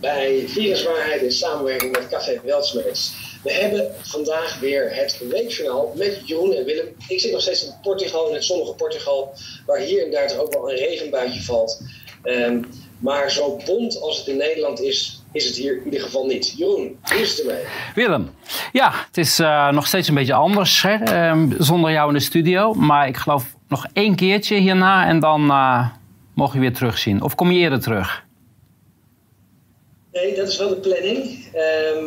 [0.00, 3.12] bij Viruswaarheid in samenwerking met Café Weltsmerits.
[3.42, 6.86] We hebben vandaag weer het weekjournaal met Jeroen en Willem.
[7.08, 9.32] Ik zit nog steeds in Portugal, in het zonnige Portugal,
[9.66, 11.82] waar hier en daar toch ook wel een regenbuitje valt.
[12.22, 12.62] Ehm,
[12.98, 16.54] maar zo bont als het in Nederland is, is het hier in ieder geval niet.
[16.56, 17.64] Jeroen, hoe is het ermee?
[17.94, 18.30] Willem,
[18.72, 20.94] ja, het is eh, nog steeds een beetje anders hè?
[20.94, 22.74] Ehm, zonder jou in de studio.
[22.74, 25.88] Maar ik geloof nog één keertje hierna en dan uh,
[26.34, 27.22] mogen je weer terugzien.
[27.22, 28.28] Of kom je eerder terug?
[30.22, 31.18] Nee, dat is wel de planning.
[31.52, 32.04] Ehm,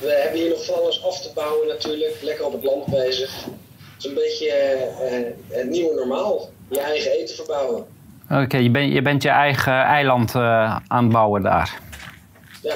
[0.00, 2.18] we hebben hier nog van alles af te bouwen natuurlijk.
[2.22, 3.44] Lekker op het land bezig.
[3.44, 4.76] Het is een beetje
[5.10, 6.50] uh, het nieuwe normaal.
[6.68, 7.84] Je eigen eten verbouwen.
[8.30, 11.78] Oké, je, ben, je bent je eigen eiland uh, aan het bouwen daar.
[12.62, 12.74] Ja.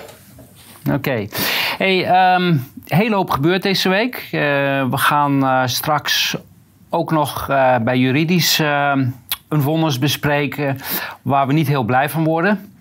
[0.87, 0.95] Oké.
[0.95, 1.31] Okay.
[1.79, 4.29] Hey, um, hele hoop gebeurt deze week.
[4.33, 4.41] Uh,
[4.91, 6.37] we gaan straks
[6.91, 7.47] ook nog
[7.83, 8.59] bij juridisch
[9.49, 10.79] een vonnis bespreken
[11.23, 12.73] waar we niet heel blij van worden.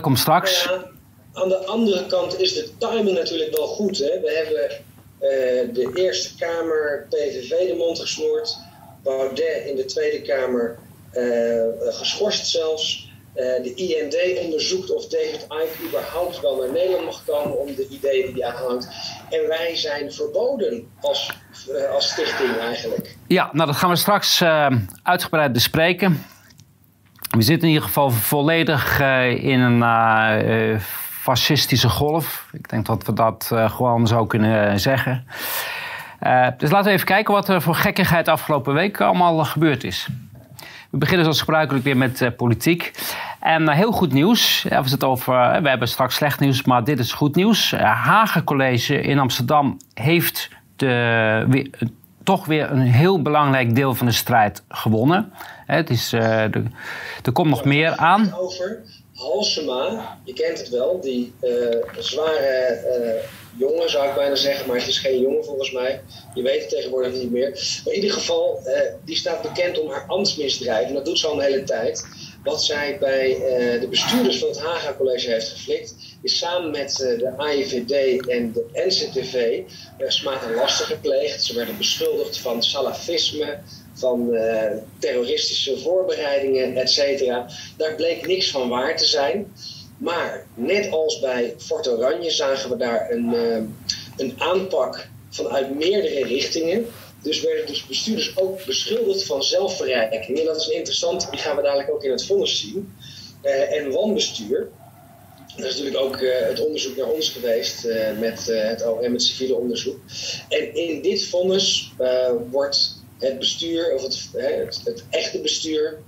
[0.00, 0.64] Komt straks.
[0.64, 0.84] Ja,
[1.32, 3.98] aan de andere kant is de timing natuurlijk wel goed.
[3.98, 4.20] Hè?
[4.20, 4.88] We hebben
[5.74, 8.58] de Eerste Kamer PVV de mond gesnoerd.
[9.02, 10.78] Baudet in de Tweede Kamer
[11.14, 13.08] uh, geschorst zelfs.
[13.34, 17.88] Uh, de IND onderzoekt of David Icke überhaupt wel naar Nederland mag komen om de
[17.88, 18.88] ideeën die hij aanhangt.
[19.30, 21.32] En wij zijn verboden als,
[21.68, 23.16] uh, als stichting eigenlijk.
[23.26, 24.42] Ja, nou dat gaan we straks
[25.02, 26.24] uitgebreid bespreken.
[27.30, 29.00] We zitten in ieder geval volledig
[29.40, 30.80] in een
[31.22, 32.48] fascistische golf.
[32.52, 35.26] Ik denk dat we dat gewoon zo kunnen zeggen.
[36.56, 40.08] dus laten we even kijken wat er voor gekkigheid afgelopen week allemaal gebeurd is.
[40.90, 42.92] We beginnen zoals gebruikelijk weer met politiek.
[43.40, 44.66] En heel goed nieuws.
[44.68, 47.70] Ja, we, over, we hebben straks slecht nieuws, maar dit is goed nieuws.
[47.80, 51.70] Hagen College in Amsterdam heeft de,
[52.22, 55.32] toch weer een heel belangrijk deel van de strijd gewonnen.
[55.70, 56.70] Het is, er,
[57.22, 58.34] er komt nog meer aan.
[58.38, 58.82] Over
[59.14, 61.34] Halsema, je kent het wel, die
[61.98, 62.78] zware
[63.56, 66.00] jongen, zou ik bijna zeggen, maar het is geen jongen volgens mij.
[66.34, 67.50] Je weet het tegenwoordig niet meer.
[67.84, 68.62] Maar in ieder geval,
[69.04, 70.88] die staat bekend om haar ambtsmisdrijf.
[70.88, 72.06] En dat doet ze al een hele tijd.
[72.44, 73.36] Wat zij bij
[73.80, 78.64] de bestuurders van het Haga College heeft geflikt, is samen met de AIVD en de
[78.72, 79.60] NCTV
[80.06, 81.44] smaad en lasten gepleegd.
[81.44, 83.58] Ze werden beschuldigd van salafisme,
[84.00, 84.36] van
[84.98, 87.46] terroristische voorbereidingen, et cetera.
[87.76, 89.52] Daar bleek niks van waar te zijn.
[90.00, 93.62] Maar net als bij Fort Oranje zagen we daar een, uh,
[94.16, 96.86] een aanpak vanuit meerdere richtingen.
[97.22, 100.38] Dus werden dus bestuurders ook beschuldigd van zelfverrijking.
[100.38, 102.92] En dat is interessant, die gaan we dadelijk ook in het vonnis zien.
[103.42, 104.68] Uh, en wanbestuur.
[105.56, 107.86] Dat is natuurlijk ook het onderzoek naar ons geweest
[108.18, 109.98] met het OM, het civiele onderzoek.
[110.48, 111.92] En in dit vonnis
[112.50, 115.98] wordt het bestuur, of het, het, het echte bestuur,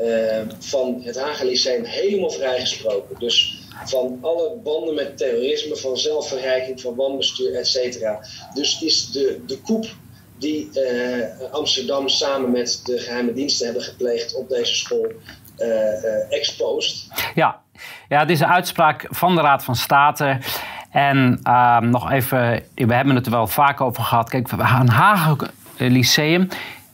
[0.00, 3.18] uh, van het Hagen Lyceum helemaal vrijgesproken.
[3.18, 8.20] Dus van alle banden met terrorisme, van zelfverrijking, van wanbestuur, et cetera.
[8.54, 9.86] Dus is de, de koep
[10.38, 15.12] die uh, Amsterdam samen met de geheime diensten hebben gepleegd op deze school
[15.58, 17.06] uh, exposed.
[17.34, 17.60] Ja.
[18.08, 20.38] ja, dit is een uitspraak van de Raad van State.
[20.90, 24.28] En ehm, nog even, we hebben het er wel vaak over gehad.
[24.30, 25.50] Kijk, een Hagen
[25.88, 26.48] Lyceum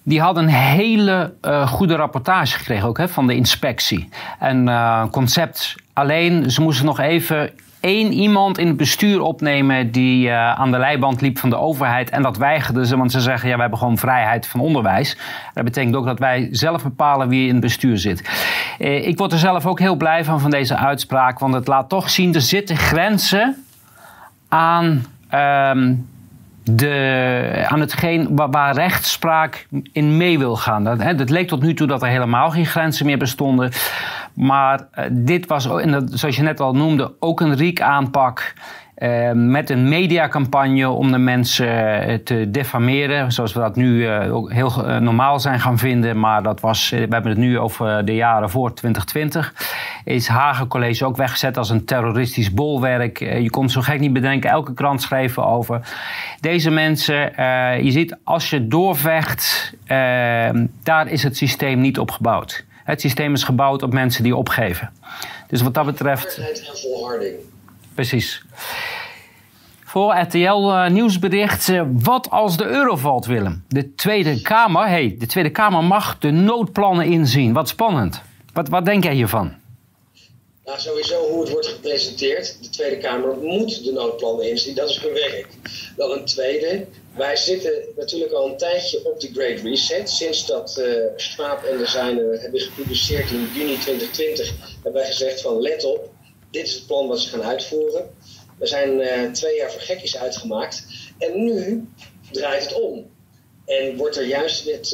[0.07, 4.09] die hadden een hele uh, goede rapportage gekregen ook hè, van de inspectie.
[4.41, 5.75] Een uh, concept.
[5.93, 11.21] Alleen, ze moesten nog even één iemand in het bestuur opnemen die aan de leiband
[11.21, 12.11] liep van de overheid.
[12.11, 15.19] En dat weigerden ze, want ze zeggen ja, we hebben gewoon vrijheid van onderwijs.
[15.55, 18.31] Dat betekent ook dat wij zelf bepalen wie in het bestuur zit.
[18.79, 22.11] ik word er zelf ook heel blij van, van deze uitspraak, want het laat toch
[22.11, 23.65] zien, er zitten grenzen
[24.49, 25.05] aan...
[25.29, 25.95] Ehm,
[26.71, 30.85] de, aan hetgeen waar, rechtspraak in mee wil gaan.
[30.85, 33.71] Dat, hè, leek tot nu toe dat er helemaal geen grenzen meer bestonden.
[34.35, 38.55] Maar uh, dit was, en dat, zoals je net al noemde, ook een riek aanpak.
[38.97, 41.67] Uh, met een mediacampagne om de mensen
[42.11, 43.33] uh, te defameren.
[43.33, 44.71] Zoals we dat nu uh, ook heel
[45.01, 46.19] normaal zijn gaan vinden.
[46.19, 49.55] Maar dat was, we hebben het nu over de jaren voor 2020.
[50.05, 53.19] Is Hagen College ook weggezet als een terroristisch bolwerk.
[53.19, 54.51] je kon zo gek niet bedenken.
[54.51, 55.81] Elke krant schreef over.
[56.41, 57.15] Deze mensen,
[57.85, 59.75] je ziet als je doorvecht,
[60.83, 62.65] daar is het systeem niet op gebouwd.
[62.85, 64.91] Het systeem is gebouwd op mensen die opgeven.
[65.47, 66.41] Dus wat dat betreft.
[67.97, 68.43] Precies.
[69.85, 71.69] Voor RTL uh, nieuwsbericht.
[71.69, 73.65] Uh, wat als de euro valt, Willem?
[73.69, 77.53] De Tweede Kamer, hey, de Tweede Kamer mag de noodplannen inzien.
[77.53, 78.21] Wat spannend.
[78.53, 79.55] Wat, wat denk jij hiervan?
[80.65, 82.63] Nou, sowieso hoe het wordt gepresenteerd.
[82.63, 84.75] De Tweede Kamer moet de noodplannen inzien.
[84.75, 85.47] Dat is hun werk.
[85.97, 86.87] Dan een tweede.
[87.15, 90.11] Wij zitten natuurlijk al een tijdje op de Great Reset.
[90.11, 95.41] Sinds dat uh, Schwab en de zijnen hebben gepubliceerd in juni 2020, hebben wij gezegd
[95.41, 96.15] van let op
[96.57, 98.11] dit is het plan wat ze gaan uitvoeren.
[98.59, 100.85] We zijn twee jaar voor gekkies uitgemaakt.
[101.19, 101.89] En nu
[102.31, 103.11] draait het om.
[103.67, 104.93] En wordt er juist met,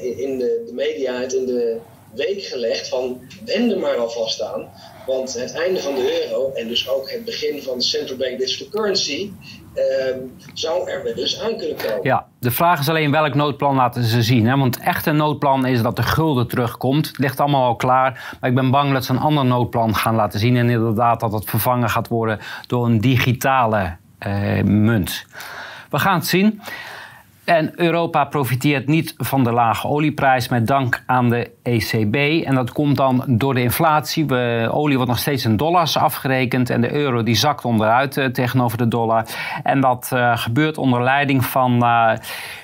[0.00, 1.78] in de, de media het in de
[2.14, 4.72] week gelegd van wend maar alvast aan.
[5.06, 8.38] Want het einde van de euro en dus ook het begin van de central bank
[8.38, 9.32] digital currency
[9.74, 9.84] uh,
[10.54, 12.00] zou er dus aan kunnen komen.
[12.02, 14.46] Ja, de vraag is alleen welk noodplan laten ze zien.
[14.46, 14.56] Hè?
[14.56, 17.06] Want echt een noodplan is dat de gulden terugkomt.
[17.06, 18.36] Het ligt allemaal al klaar.
[18.40, 20.56] Maar ik ben bang dat ze een ander noodplan gaan laten zien.
[20.56, 25.26] En inderdaad dat het vervangen gaat worden door een digitale uh, munt.
[25.90, 26.60] We gaan het zien.
[27.50, 32.44] En Europa profiteert niet van de lage olieprijs met dank aan de ECB.
[32.46, 34.26] En dat komt dan door de inflatie.
[34.26, 38.26] We, olie wordt nog steeds in dollars afgerekend en de euro die zakt onderuit uh,
[38.26, 39.26] tegenover de dollar.
[39.62, 42.12] En dat uh, gebeurt onder leiding van uh,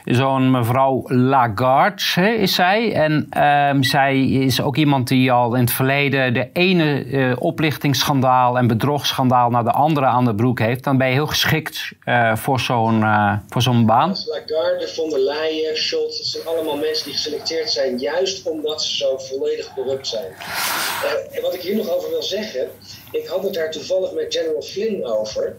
[0.04, 2.92] zo'n mevrouw Lagarde, is zij.
[2.92, 8.66] En ehm, zij is ook iemand die al in het verleden de ene oplichtingsschandaal en
[8.66, 10.84] bedrogschandaal naar de andere aan de broek heeft.
[10.84, 11.92] Dan ben je heel geschikt
[12.34, 12.60] voor
[13.60, 14.14] zo'n baan.
[14.84, 19.74] Von der Leyen, dat zijn allemaal mensen die geselecteerd zijn juist omdat ze zo volledig
[19.74, 20.32] corrupt zijn.
[20.32, 22.70] Uh, en wat ik hier nog over wil zeggen,
[23.12, 25.56] ik had het daar toevallig met General Flynn over.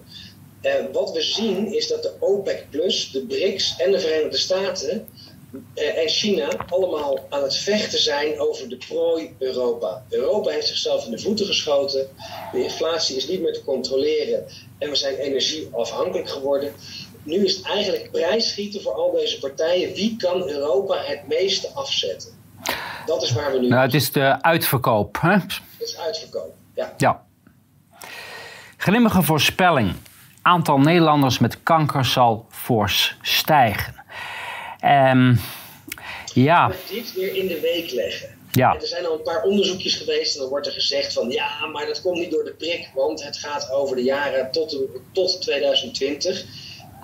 [0.61, 5.07] Uh, wat we zien is dat de OPEC Plus, de BRICS en de Verenigde Staten
[5.75, 10.05] uh, en China allemaal aan het vechten zijn over de prooi Europa.
[10.09, 12.09] Europa heeft zichzelf in de voeten geschoten.
[12.51, 14.45] De inflatie is niet meer te controleren
[14.77, 16.73] en we zijn energieafhankelijk geworden.
[17.27, 19.93] Nu is het eigenlijk prijsschieten voor al deze partijen.
[19.93, 22.31] Wie kan Europa het meeste afzetten?
[23.05, 23.67] Dat is waar we nu.
[23.67, 25.17] Nou, het is de uitverkoop.
[25.21, 25.31] Hè?
[25.31, 26.93] Het is uitverkoop, ja.
[26.97, 27.25] ja.
[28.77, 29.93] Grimmige voorspelling.
[30.41, 34.03] Aantal Nederlanders met kanker zal fors stijgen.
[34.85, 35.39] Um,
[36.33, 36.71] ja.
[36.89, 38.35] dit weer in de week leggen.
[38.51, 38.73] Ja.
[38.73, 41.85] er zijn al een paar onderzoekjes geweest en dan wordt er gezegd van ja, maar
[41.85, 44.77] dat komt niet door de prik, want het gaat over de jaren tot,
[45.11, 46.45] tot 2020.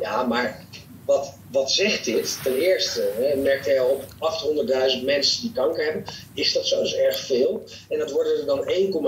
[0.04, 0.60] Ja, maar
[1.06, 2.40] wat, wat zegt dit?
[2.44, 4.04] Ten eerste hè, merkt hij al op
[5.00, 6.04] 800.000 mensen die kanker hebben.
[6.34, 6.82] Is dat zo?
[6.82, 7.64] Erg veel.
[7.90, 8.64] En dat worden er dan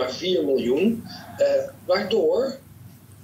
[0.09, 1.03] 1,4 miljoen.
[1.38, 1.47] Uh,
[1.86, 2.57] waardoor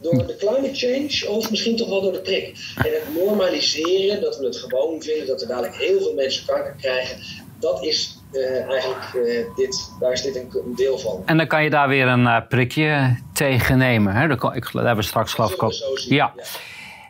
[0.02, 2.74] door de climate change of misschien toch wel door de prik.
[2.76, 6.76] En het normaliseren, dat we het gewoon vinden dat er dadelijk heel veel mensen kanker
[6.80, 7.18] krijgen,
[7.60, 11.22] dat is uh, eigenlijk uh, dit, daar is dit een, een, deel van.
[11.26, 14.14] En dan kan je daar weer een uh, prikje tegen nemen.
[14.14, 14.28] Hè?
[14.28, 16.34] Dat, ik, daar hebben we straks geloof ik ja.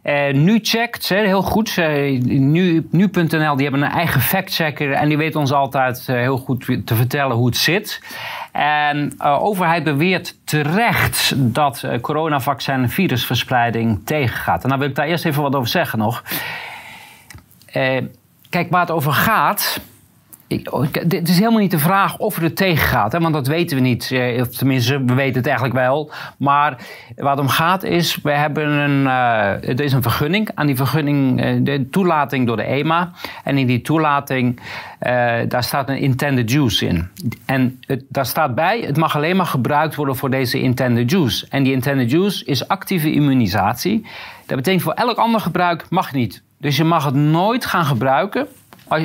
[0.04, 1.78] Uh, nu checkt, heel goed.
[1.78, 6.38] Uh, nu.nl nu die hebben een eigen factchecker en die weet ons altijd uh, heel
[6.38, 8.02] goed te vertellen hoe het zit.
[8.52, 14.64] En de overheid beweert terecht dat coronavaccin virusverspreiding tegengaat.
[14.64, 16.24] En daar wil ik daar eerst even wat over zeggen nog.
[18.50, 19.82] kijk, waar het over gaat
[20.92, 23.84] het is helemaal niet de vraag of het tegen gaat, hè, want dat weten we
[23.84, 24.12] niet.
[24.12, 26.12] Eh, of tenminste, we weten het eigenlijk wel.
[26.38, 26.78] Maar
[27.16, 30.50] het om gaat is, we hebben een, uh, er is een vergunning.
[30.54, 33.12] Aan die vergunning, uh, de toelating door de EMA.
[33.44, 34.60] En in die toelating,
[35.48, 37.10] daar staat een intended use in.
[37.46, 41.46] En daar staat bij, het mag alleen maar gebruikt worden voor deze intended use.
[41.50, 44.06] En die intended use is actieve immunisatie.
[44.46, 46.42] Dat betekent voor elk ander gebruik mag niet.
[46.58, 48.48] Dus je mag het nooit gaan gebruiken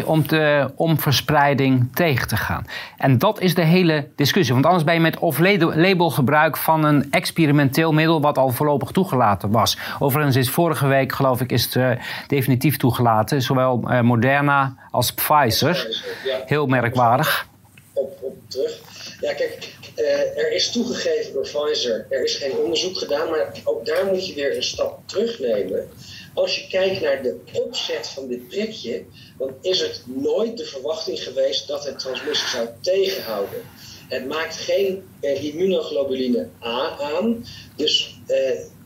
[0.05, 2.67] om, te, om verspreiding tegen te gaan.
[2.97, 4.55] En dat is de hele discussie.
[4.55, 9.51] Want anders ben je met off-label gebruik van een experimenteel middel wat al voorlopig toegelaten
[9.51, 9.79] was.
[9.99, 11.91] Overigens is vorige week, geloof ik, is het uh,
[12.27, 13.43] definitief toegelaten.
[13.43, 16.05] Zowel uh, Moderna als Pfizer.
[16.47, 17.49] Heel merkwaardig.
[17.93, 18.81] Op, op terug.
[19.21, 22.07] Ja, kijk, uh, er is toegegeven door Pfizer.
[22.11, 25.89] Er is geen onderzoek gedaan, maar ook daar moet je weer een stap terugnemen.
[26.37, 29.05] Als je kijkt naar de opzet van dit prikje,
[29.39, 33.63] dan is het nooit de verwachting geweest dat het transmissie zou tegenhouden.
[34.09, 37.45] Het maakt geen eh, immunoglobuline A aan.
[37.77, 38.37] Dus eh,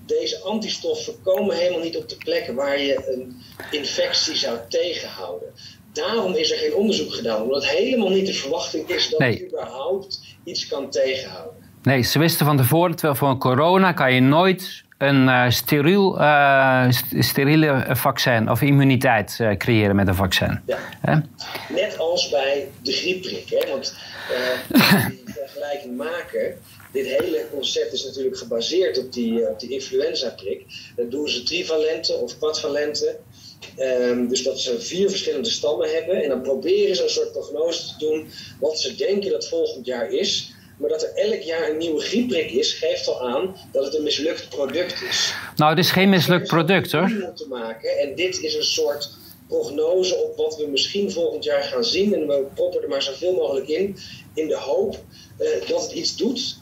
[0.06, 3.36] deze antistoffen komen helemaal niet op de plekken waar je een
[3.70, 5.48] infectie zou tegenhouden.
[5.92, 9.32] Daarom is er geen onderzoek gedaan, omdat helemaal niet de verwachting is dat nee.
[9.32, 11.68] het überhaupt iets kan tegenhouden.
[11.82, 16.20] Nee, ze wisten van tevoren, terwijl voor een corona kan je nooit een uh, steriel,
[16.20, 16.86] uh,
[17.18, 20.60] steriele vaccin of immuniteit uh, creëren met een vaccin.
[20.66, 21.22] Ja.
[21.68, 23.48] Net als bij de griepprik.
[23.48, 23.70] Hè?
[23.70, 23.94] Want
[24.68, 26.58] die vergelijking maken,
[26.92, 30.64] dit hele concept is natuurlijk gebaseerd op die, op die influenza-prik.
[30.96, 33.18] Dan doen ze trivalente of quadvalente.
[33.78, 36.22] Um, dus dat ze vier verschillende stammen hebben.
[36.22, 40.10] En dan proberen ze een soort prognose te doen wat ze denken dat volgend jaar
[40.10, 40.54] is.
[40.80, 44.02] Maar dat er elk jaar een nieuwe griepprik is, geeft al aan dat het een
[44.02, 45.34] mislukt product is.
[45.56, 47.32] Nou, het is geen mislukt product hoor.
[47.34, 47.98] Te maken.
[47.98, 49.10] En dit is een soort
[49.48, 52.14] prognose op wat we misschien volgend jaar gaan zien.
[52.14, 53.96] En we proppen er maar zoveel mogelijk in,
[54.34, 54.98] in de hoop
[55.38, 56.58] uh, dat het iets doet.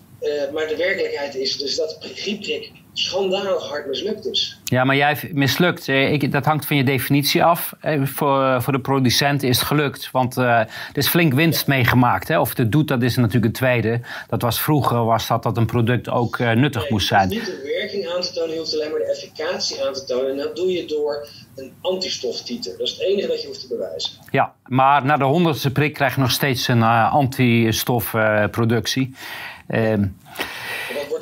[0.53, 4.59] maar de werkelijkheid is dus dat de griepprik schandalig hard mislukt is.
[4.65, 5.89] Ja, maar jij mislukt.
[5.89, 7.75] Ik, dat hangt van je definitie af.
[8.03, 10.11] Voor, voor de producent is het gelukt.
[10.11, 12.29] Want uh, er is flink winst meegemaakt.
[12.29, 12.41] Hè?
[12.41, 14.01] Of het doet, dat is natuurlijk een tweede.
[14.29, 17.29] Dat was vroeger was dat, dat een product ook uh, nuttig moest zijn.
[17.29, 20.31] niet de werking aan te tonen, je hoeft alleen maar de efficacie aan te tonen.
[20.31, 22.73] En dat doe je door een antistoftiter.
[22.79, 24.11] Dat is het enige dat je hoeft te bewijzen.
[24.31, 29.15] Ja, maar na de honderdste prik krijg je nog steeds een uh, antistofproductie.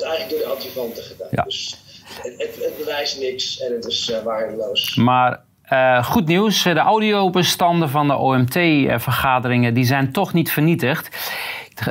[0.06, 1.28] Eigenlijk door de adjuvanten gedaan.
[1.30, 1.42] Ja.
[1.42, 1.76] Dus
[2.22, 4.94] het, het, het, bewijst niks en het is uh, waardeloos.
[4.94, 5.40] Maar
[5.72, 11.08] uh, goed nieuws, de audiobestanden van de OMT-vergaderingen die zijn toch niet vernietigd.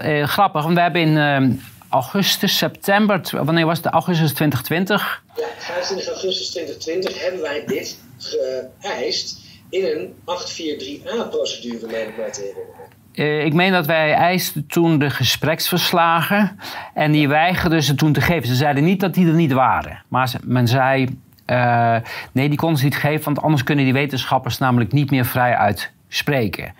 [0.03, 3.85] Uh, grappig, want we hebben in augustus, september, wanneer was het?
[3.85, 5.23] Augustus 2020?
[5.35, 7.99] Ja, 25 augustus 2020 hebben wij dit
[8.79, 12.84] geëist in een 843A-procedure, meen ik mij te herinneren.
[13.15, 16.59] Uh, ik meen dat wij eisten toen de gespreksverslagen
[16.93, 18.47] en die weigerden ze toen te geven.
[18.47, 21.07] Ze zeiden niet dat die er niet waren, maar men zei
[21.49, 21.97] uh,
[22.31, 25.55] nee, die konden ze niet geven, want anders kunnen die wetenschappers namelijk niet meer vrij
[25.55, 26.75] uitspreken.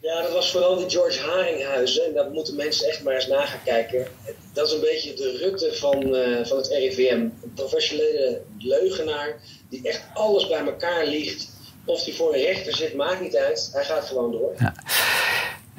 [0.00, 2.04] Ja, dat was vooral die George Haringhuizen.
[2.04, 4.06] En daar moeten mensen echt maar eens na gaan kijken.
[4.52, 7.20] Dat is een beetje de Rutte van, uh, van het RIVM.
[7.20, 9.34] Een professionele leugenaar
[9.68, 11.50] die echt alles bij elkaar liegt.
[11.84, 13.70] Of hij voor een rechter zit, maakt niet uit.
[13.72, 14.54] Hij gaat gewoon door.
[14.58, 14.74] Ja.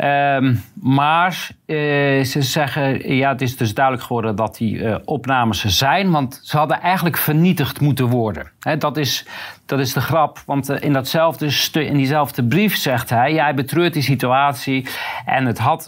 [0.04, 1.78] Um, maar uh,
[2.24, 6.40] ze zeggen, ja, het is dus duidelijk geworden dat die uh, opnames er zijn, want
[6.44, 8.52] ze hadden eigenlijk vernietigd moeten worden.
[8.78, 9.26] Dat, is,
[9.66, 11.46] dat is de grap, want uh, in, datzelfde
[11.86, 14.88] in diezelfde brief zegt hij, ja, hij betreurt die situatie
[15.26, 15.84] en het had,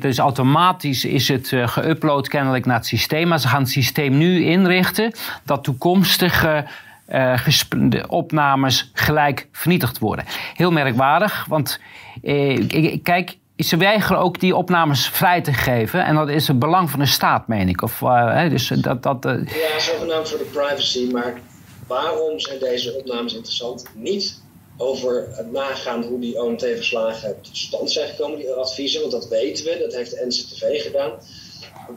[0.00, 4.44] dus automatisch is het geüpload kennelijk naar het systeem, maar ze gaan het systeem nu
[4.44, 6.64] inrichten dat toekomstige
[7.08, 7.46] uh,
[7.88, 10.24] de opnames gelijk vernietigd worden.
[10.54, 11.80] Heel merkwaardig, want
[12.22, 16.04] uh, kijk, ze weigeren ook die opnames vrij te geven.
[16.04, 17.82] En dat is het belang van de staat, meen ik.
[17.82, 21.08] Of, uh, dus dat, dat, Ja, zogenaamd voor de privacy.
[21.12, 21.40] Maar
[21.86, 23.84] waarom zijn deze opnames interessant?
[23.94, 24.42] Niet
[24.76, 29.64] over het nagaan hoe die OMT-verslagen tot stand zijn gekomen, die adviezen, want dat weten
[29.64, 31.12] we, dat heeft de NCTV gedaan.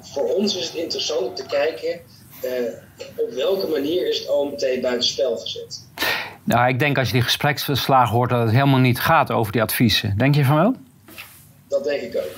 [0.02, 2.00] Voor ons is het interessant om te kijken
[2.44, 2.52] uh,
[3.16, 5.86] op welke manier is het OMT buitenspel gezet?
[6.44, 9.62] Nou, ik denk als je die gespreksverslagen hoort dat het helemaal niet gaat over die
[9.62, 10.18] adviezen.
[10.18, 10.76] Denk je van wel?
[11.68, 12.32] Dat denk ik ook.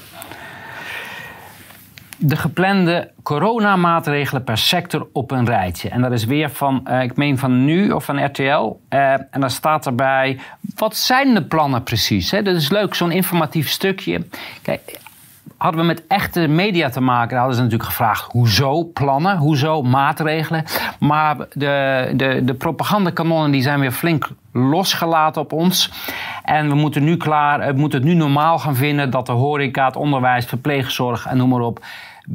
[2.17, 5.89] De geplande coronamaatregelen per sector op een rijtje.
[5.89, 8.41] En dat is weer van, uh, ik meen van nu of van RTL.
[8.41, 10.39] Uh, eh, en dan staat erbij,
[10.75, 12.31] wat zijn de plannen precies?
[12.31, 12.41] Hè?
[12.41, 14.25] Dat is leuk, zo'n informatief stukje.
[14.61, 14.99] Kijk,
[15.57, 20.63] hadden we met echte media te maken, hadden ze natuurlijk gevraagd: hoezo plannen, hoezo maatregelen.
[20.99, 25.91] Maar de, de, de propagandakanonnen die zijn weer flink losgelaten op ons.
[26.43, 29.85] En we moeten nu klaar, we moeten het nu normaal gaan vinden dat de horeca,
[29.85, 31.85] het onderwijs, verpleegzorg en noem maar op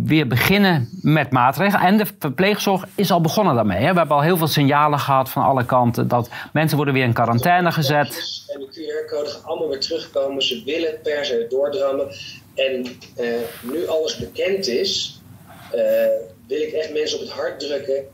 [0.03, 1.87] weer beginnen met maatregelen.
[1.87, 3.83] En de verpleegzorg is al begonnen daarmee.
[3.83, 3.93] Hè.
[3.93, 7.13] We hebben al heel veel signalen gehad van alle kanten dat mensen worden weer in
[7.13, 8.07] quarantaine gezet.
[8.55, 10.43] En de QR-code allemaal weer terugkomen.
[10.43, 12.07] Ze willen per se doordrammen.
[12.55, 12.87] En
[13.21, 15.21] uh, nu alles bekend is,
[15.75, 15.81] uh,
[16.47, 18.05] wil ik echt mensen op het hart drukken.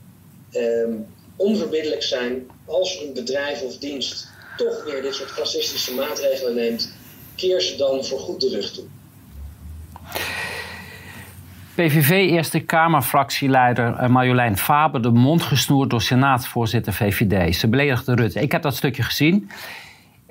[0.52, 1.06] Um,
[1.37, 6.94] onverbiddelijk zijn als een bedrijf of dienst toch weer dit soort fascistische maatregelen neemt.
[7.37, 8.85] Keer ze dan voor goed de rug toe.
[11.75, 17.56] PVV Eerste Kamerfractieleider eh, Marjolein Faber de mond gesnoerd door Senaatsvoorzitter VVD.
[17.56, 18.40] Ze beledigde Rutte.
[18.40, 19.50] Ik heb dat stukje gezien.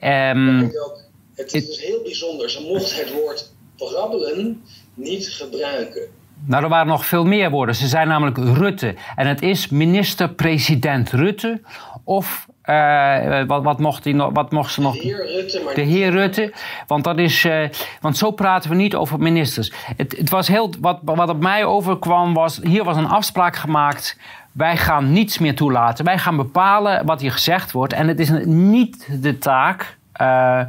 [0.03, 1.07] Um, ik ook.
[1.35, 2.49] Het is dus heel bijzonder.
[2.49, 6.01] Ze mocht het woord brabbelen niet gebruiken.
[6.45, 7.75] Nou, er waren nog veel meer woorden.
[7.75, 8.95] Ze zijn namelijk Rutte.
[9.15, 11.61] En het is minister-president Rutte
[12.03, 14.93] of uh, wat, wat, mocht die nog, wat mocht ze nog?
[14.93, 15.61] De heer Rutte.
[15.63, 16.53] Maar de heer Rutte.
[16.87, 17.67] Want, dat is, uh,
[18.01, 19.73] want zo praten we niet over ministers.
[19.95, 22.59] Het, het was heel, wat, wat op mij overkwam was...
[22.63, 24.17] Hier was een afspraak gemaakt.
[24.51, 26.05] Wij gaan niets meer toelaten.
[26.05, 27.93] Wij gaan bepalen wat hier gezegd wordt.
[27.93, 30.61] En het is niet de taak uh,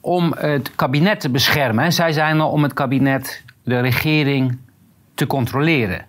[0.00, 1.92] om het kabinet te beschermen.
[1.92, 4.58] Zij zijn er om het kabinet, de regering,
[5.14, 6.06] te controleren.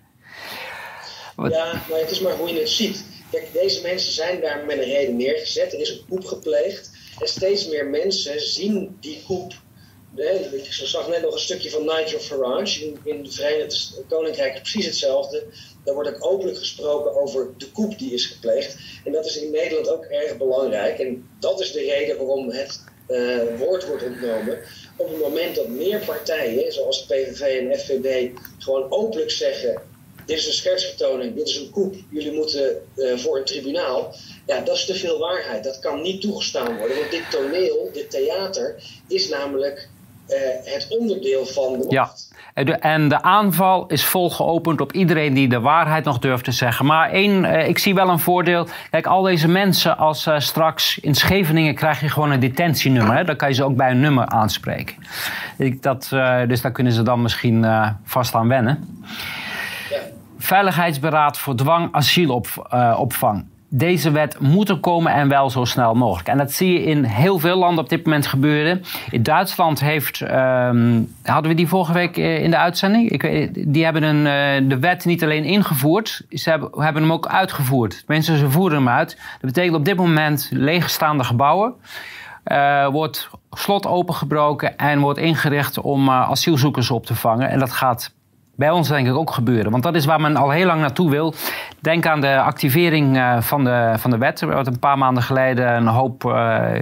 [1.36, 3.04] Ja, maar het is maar hoe je het ziet.
[3.30, 5.72] Kijk, deze mensen zijn daar met een reden neergezet.
[5.72, 6.90] Er is een koep gepleegd.
[7.18, 9.52] En steeds meer mensen zien die koep.
[10.52, 12.92] ik zag net nog een stukje van Nigel Farage.
[13.04, 15.44] In, het Verenigd Koninkrijk precies hetzelfde.
[15.84, 18.76] Daar wordt ook openlijk gesproken over de koep die is gepleegd.
[19.04, 20.98] En dat is in Nederland ook erg belangrijk.
[20.98, 24.58] En dat is de reden waarom het uh, woord wordt ontnomen.
[24.96, 29.82] Op het moment dat meer partijen, zoals PVV en FVD, gewoon openlijk zeggen
[30.30, 34.14] dit is een schertsvertoning, dit is een koep, jullie moeten uh, voor een tribunaal.
[34.46, 35.64] Ja, dat is te veel waarheid.
[35.64, 36.96] Dat kan niet toegestaan worden.
[36.96, 39.88] Want dit toneel, dit theater, is namelijk
[40.64, 41.86] het onderdeel van de.
[41.88, 42.14] Ja.
[42.64, 46.86] En de aanval is vol geopend op iedereen die de waarheid nog durft te zeggen.
[46.86, 48.68] Maar één, eh, ik zie wel een voordeel.
[48.90, 53.16] Kijk, al deze mensen, als uh, straks in Scheveningen krijg je gewoon een detentienummer.
[53.16, 53.24] Hè?
[53.24, 54.96] Dan kan je ze ook bij een nummer aanspreken.
[55.58, 57.66] Ik, dat, uh, dus daar kunnen ze dan misschien
[58.04, 59.00] vast aan wennen.
[60.38, 66.28] Veiligheidsberaad voor dwang asielopvang deze wet moet er komen en wel zo snel mogelijk.
[66.28, 68.82] En dat zie je in heel veel landen op dit moment gebeuren.
[69.10, 73.10] In Duitsland heeft, um, hadden we die vorige week eh, in de uitzending?
[73.10, 77.26] Ik, die hebben een, uh, de wet niet alleen ingevoerd, ze hebben, hebben hem ook
[77.26, 78.04] uitgevoerd.
[78.06, 79.16] Mensen, ze voeren hem uit.
[79.40, 81.74] Dat betekent op dit moment leegstaande gebouwen.
[82.46, 87.48] Uh, wordt slot opengebroken en wordt ingericht om asielzoekers op te vangen.
[87.48, 88.12] En dat gaat
[88.60, 89.70] bij ons denk ik ook gebeuren.
[89.70, 91.34] Want dat is waar men al heel lang naartoe wil.
[91.80, 94.40] Denk aan de activering uh, van, de, van de wet.
[94.40, 96.72] Wat een paar maanden geleden een hoop uh,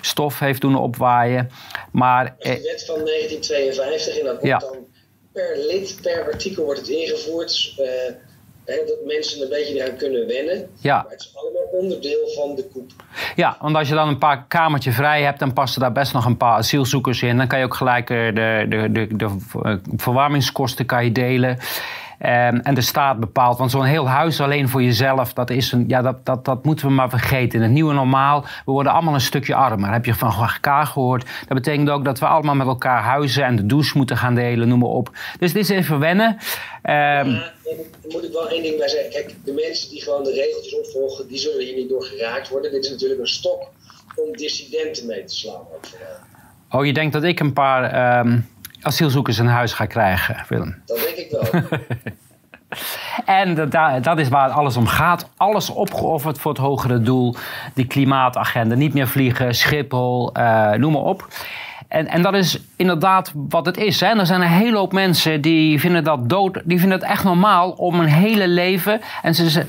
[0.00, 1.50] stof heeft doen opwaaien.
[1.92, 4.58] Maar, de wet van 1952 en dat wordt ja.
[4.58, 4.76] dan
[5.32, 7.74] per lid, per artikel wordt het ingevoerd.
[7.78, 7.86] Uh,
[8.66, 10.68] dat mensen een beetje eraan kunnen wennen.
[10.80, 11.02] Ja.
[11.02, 12.90] Maar het is allemaal onderdeel van de koep.
[13.36, 16.24] Ja, want als je dan een paar kamertje vrij hebt, dan passen daar best nog
[16.24, 17.36] een paar asielzoekers in.
[17.36, 19.36] Dan kan je ook gelijk de, de, de, de
[19.96, 21.58] verwarmingskosten kan je delen.
[22.20, 22.28] Um,
[22.60, 23.58] en de staat bepaalt.
[23.58, 26.86] Want zo'n heel huis alleen voor jezelf, dat, is een, ja, dat, dat, dat moeten
[26.86, 27.58] we maar vergeten.
[27.58, 29.92] In het nieuwe normaal, we worden allemaal een stukje armer.
[29.92, 31.24] Heb je van elkaar gehoord?
[31.24, 34.68] Dat betekent ook dat we allemaal met elkaar huizen en de douche moeten gaan delen,
[34.68, 35.10] noem maar op.
[35.38, 36.26] Dus dit is even wennen.
[36.28, 36.42] Um,
[36.82, 37.52] ja,
[38.08, 39.10] moet ik wel één ding bij zeggen.
[39.10, 42.70] Kijk, de mensen die gewoon de regeltjes opvolgen, die zullen hier niet door geraakt worden.
[42.70, 43.62] Dit is natuurlijk een stok
[44.16, 45.60] om dissidenten mee te slaan.
[46.70, 48.48] Oh, je denkt dat ik een paar um,
[48.86, 50.82] asielzoekers in huis ga krijgen, Willem?
[50.86, 51.62] Dat denk ik wel.
[53.24, 55.30] En dat, dat is waar alles om gaat.
[55.36, 57.34] Alles opgeofferd voor het hogere doel.
[57.74, 58.74] Die klimaatagenda.
[58.74, 61.28] Niet meer vliegen, Schiphol, uh, noem maar op.
[61.88, 64.00] En, en dat is inderdaad wat het is.
[64.00, 64.06] Hè.
[64.06, 66.60] er zijn een hele hoop mensen die vinden dat dood.
[66.64, 69.00] Die vinden het echt normaal om een hele leven.
[69.22, 69.64] En ze,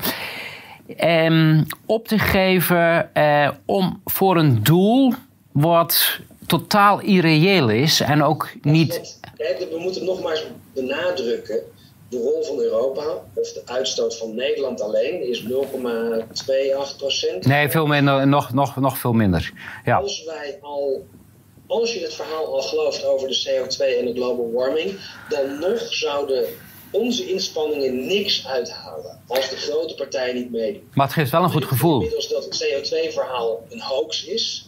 [1.04, 5.14] um, op te geven uh, om voor een doel
[5.52, 9.20] wat totaal irreëel is en ook niet.
[9.36, 11.60] We moeten nogmaals benadrukken.
[12.08, 15.48] De rol van Europa, of de uitstoot van Nederland alleen, is 0,28
[16.96, 17.46] procent.
[17.46, 19.52] Nee, veel minder, nog, nog, nog veel minder.
[19.84, 19.96] Ja.
[19.96, 21.06] Als wij al
[21.68, 25.94] als je het verhaal al gelooft over de CO2 en de global warming, dan nog
[25.94, 26.44] zouden
[26.90, 30.88] onze inspanningen niks uithalen als de grote partijen niet meedoen.
[30.94, 31.94] Maar het geeft wel een goed gevoel.
[31.94, 34.67] Inmiddels dat het CO2-verhaal een hoax is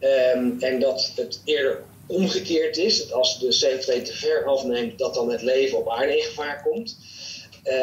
[0.00, 5.14] um, en dat het eerder omgekeerd is, dat als de CO2 te ver afneemt, dat
[5.14, 6.96] dan het leven op aarde in gevaar komt.
[7.64, 7.74] Uh,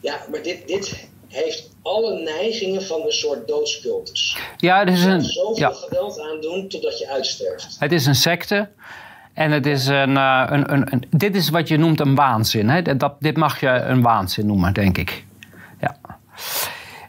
[0.00, 4.38] ja, maar dit, dit heeft alle neigingen van een soort doodscultus.
[4.56, 5.22] Ja, het is een.
[5.22, 5.72] Zoveel ja.
[5.72, 7.76] geweld aandoen totdat je uitsterft.
[7.78, 8.68] Het is een secte.
[9.34, 12.68] En het is een, uh, een, een, een, dit is wat je noemt een waanzin.
[12.68, 12.96] Hè?
[12.96, 15.24] Dat, dit mag je een waanzin noemen, denk ik.
[15.80, 15.96] Ja.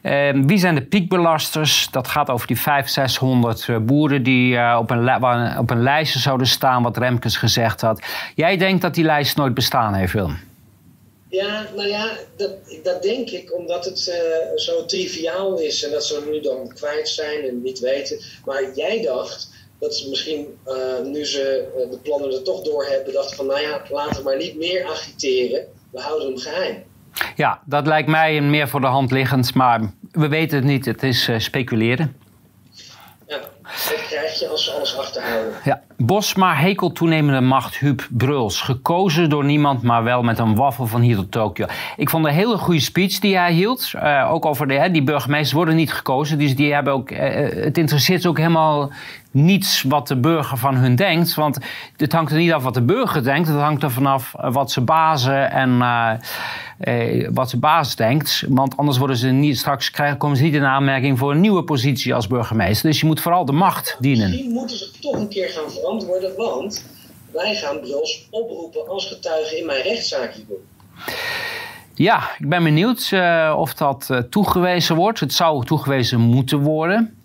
[0.08, 1.88] Uh, wie zijn de piekbelasters?
[1.92, 6.20] Dat gaat over die 500, 600 uh, boeren die uh, op, een op een lijstje
[6.20, 8.06] zouden staan, wat Remkes gezegd had.
[8.36, 10.40] Jij denkt dat die lijst nooit bestaan heeft, Willem?
[11.30, 12.52] Ja, nou ja, dat,
[12.84, 17.10] dat denk ik omdat het uh, zo triviaal is en dat ze nu dan kwijt
[17.10, 18.20] zijn en niet weten.
[18.46, 22.86] Maar jij dacht dat ze misschien, uh, nu ze uh, de plannen er toch door
[22.86, 26.84] hebben, dachten van nou ja, laten we maar niet meer agiteren, we houden hem geheim.
[27.36, 31.04] Ja, dat lijkt mij meer voor de hand liggend, maar we weten het niet, het
[31.04, 32.16] is speculeren.
[33.28, 35.54] Ja, dat krijg je als ze alles achterhouden.
[35.64, 35.82] Ja.
[35.98, 38.62] Bosma hekelt toenemende macht Huub Bruls.
[38.62, 41.66] Gekozen door niemand, maar wel met een waffel van hier tot Tokio.
[41.98, 43.92] Ik vond een hele goede speech die hij hield.
[43.96, 46.38] Uh, ook over de, hè, die burgemeesters worden niet gekozen.
[46.38, 47.20] Dus die hebben ook, uh,
[47.64, 48.92] het interesseert ze ook helemaal
[49.32, 51.36] niets wat de burger van hun denkt.
[51.36, 51.58] Want
[51.96, 53.48] het hangt er niet af wat de burger denkt.
[53.48, 56.12] Het hangt er vanaf wat ze bazen en uh,
[56.78, 58.44] eh, wat ze baas denkt.
[58.50, 61.64] Want anders worden ze niet, straks krijgen, komen ze niet in aanmerking voor een nieuwe
[61.64, 62.90] positie als burgemeester.
[62.90, 64.30] Dus je moet vooral de macht dienen.
[64.30, 66.86] Misschien moeten ze toch een keer gaan verantwoorden, want
[67.32, 70.58] wij gaan Bruls oproepen als getuige in mijn rechtszaak hiervoor.
[71.94, 75.20] Ja, ik ben benieuwd uh, of dat uh, toegewezen wordt.
[75.20, 77.17] Het zou toegewezen moeten worden.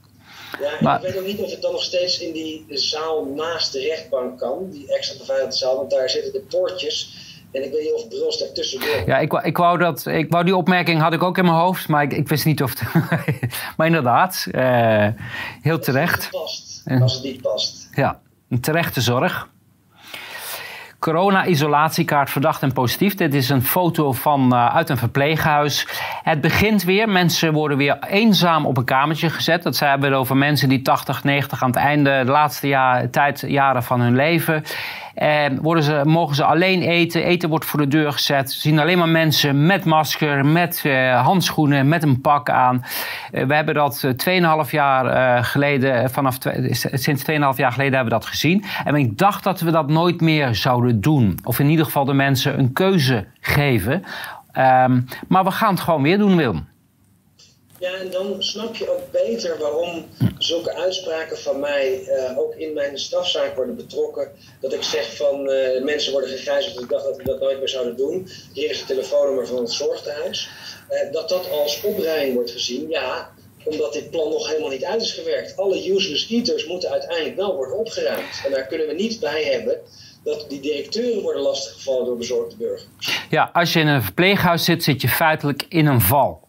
[0.62, 3.72] Ja, maar, ik weet ook niet of het dan nog steeds in die zaal naast
[3.72, 7.20] de rechtbank kan, die extra beveiligde zaal, want daar zitten de poortjes.
[7.50, 9.06] En ik weet niet of Bruls daartussen wil.
[9.06, 11.88] Ja, ik, ik, wou dat, ik wou die opmerking had ik ook in mijn hoofd,
[11.88, 12.82] maar ik, ik wist niet of het.
[13.76, 15.08] maar inderdaad, uh,
[15.62, 16.28] heel terecht.
[16.32, 17.88] Als het, past, als het niet past.
[17.94, 19.48] Ja, een terechte zorg.
[21.02, 23.14] Corona-isolatiekaart verdacht en positief.
[23.14, 25.86] Dit is een foto van, uh, uit een verpleeghuis.
[26.22, 27.08] Het begint weer.
[27.08, 29.62] Mensen worden weer eenzaam op een kamertje gezet.
[29.62, 33.44] Dat hebben we over mensen die 80, 90 aan het einde, de laatste jaar, tijd,
[33.46, 34.64] jaren van hun leven.
[35.14, 37.24] En worden ze, mogen ze alleen eten.
[37.24, 38.52] Eten wordt voor de deur gezet.
[38.52, 42.84] Ze zien alleen maar mensen met masker, met uh, handschoenen, met een pak aan.
[43.32, 44.06] Uh, we hebben dat
[44.64, 45.06] 2,5 jaar
[45.38, 46.38] uh, geleden, vanaf
[46.92, 48.64] sinds 2,5 jaar geleden hebben we dat gezien.
[48.84, 51.38] En ik dacht dat we dat nooit meer zouden doen.
[51.44, 54.04] Of in ieder geval de mensen een keuze geven.
[54.58, 56.70] Um, maar we gaan het gewoon weer doen, Willem.
[57.82, 60.06] Ja, en dan snap je ook beter waarom
[60.38, 64.32] zulke uitspraken van mij uh, ook in mijn strafzaak worden betrokken.
[64.60, 66.80] Dat ik zeg van uh, mensen worden gegijzeld.
[66.80, 68.28] Ik dacht dat we dat nooit meer zouden doen.
[68.52, 70.48] Hier is het telefoonnummer van het zorgtehuis.
[70.90, 72.88] Uh, dat dat als opruiming wordt gezien.
[72.88, 73.30] Ja,
[73.64, 75.56] omdat dit plan nog helemaal niet uit is gewerkt.
[75.56, 78.42] Alle useless eaters moeten uiteindelijk wel worden opgeruimd.
[78.44, 79.80] En daar kunnen we niet bij hebben
[80.24, 83.26] dat die directeuren worden lastiggevallen door bezorgde burgers.
[83.30, 86.41] Ja, als je in een verpleeghuis zit, zit je feitelijk in een val.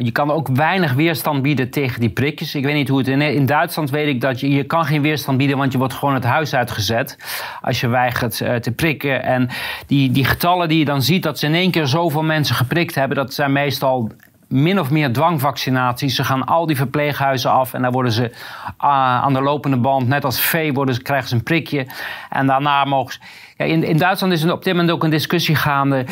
[0.00, 2.54] Je kan ook weinig weerstand bieden tegen die prikjes.
[2.54, 5.02] Ik weet niet hoe het in, in Duitsland weet ik dat je, je kan geen
[5.02, 7.18] weerstand bieden, want je wordt gewoon het huis uitgezet
[7.62, 9.22] als je weigert uh, te prikken.
[9.22, 9.48] En
[9.86, 12.94] die, die getallen die je dan ziet, dat ze in één keer zoveel mensen geprikt
[12.94, 14.10] hebben, dat zijn meestal
[14.48, 16.14] min of meer dwangvaccinaties.
[16.14, 20.08] Ze gaan al die verpleeghuizen af en dan worden ze uh, aan de lopende band,
[20.08, 21.86] net als vee, worden ze, krijgen ze een prikje.
[22.30, 23.18] En daarna mogen ze.
[23.56, 26.04] Ja, in, in Duitsland is er op dit moment ook een discussie gaande.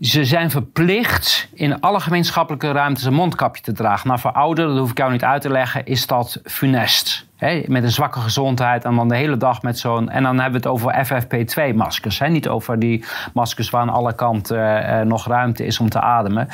[0.00, 4.08] Ze zijn verplicht in alle gemeenschappelijke ruimtes een mondkapje te dragen.
[4.08, 7.26] Nou, voor ouderen, dat hoef ik jou niet uit te leggen, is dat funest.
[7.66, 10.08] met een zwakke gezondheid en dan de hele dag met zo'n.
[10.08, 12.28] En dan hebben we het over FFP2-maskers.
[12.28, 13.04] Niet over die
[13.34, 16.48] maskers waar aan alle kanten uh, nog ruimte is om te ademen.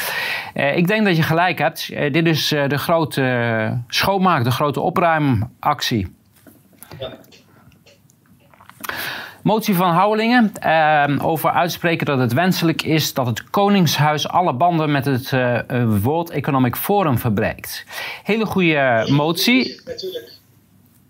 [0.54, 1.88] Uh, ik denk dat je gelijk hebt.
[1.88, 6.14] Dit is de grote schoonmaak, de grote opruimactie.
[6.98, 7.08] Ja.
[9.42, 14.92] Motie van Houwelingen eh, over uitspreken dat het wenselijk is dat het Koningshuis alle banden
[14.92, 15.60] met het uh,
[16.02, 17.84] World Economic Forum verbreekt.
[18.24, 19.80] Hele goede motie.
[19.84, 20.32] Natuurlijk,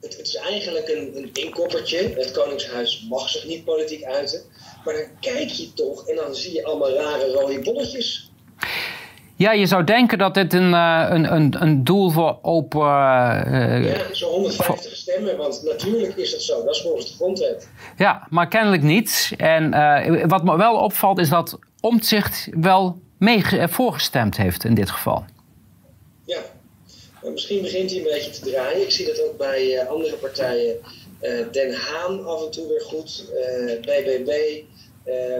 [0.01, 2.15] het, het is eigenlijk een, een inkoppertje.
[2.17, 4.41] Het Koningshuis mag zich niet politiek uiten.
[4.85, 8.31] Maar dan kijk je toch en dan zie je allemaal rare rode bolletjes.
[9.41, 12.81] Ja, je zou denken dat dit een, uh, een, een, een doel voor open.
[12.81, 16.65] Uh, ja, zo'n 150 stemmen, want natuurlijk is het zo.
[16.65, 17.69] Dat is volgens de grondwet.
[17.97, 19.33] Ja, maar kennelijk niet.
[19.37, 24.91] En uh, wat me wel opvalt is dat Omtzigt wel mee voorgestemd heeft in dit
[24.91, 25.25] geval.
[26.25, 26.41] Ja,
[27.23, 28.83] maar misschien begint hij een beetje te draaien.
[28.83, 30.77] Ik zie dat ook bij andere partijen.
[31.53, 33.25] Den Haan af en toe weer goed.
[33.81, 34.31] BBB.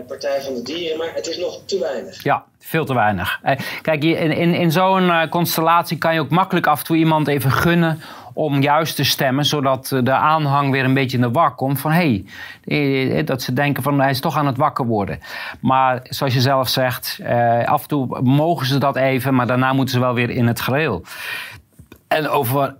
[0.07, 2.23] Partij van de Dieren, maar het is nog te weinig.
[2.23, 3.39] Ja, veel te weinig.
[3.43, 6.97] Eh, kijk, in, in, in zo'n uh, constellatie kan je ook makkelijk af en toe
[6.97, 8.01] iemand even gunnen
[8.33, 11.91] om juist te stemmen, zodat de aanhang weer een beetje in de war komt van
[11.91, 12.25] hé,
[12.65, 15.21] hey, dat ze denken van hij is toch aan het wakker worden.
[15.61, 19.73] Maar zoals je zelf zegt, eh, af en toe mogen ze dat even, maar daarna
[19.73, 21.03] moeten ze wel weer in het geheel.
[22.09, 22.77] En over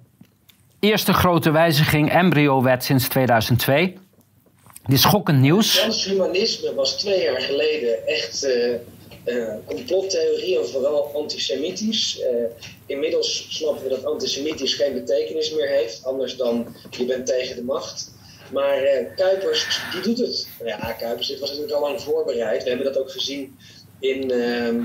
[0.79, 3.99] eerste grote wijziging embryo-wet sinds 2002.
[4.85, 5.75] Dit is schokkend nieuws.
[5.75, 8.45] Transhumanisme was twee jaar geleden echt
[9.25, 12.21] uh, complottheorie en vooral antisemitisch.
[12.21, 12.45] Uh,
[12.87, 17.63] inmiddels snappen we dat antisemitisch geen betekenis meer heeft, anders dan je bent tegen de
[17.63, 18.11] macht.
[18.53, 18.83] Maar
[19.17, 20.49] Kuipers, die doet het.
[20.65, 22.63] Ja, Kuipers, dit was natuurlijk al lang voorbereid.
[22.63, 23.57] We hebben dat ook gezien
[23.99, 24.85] in, ehm,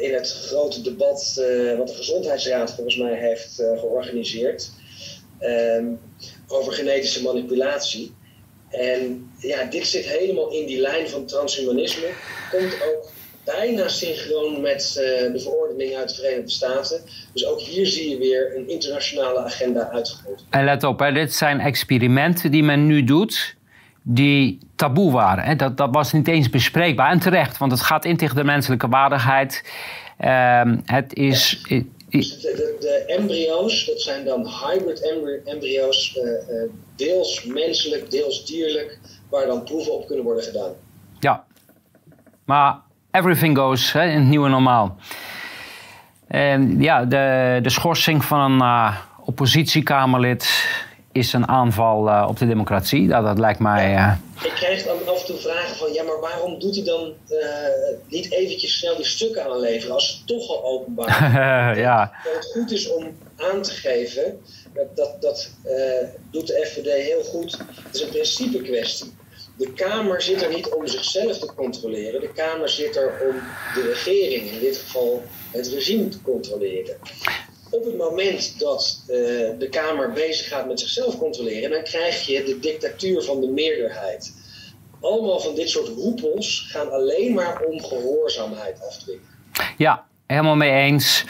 [0.00, 1.34] in het grote debat
[1.76, 4.70] wat de Gezondheidsraad volgens mij heeft georganiseerd
[5.38, 5.86] ehm,
[6.46, 8.14] over genetische manipulatie.
[8.70, 12.06] En ja, dit zit helemaal in die lijn van transhumanisme.
[12.50, 13.10] Komt ook
[13.44, 17.00] bijna synchroon met uh, de verordening uit de Verenigde Staten.
[17.32, 20.44] Dus ook hier zie je weer een internationale agenda uitgevoerd.
[20.50, 23.56] En let op, hè, dit zijn experimenten die men nu doet
[24.02, 25.44] die taboe waren.
[25.44, 25.56] Hè.
[25.56, 27.10] Dat, dat was niet eens bespreekbaar.
[27.10, 29.64] En terecht, want het gaat in tegen de menselijke waardigheid.
[30.20, 31.62] Uh, het is...
[31.68, 31.82] Ja.
[32.10, 35.00] Dus de, de, embryo's, dat zijn dan hybrid
[35.44, 40.72] embryo's, uh, uh, deels menselijk, deels dierlijk, waar dan proeven op kunnen worden gedaan.
[41.20, 41.44] Ja,
[42.44, 44.96] maar everything goes hè, in het nieuwe normaal.
[46.26, 50.68] En ja, de, de schorsing van een uh, oppositiekamerlid
[51.12, 53.08] is een aanval uh, op de democratie.
[53.08, 53.94] Dat, dat lijkt mij.
[53.94, 54.12] Uh...
[54.42, 57.14] Ik krijg dan af en toe vragen van: ja, maar waarom doet hij dan
[58.08, 62.12] niet eventjes snel die stukken aanleveren als het toch al openbaar ja.
[62.24, 64.40] Dat het goed is om aan te geven.
[64.74, 65.50] Dat, dat, dat
[66.30, 67.58] doet de FVD heel goed.
[67.58, 69.12] Het is een principe kwestie.
[69.60, 72.20] De Kamer zit er niet om zichzelf te controleren.
[72.20, 73.34] De Kamer zit er om
[73.74, 76.96] de regering, in dit geval het regime, te controleren.
[77.70, 79.16] Op het moment dat uh,
[79.58, 84.32] de Kamer bezig gaat met zichzelf controleren, dan krijg je de dictatuur van de meerderheid.
[85.00, 89.28] Allemaal van dit soort roepels gaan alleen maar om gehoorzaamheid afdwingen.
[89.76, 91.24] Ja, helemaal mee eens.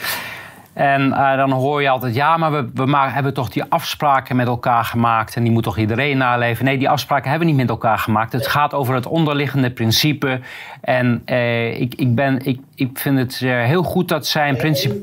[0.73, 4.35] En uh, dan hoor je altijd, ja, maar we, we maken, hebben toch die afspraken
[4.35, 6.65] met elkaar gemaakt en die moet toch iedereen naleven?
[6.65, 8.31] Nee, die afspraken hebben we niet met elkaar gemaakt.
[8.31, 10.39] Het gaat over het onderliggende principe.
[10.81, 14.57] En uh, ik, ik, ben, ik, ik vind het uh, heel goed dat zij een
[14.57, 14.93] principe.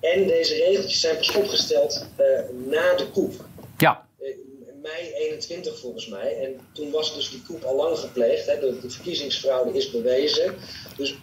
[0.00, 2.08] En, en, deze regeltjes zijn pas opgesteld
[2.66, 3.32] na de koep.
[3.76, 4.06] Ja.
[4.88, 6.36] Mei 21 volgens mij.
[6.42, 8.46] En toen was dus die koep al lang gepleegd.
[8.46, 8.58] Hè.
[8.60, 10.54] De, de verkiezingsfraude is bewezen.
[10.96, 11.16] Dus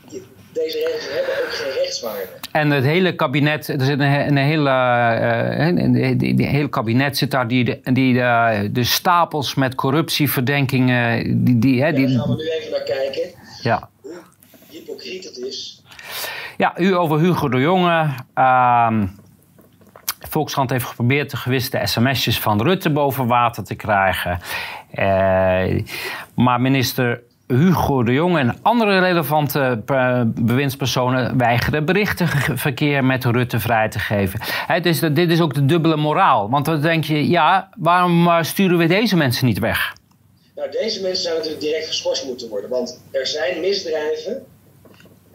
[0.53, 2.29] deze regels hebben ook geen rechtswaarde.
[2.51, 7.31] En het hele kabinet, er zit een, een hele, uh, die, die, hele kabinet zit
[7.31, 11.23] daar, die, die de, de stapels met corruptieverdenkingen.
[11.45, 13.29] Die, die, hè, die, daar gaan we nu even naar kijken.
[13.61, 13.89] Ja.
[14.01, 14.21] Hoe
[14.69, 15.83] hypocriet het is.
[16.57, 18.13] Ja, u over Hugo de Jonge.
[18.35, 19.03] Uh,
[20.35, 24.39] Volkskrant heeft geprobeerd de gewiste sms'jes van Rutte boven water te krijgen.
[24.95, 25.81] Uh,
[26.35, 33.89] maar minister Hugo de Jong en andere relevante uh, bewindspersonen weigeren berichtenverkeer met Rutte vrij
[33.89, 34.39] te geven.
[34.81, 36.49] Is, dit is ook de dubbele moraal.
[36.49, 39.93] Want dan denk je, ja, waarom uh, sturen we deze mensen niet weg?
[40.55, 42.69] Nou, deze mensen zouden natuurlijk direct geschorst moeten worden.
[42.69, 44.45] Want er zijn misdrijven,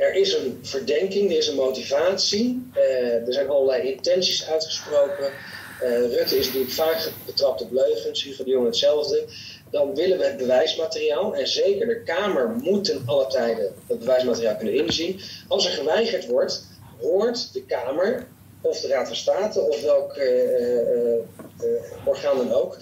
[0.01, 5.33] er is een verdenking, er is een motivatie, uh, er zijn allerlei intenties uitgesproken.
[6.11, 9.25] Rutte is natuurlijk vaak betrapt op leugens, Hugo de Jong hetzelfde
[9.71, 11.35] dan willen we het bewijsmateriaal.
[11.35, 15.21] En zeker de Kamer moet ten alle tijden het bewijsmateriaal kunnen inzien.
[15.49, 16.67] Als er geweigerd wordt,
[17.01, 18.27] hoort de Kamer
[18.61, 20.25] of de Raad van State of welk uh,
[22.05, 22.79] orgaan dan ook,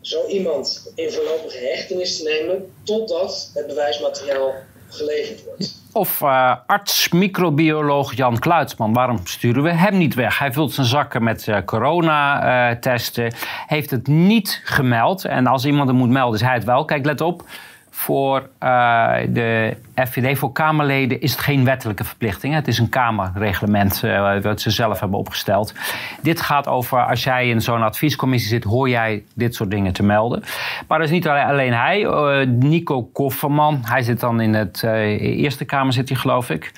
[0.00, 4.54] zo iemand in voorlopige hechtenis te nemen totdat het bewijsmateriaal
[4.88, 5.79] geleverd wordt.
[5.92, 8.92] Of uh, arts-microbioloog Jan Kluitsman.
[8.92, 10.38] Waarom sturen we hem niet weg?
[10.38, 13.24] Hij vult zijn zakken met uh, coronatesten.
[13.24, 13.30] Uh,
[13.66, 15.24] heeft het niet gemeld.
[15.24, 16.84] En als iemand het moet melden, is hij het wel.
[16.84, 17.44] Kijk, let op
[17.90, 22.54] voor uh, de FVD, voor Kamerleden, is het geen wettelijke verplichting.
[22.54, 25.74] Het is een Kamerreglement uh, wat ze zelf hebben opgesteld.
[26.22, 30.02] Dit gaat over, als jij in zo'n adviescommissie zit, hoor jij dit soort dingen te
[30.02, 30.42] melden.
[30.88, 32.00] Maar dat is niet alleen hij.
[32.00, 36.72] Uh, Nico Kofferman, hij zit dan in het Eerste Kamer, zit hij geloof ik.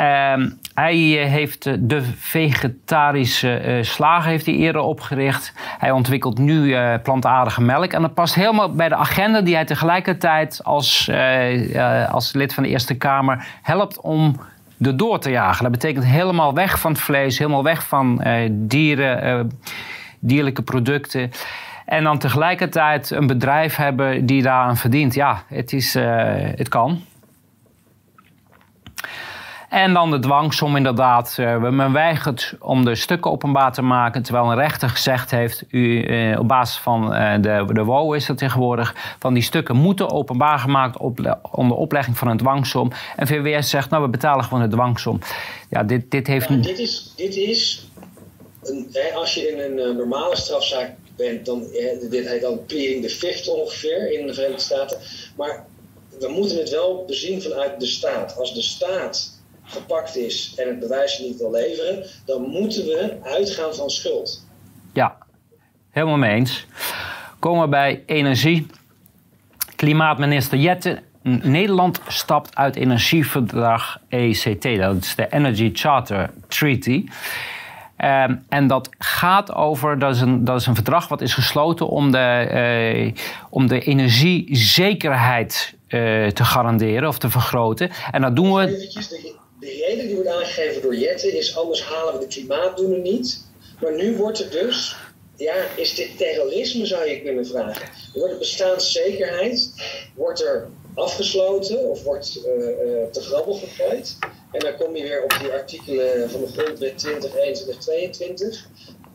[0.00, 5.52] Uh, hij heeft de vegetarische uh, slagen heeft hij eerder opgericht.
[5.78, 7.92] Hij ontwikkelt nu plantaardige melk.
[7.92, 11.10] En dat past helemaal bij de agenda die hij tegelijkertijd als,
[12.10, 14.40] als lid van de Eerste Kamer helpt om
[14.80, 15.62] er door te jagen.
[15.62, 19.50] Dat betekent helemaal weg van het vlees, helemaal weg van dieren,
[20.18, 21.30] dierlijke producten.
[21.84, 25.14] En dan tegelijkertijd een bedrijf hebben die daaraan verdient.
[25.14, 25.94] Ja, het, is,
[26.56, 27.02] het kan.
[29.74, 31.36] En dan de dwangsom inderdaad.
[31.40, 34.22] Uh, men weigert om de stukken openbaar te maken.
[34.22, 38.26] Terwijl een rechter gezegd heeft, u, uh, op basis van uh, de, de WO is
[38.26, 38.94] dat tegenwoordig...
[39.18, 42.92] van die stukken moeten openbaar gemaakt op, onder oplegging van een dwangsom.
[43.16, 45.18] En VWS zegt, nou we betalen gewoon de dwangsom.
[45.70, 46.48] Ja, dit, dit heeft...
[46.48, 47.88] Ja, dit is, dit is
[48.62, 51.46] een, hè, als je in een normale strafzaak bent...
[51.46, 54.98] dan hè, dit heet dan pleading the fifth ongeveer in de Verenigde Staten.
[55.36, 55.64] Maar
[56.20, 58.36] we moeten het wel bezien vanuit de staat.
[58.38, 59.33] Als de staat
[59.64, 64.46] gepakt is en het bewijs niet wil leveren, dan moeten we uitgaan van schuld.
[64.92, 65.16] Ja,
[65.90, 66.66] helemaal mee eens.
[67.38, 68.66] Komen we bij energie.
[69.76, 71.02] Klimaatminister Jette.
[71.22, 77.06] Nederland stapt uit energieverdrag ECT, dat is de Energy Charter Treaty.
[77.98, 81.88] Um, en dat gaat over, dat is, een, dat is een verdrag wat is gesloten
[81.88, 83.12] om de, uh,
[83.50, 87.90] om de energiezekerheid uh, te garanderen of te vergroten.
[88.10, 88.66] En dat doen we.
[88.66, 93.02] Eventjes, de, de reden die wordt aangegeven door Jette is anders halen we de klimaatdoelen
[93.02, 93.46] niet.
[93.80, 94.96] Maar nu wordt er dus,
[95.36, 97.82] ja, is dit terrorisme zou je kunnen vragen.
[97.82, 99.72] Er wordt de bestaanszekerheid,
[100.14, 104.16] wordt er afgesloten of wordt uh, uh, te grabbel gegooid.
[104.52, 108.66] En dan kom je weer op die artikelen van de grondwet 2021, 22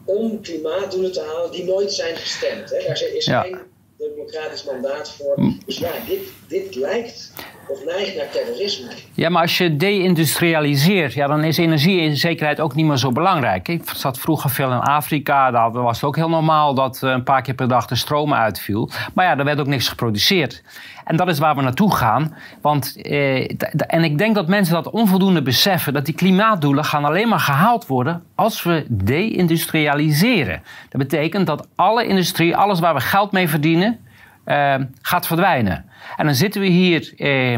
[0.05, 2.69] om klimaatdoelen te halen die nooit zijn gestemd.
[2.69, 2.83] Hè.
[2.85, 3.41] Daar is ja.
[3.41, 3.59] geen
[3.99, 5.35] democratisch mandaat voor.
[5.65, 7.33] Dus ja, dit, dit lijkt
[7.67, 8.87] of neigt naar terrorisme.
[9.13, 13.67] Ja, maar als je deindustrialiseert, ja, dan is energiezekerheid ook niet meer zo belangrijk.
[13.67, 17.41] Ik zat vroeger veel in Afrika, daar was het ook heel normaal dat een paar
[17.41, 18.89] keer per dag de stroom uitviel.
[19.13, 20.61] Maar ja, er werd ook niks geproduceerd.
[21.09, 22.35] En dat is waar we naartoe gaan.
[22.61, 23.49] Want, eh,
[23.87, 27.87] en ik denk dat mensen dat onvoldoende beseffen, dat die klimaatdoelen gaan alleen maar gehaald
[27.87, 30.61] worden als we deindustrialiseren.
[30.89, 33.99] Dat betekent dat alle industrie, alles waar we geld mee verdienen,
[34.45, 35.85] uh, gaat verdwijnen.
[36.17, 37.51] En dan zitten we hier uh,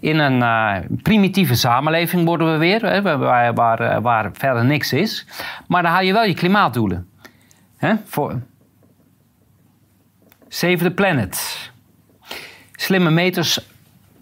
[0.00, 5.26] in een uh, primitieve samenleving, worden we weer, hè, waar, waar, waar, verder niks is.
[5.66, 7.08] Maar dan haal je wel je klimaatdoelen.
[7.76, 7.94] Hè?
[8.04, 8.40] Voor...
[10.48, 11.74] Save the planet.
[12.76, 13.58] Slimme meters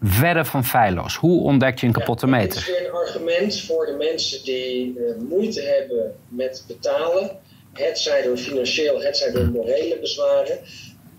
[0.01, 1.17] verre van feilloos?
[1.17, 2.59] Hoe ontdek je een kapotte meter?
[2.59, 7.39] Het is weer een argument voor de mensen die uh, moeite hebben met betalen.
[7.73, 10.59] Het zij door financieel, het zij door morele bezwaren.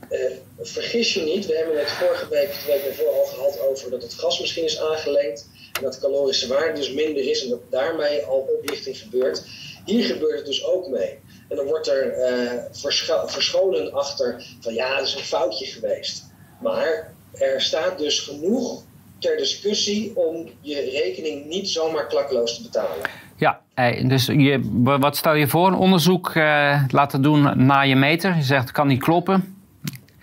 [0.10, 0.19] Uh,
[0.60, 4.02] vergis je niet, we hebben het vorige week, de week ervoor al gehad over dat
[4.02, 5.50] het gas misschien is aangelengd.
[5.74, 9.43] En dat de calorische waarde dus minder is en dat daarmee al oplichting gebeurt.
[9.86, 11.19] Hier gebeurt het dus ook mee.
[11.50, 16.24] En dan wordt er uh, verscholen achter van ja, dat is een foutje geweest.
[16.62, 18.84] Maar er staat dus genoeg
[19.19, 22.95] ter discussie om je rekening niet zomaar klakloos te betalen.
[23.38, 23.60] Ja,
[24.08, 25.67] dus je, wat stel je voor?
[25.67, 28.36] Een onderzoek uh, laten doen naar je meter.
[28.36, 29.58] Je zegt, het kan niet kloppen.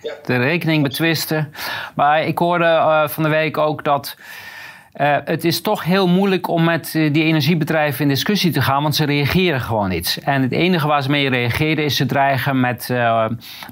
[0.01, 0.13] Ja.
[0.25, 1.53] De rekening betwisten.
[1.95, 4.15] Maar ik hoorde uh, van de week ook dat
[4.95, 8.81] uh, het is toch heel moeilijk om met uh, die energiebedrijven in discussie te gaan,
[8.81, 10.19] want ze reageren gewoon niet.
[10.23, 13.25] En het enige waar ze mee reageren is ze dreigen met, uh,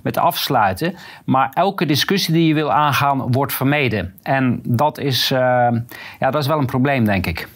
[0.03, 0.95] met afsluiten.
[1.25, 4.13] Maar elke discussie die je wil aangaan, wordt vermeden.
[4.21, 5.71] En dat is, ja,
[6.19, 7.47] dat is wel een probleem, denk ik.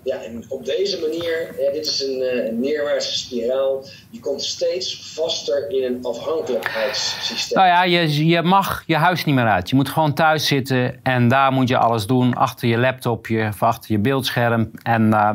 [0.04, 3.86] Ja, en op deze manier, dit is een, uh, een neerwaartse spiraal.
[4.10, 7.58] Je komt steeds vaster in een afhankelijkheidssysteem.
[7.58, 9.70] Nou ja, je, je mag je huis niet meer uit.
[9.70, 12.34] Je moet gewoon thuis zitten en daar moet je alles doen.
[12.34, 14.72] Achter je laptopje of achter je beeldscherm.
[14.84, 15.30] En uh,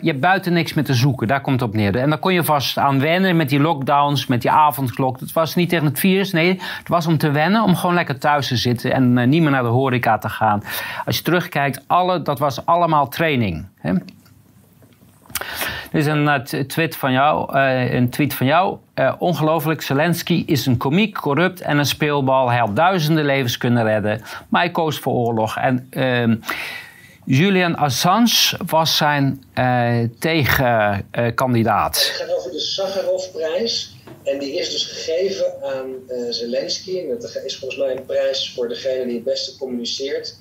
[0.00, 1.28] je hebt buiten niks meer te zoeken.
[1.28, 1.96] Daar komt het op neer.
[1.96, 5.20] En dan kon je vast aan wennen met die lockdowns, met die avondklok.
[5.20, 6.60] Het was niet tegen het virus, nee.
[6.78, 9.50] Het was om te wennen, om gewoon lekker thuis te zitten en uh, niet meer
[9.50, 10.62] naar de horeca te gaan.
[11.06, 13.69] Als je terugkijkt, alle, dat was allemaal training.
[13.80, 13.92] Hè?
[15.90, 17.58] Dit is een uh, tweet van jou.
[17.58, 18.78] Een tweet van jou.
[19.18, 22.48] Ongelooflijk, Zelensky is een komiek, corrupt en een speelbal.
[22.48, 25.56] Hij had duizenden levens kunnen redden, maar hij koos voor oorlog.
[25.56, 26.36] En ehm,
[27.24, 29.44] Julian Assange was zijn
[30.18, 31.96] tegenkandidaat.
[31.96, 33.94] het gaat over de Sakharovprijs.
[34.24, 35.86] En die is dus gegeven aan
[36.30, 36.98] Zelensky.
[36.98, 40.36] En dat is volgens mij een prijs voor degene die het beste communiceert.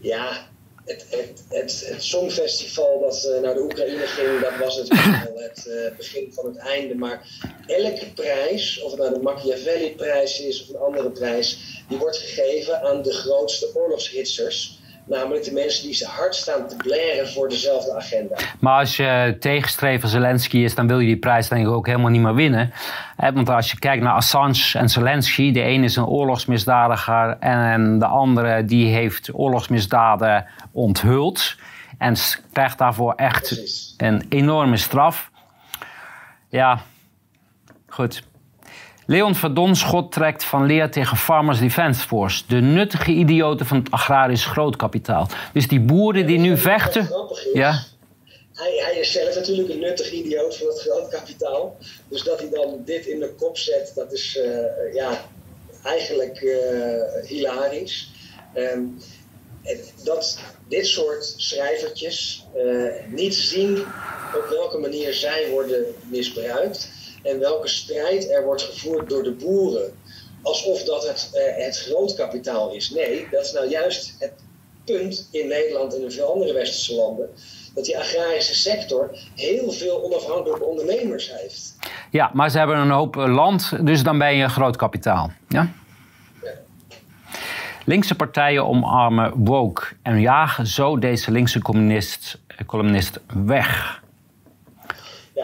[0.00, 0.48] ja,
[0.84, 5.42] het, het, het, het Songfestival dat uh, naar de Oekraïne ging, dat was natuurlijk al
[5.42, 6.94] het uh, begin van het einde.
[6.94, 7.26] Maar
[7.66, 12.82] elke prijs, of het nou de Machiavelli-prijs is of een andere prijs, die wordt gegeven
[12.82, 14.79] aan de grootste oorlogshitsers.
[15.10, 18.36] Namelijk de mensen die ze hard staan te blaren voor dezelfde agenda.
[18.60, 22.10] Maar als je tegenstrever Zelensky is, dan wil je die prijs denk ik ook helemaal
[22.10, 22.72] niet meer winnen.
[23.16, 28.06] Want als je kijkt naar Assange en Zelensky, de een is een oorlogsmisdadiger en de
[28.06, 31.56] andere die heeft oorlogsmisdaden onthuld.
[31.98, 32.14] En
[32.52, 33.60] krijgt daarvoor echt
[33.96, 35.30] een enorme straf.
[36.48, 36.80] Ja,
[37.86, 38.28] goed.
[39.10, 42.42] Leon Verdonschot trekt van leer tegen Farmers Defence Force.
[42.48, 45.28] De nuttige idioten van het agrarisch grootkapitaal.
[45.52, 47.08] Dus die boeren die nu vechten.
[47.52, 47.82] Ja.
[48.54, 51.76] Hij, hij, is zelf natuurlijk een nuttig idioot van het grootkapitaal.
[52.08, 55.24] Dus dat hij dan dit in de kop zet, dat is uh, ja,
[55.82, 56.58] eigenlijk uh,
[57.24, 58.10] hilarisch.
[58.54, 58.98] Um,
[60.04, 63.78] dat dit soort schrijvertjes uh, niet zien
[64.36, 69.92] op welke manier zij worden misbruikt en welke strijd er wordt gevoerd door de boeren.
[70.42, 72.90] Alsof dat het, uh, het grootkapitaal is.
[72.90, 74.32] Nee, dat is nou juist het
[74.84, 77.28] punt in Nederland en in veel andere westerse landen.
[77.74, 81.76] Dat die agrarische sector heel veel onafhankelijke ondernemers heeft.
[82.10, 85.32] Ja, maar ze hebben een hoop land, dus dan ben je een groot kapitaal.
[85.48, 85.72] Ja?
[87.84, 94.02] Linkse partijen omarmen woke en jagen zo deze linkse columnist, columnist weg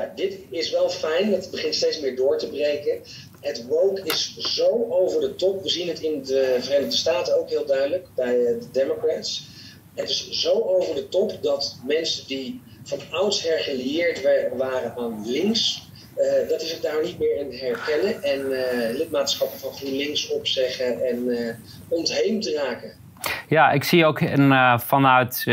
[0.04, 1.32] dit is wel fijn.
[1.32, 3.00] Het begint steeds meer door te breken.
[3.40, 5.62] Het woke is zo over de top.
[5.62, 9.46] We zien het in de Verenigde Staten ook heel duidelijk bij de Democrats.
[9.94, 14.22] Het is zo over de top dat mensen die van oudsher gelieerd
[14.56, 15.82] waren aan links,
[16.16, 21.06] uh, dat is het daar niet meer in herkennen en uh, lidmaatschappen van GroenLinks opzeggen
[21.06, 21.54] en uh,
[21.88, 23.05] ontheemd raken.
[23.48, 25.44] Ja, ik zie ook in, vanuit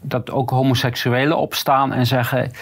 [0.00, 2.52] dat ook homoseksuelen opstaan en zeggen.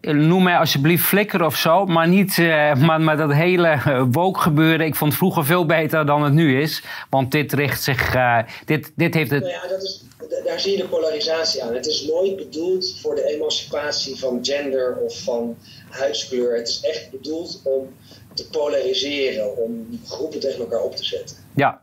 [0.00, 2.36] Noem mij alsjeblieft flikker of zo, maar niet
[2.78, 3.78] maar, maar dat hele
[4.10, 4.86] woke gebeuren.
[4.86, 6.82] Ik vond het vroeger veel beter dan het nu is.
[7.10, 8.16] Want dit richt zich.
[8.64, 9.42] dit, dit heeft het.
[9.42, 10.04] Nou ja, dat is,
[10.44, 11.74] daar zie je de polarisatie aan.
[11.74, 15.56] Het is nooit bedoeld voor de emancipatie van gender of van
[15.90, 16.56] huidskleur.
[16.56, 17.94] Het is echt bedoeld om
[18.34, 21.36] te polariseren, om groepen tegen elkaar op te zetten.
[21.54, 21.80] Ja.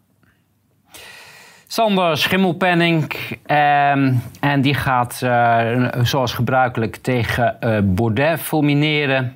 [1.74, 3.12] Sander Schimmelpenning.
[3.46, 3.92] Eh,
[4.40, 9.36] en die gaat uh, zoals gebruikelijk tegen uh, Baudet fulmineren.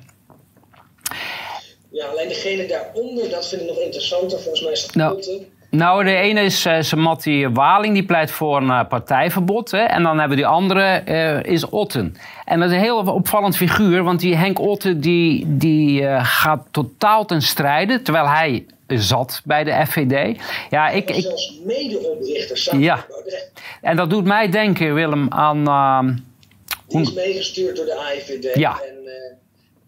[1.90, 4.38] Ja, alleen degene daaronder, dat vind ik nog interessanter.
[4.38, 5.22] Volgens mij is het nou.
[5.70, 9.70] Nou, de ene is uh, Samatti Waling, die pleit voor een uh, partijverbod.
[9.70, 9.82] Hè?
[9.82, 12.16] En dan hebben we die andere, uh, is Otten.
[12.44, 17.24] En dat is een heel opvallend figuur, want die Henk Otten die, die gaat totaal
[17.24, 18.66] ten strijde, terwijl hij
[18.96, 20.40] zat bij de FVD.
[20.70, 23.06] Ja, ik, ik, zelfs mede-oprichter Ja,
[23.80, 26.24] en dat doet mij denken, Willem, aan...
[26.88, 28.80] die is meegestuurd door de AIVD ja.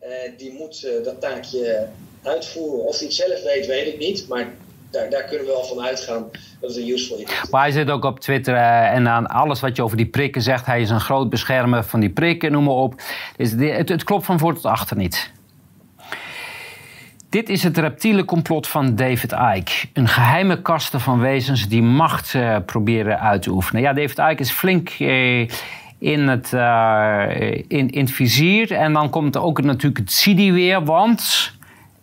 [0.01, 1.89] en die moet dat taakje
[2.23, 2.87] uitvoeren.
[2.87, 4.49] Of hij het zelf weet, weet ik niet, maar
[4.91, 6.31] daar, daar kunnen we wel van uitgaan
[6.61, 7.51] dat het een useful is.
[7.51, 10.43] Maar hij zit ook op Twitter uh, en aan alles wat je over die prikken
[10.43, 10.67] zegt.
[10.67, 13.03] Hij is een groot beschermer van die prikken, noem maar op.
[13.37, 15.31] Dus het, het klopt van voor tot achter niet.
[17.31, 19.73] Dit is het reptiele complot van David Icke.
[19.93, 23.83] Een geheime kaste van wezens die macht uh, proberen uit te oefenen.
[23.83, 25.49] Ja, David Icke is flink uh,
[25.99, 28.73] in, het, uh, in, in het vizier.
[28.73, 31.51] En dan komt ook natuurlijk het CIDI weer, want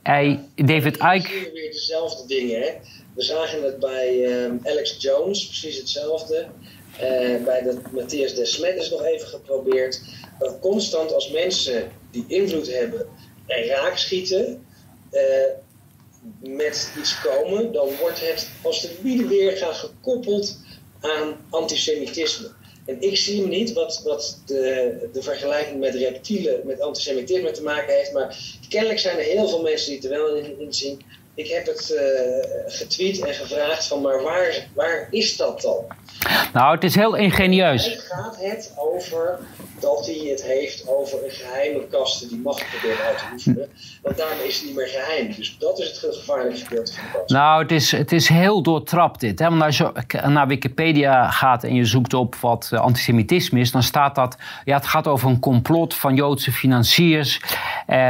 [0.03, 1.49] hij, David Icke...
[1.53, 2.69] weer dezelfde dingen, hè?
[3.15, 4.29] We zagen het bij
[4.63, 6.45] Alex Jones, precies hetzelfde.
[7.45, 10.01] Bij de Matthias Desmet is nog even geprobeerd.
[10.39, 13.05] Dat constant als mensen die invloed hebben
[13.47, 14.65] en raak schieten...
[15.11, 15.21] Uh,
[16.39, 20.57] met iets komen, dan wordt het als de wielen weer gaan gekoppeld
[20.99, 22.49] aan antisemitisme.
[22.85, 27.63] En ik zie hem niet wat, wat de, de vergelijking met reptielen, met antisemitisme te
[27.63, 28.13] maken heeft.
[28.13, 28.37] Maar
[28.69, 31.01] kennelijk zijn er heel veel mensen die er wel in, zien.
[31.35, 35.85] Ik heb het uh, getweet en gevraagd van, maar waar, waar is dat dan?
[36.53, 37.85] Nou, het is heel ingenieus.
[37.85, 39.39] Het gaat het over
[39.79, 43.69] dat hij het heeft over een geheime kasten die macht proberen uit te oefenen.
[44.01, 45.33] Want daarmee is het niet meer geheim.
[45.35, 47.29] Dus dat is het gevaarlijke gedeelte van de kast.
[47.29, 49.39] Nou, het is, het is heel doortrapt dit.
[49.39, 49.49] Hè?
[49.49, 49.91] Want als je
[50.27, 54.75] naar Wikipedia gaat en je zoekt op wat eh, antisemitisme is, dan staat dat, ja,
[54.75, 57.39] het gaat over een complot van Joodse financiers.
[57.87, 58.07] Eh,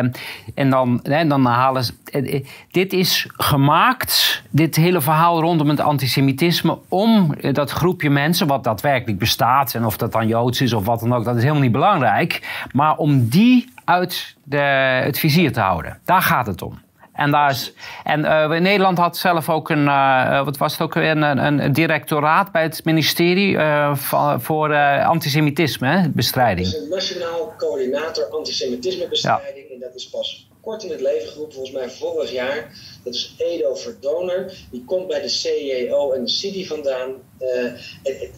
[0.55, 5.70] en dan, hè, dan halen ze, eh, eh, dit is gemaakt, dit hele verhaal rondom
[5.70, 10.74] het antisemitisme, om dat groepje mensen, wat daadwerkelijk bestaat, en of dat dan Joods is
[10.74, 12.66] of wat dan ook, dat is helemaal niet belangrijk.
[12.72, 14.58] Maar om die uit de,
[15.04, 16.00] het vizier te houden.
[16.06, 16.80] Daar gaat het om.
[17.14, 17.74] En, daar is,
[18.04, 21.74] en uh, Nederland had zelf ook een, uh, wat was het ook, een, een, een
[21.74, 23.95] directoraat bij het ministerie uh,
[24.38, 26.68] voor antisemitisme bestrijding.
[26.68, 29.74] Het is een nationaal coördinator antisemitismebestrijding ja.
[29.74, 32.72] en dat is pas kort in het leven geroepen, volgens mij vorig jaar.
[33.04, 34.54] Dat is Edo Verdoner.
[34.72, 37.10] Die komt bij de CEO en de CIDI vandaan.
[37.40, 37.72] Uh,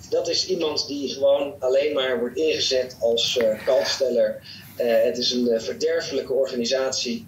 [0.09, 4.41] dat is iemand die gewoon alleen maar wordt ingezet als uh, kalksteller.
[4.81, 7.27] Uh, het is een verderfelijke organisatie.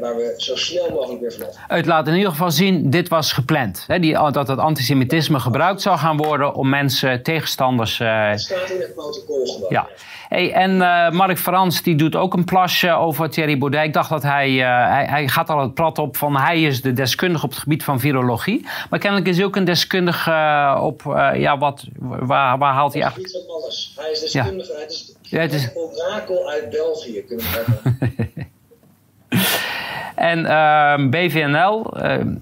[0.00, 1.54] Waar we zo snel mogelijk weer vanaf.
[1.66, 3.84] Het laat in ieder geval zien, dit was gepland.
[3.86, 3.98] Hè?
[3.98, 7.98] Die, dat het antisemitisme gebruikt zou gaan worden om mensen, tegenstanders...
[7.98, 9.66] Het staat in het protocol gewoon.
[9.68, 9.88] Ja.
[10.28, 13.84] Hey, en uh, Mark Frans die doet ook een plasje over Thierry Baudet.
[13.84, 16.82] Ik dacht dat hij, uh, hij, hij, gaat al het plat op van hij is
[16.82, 18.66] de deskundige op het gebied van virologie.
[18.90, 21.02] Maar kennelijk is hij ook een deskundige uh, op,
[21.34, 23.32] ja, wat, waar, waar haalt hij eigenlijk...
[23.96, 24.78] Hij is deskundige, ja.
[24.78, 28.36] hij is, ja, het is een orakel uit België, kunnen we zeggen.
[30.14, 32.34] en ehm, BVNL ehm,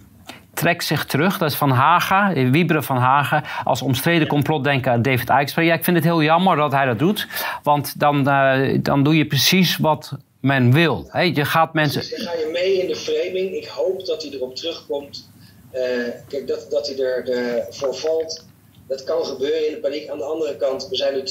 [0.54, 1.38] trekt zich terug.
[1.38, 5.62] Dat is Van Haga, Wieberen van Haga, als omstreden complotdenker aan David Icke.
[5.62, 7.26] Ja, ik vind het heel jammer dat hij dat doet.
[7.62, 11.10] Want dan, uh, dan doe je precies wat men wil.
[11.32, 12.02] Je gaat mensen...
[12.02, 13.54] Ga je mee in de framing.
[13.54, 15.30] Ik hoop dat hij erop terugkomt.
[15.72, 15.80] Uh,
[16.28, 18.46] kijk, dat, dat hij ervoor valt.
[18.88, 20.08] Dat kan gebeuren in de paniek.
[20.08, 21.24] Aan de andere kant, we zijn nu 2,5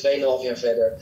[0.44, 0.94] jaar verder.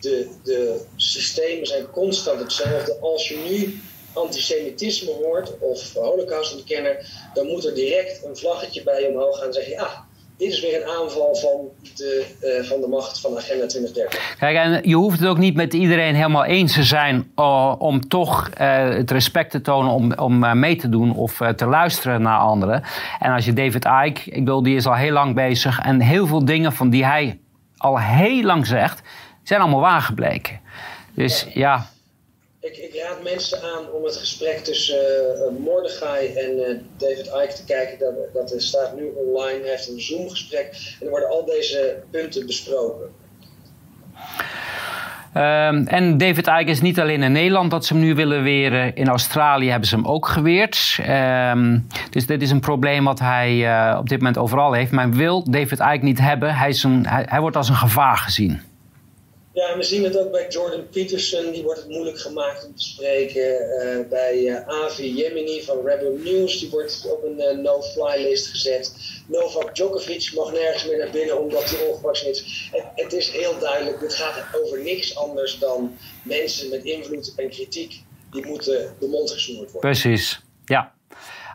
[0.00, 2.98] De, de systemen zijn constant hetzelfde.
[3.00, 3.80] Als je nu
[4.18, 9.52] antisemitisme hoort of holocaust-ontkenner, dan moet er direct een vlaggetje bij je omhoog gaan en
[9.52, 9.98] zeggen: ah,
[10.36, 14.36] dit is weer een aanval van de, uh, van de macht van Agenda 2030.
[14.38, 18.08] Kijk, en je hoeft het ook niet met iedereen helemaal eens te zijn uh, om
[18.08, 22.38] toch uh, het respect te tonen om, om mee te doen of te luisteren naar
[22.38, 22.82] anderen.
[23.18, 26.26] En als je David Icke, ik bedoel, die is al heel lang bezig en heel
[26.26, 27.38] veel dingen van die hij
[27.76, 29.02] al heel lang zegt,
[29.42, 30.60] zijn allemaal waar gebleken.
[31.14, 31.60] Dus ja.
[31.60, 31.86] ja
[32.76, 37.98] Ik, raad mensen aan om het gesprek tussen uh, en uh, David Icke te kijken.
[37.98, 39.60] Dat, dat staat nu online.
[39.60, 40.96] Hij heeft een Zoom-gesprek.
[41.00, 43.06] En er worden al deze punten besproken.
[45.34, 48.94] Um, en David Icke is niet alleen in Nederland dat ze hem nu willen weren.
[48.94, 50.98] In Australië hebben ze hem ook geweerd.
[51.08, 54.92] Um, dus dit is een probleem wat hij op dit moment overal heeft.
[54.92, 56.54] Maar wil David Icke niet hebben.
[56.54, 58.60] Hij, is een, hij, hij wordt als een gevaar gezien.
[59.58, 62.82] Ja, we zien het ook bij Jordan Peterson, die wordt het moeilijk gemaakt om te
[62.82, 63.42] spreken.
[63.42, 68.46] Uh, bij uh, Avi Yemini van Rebel News, die wordt op een uh, no-fly list
[68.46, 68.92] gezet.
[69.26, 72.68] Novak Djokovic mag nergens meer naar binnen omdat hij ongevaccineerd is.
[72.72, 77.50] Het, het is heel duidelijk, dit gaat over niks anders dan mensen met invloed en
[77.50, 78.02] kritiek.
[78.32, 79.90] Die moeten de mond gesnoerd worden.
[79.90, 80.97] Precies, ja.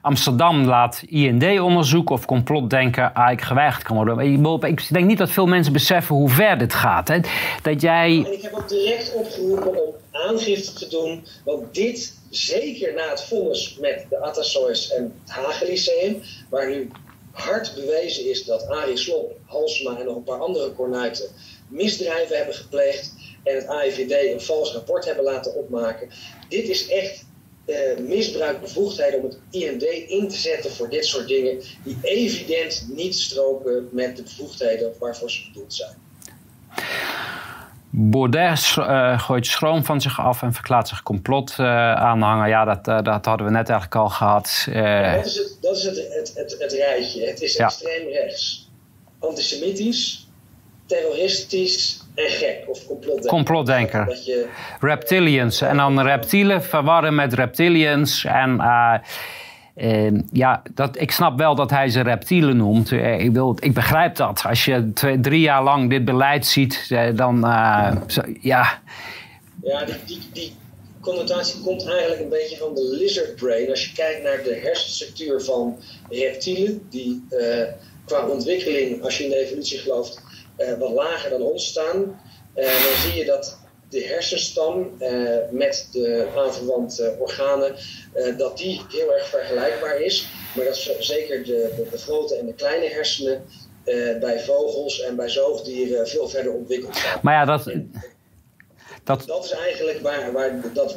[0.04, 4.20] Amsterdam laat IND-onderzoek of complotdenken eigenlijk geweigerd kan worden.
[4.64, 7.08] Ik denk niet dat veel mensen beseffen hoe ver dit gaat.
[7.08, 7.20] Hè?
[7.62, 8.24] Dat jij...
[8.26, 13.24] En ik heb ook direct opgeroepen om aangifte te doen, want dit, zeker na het
[13.24, 16.90] vonnis met de Atassois en het Hagen Lyceum, waar nu
[17.32, 21.26] hard bewezen is dat Arie Slob, Halsma en nog een paar andere kornuiten
[21.68, 26.10] misdrijven hebben gepleegd en het AIVD een vals rapport hebben laten opmaken.
[26.50, 27.26] Dit is echt
[27.66, 27.76] uh,
[28.08, 33.16] misbruik bevoegdheden om het IND in te zetten voor dit soort dingen die evident niet
[33.16, 35.96] stroken met de bevoegdheden waarvoor ze bedoeld zijn.
[37.96, 42.48] Baudet uh, gooit schroom van zich af en verklaart zich complot uh, aanhanger.
[42.48, 44.68] Ja, dat, uh, dat hadden we net eigenlijk al gehad.
[44.72, 47.26] Ja, dat is, het, dat is het, het, het, het rijtje.
[47.26, 47.66] Het is ja.
[47.66, 48.70] extreem rechts.
[49.20, 50.28] Antisemitisch,
[50.86, 52.64] terroristisch en gek.
[52.68, 53.30] Of complotdenker.
[53.30, 54.06] Complotdenker.
[54.06, 54.48] Dat je,
[54.80, 55.62] Reptilians.
[55.62, 58.26] En dan reptielen verwarren met reptilians.
[58.26, 58.94] En uh,
[59.76, 62.92] uh, ja, dat, ik snap wel dat hij ze reptielen noemt.
[62.92, 64.44] Uh, ik, wil, ik begrijp dat.
[64.48, 67.40] Als je twee, drie jaar lang dit beleid ziet, dan
[68.08, 68.82] zo, ja.
[69.64, 70.54] Ja, die, die, die
[71.02, 73.70] connotatie komt eigenlijk een beetje van de lizard brain.
[73.70, 75.78] Als je kijkt naar de hersenstructuur van
[76.10, 77.24] reptielen, die
[78.06, 80.23] qua ontwikkeling, als je in de evolutie gelooft,
[80.80, 82.22] wat lager dan ons staan,
[82.56, 87.76] uh, dan zie je dat de hersenstam uh, met de aanverwante organen,
[88.38, 90.28] dat die heel erg vergelijkbaar is.
[90.56, 93.46] Maar dat zeker de, de, de, grote en de kleine hersenen
[94.20, 97.20] bij vogels en bij zoogdieren veel verder ontwikkeld zijn.
[97.22, 97.74] Maar ja, dat...
[99.04, 100.96] Dat, dat is eigenlijk waar, waar dat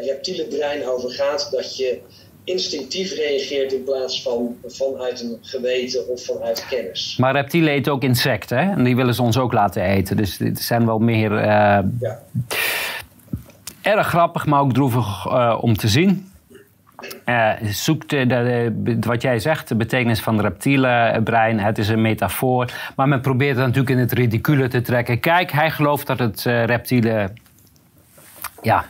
[0.00, 1.48] reptiele brein over gaat.
[1.50, 2.00] Dat je
[2.44, 7.16] instinctief reageert in plaats van vanuit een geweten of vanuit kennis.
[7.18, 8.70] Maar reptielen eten ook insecten, hè?
[8.70, 10.16] En die willen ze ons ook laten eten.
[10.16, 11.32] Dus dit zijn wel meer...
[11.32, 11.38] Uh,
[12.00, 12.18] ja.
[13.82, 16.30] Erg grappig, maar ook droevig uh, om te zien.
[17.26, 21.60] Uh, zoekt de, de, wat jij zegt, de betekenis van reptielenbrein.
[21.60, 22.72] Het is een metafoor.
[22.96, 25.20] Maar men probeert het natuurlijk in het ridicule te trekken.
[25.20, 27.38] Kijk, hij gelooft dat het reptielen...
[28.62, 28.84] Ja,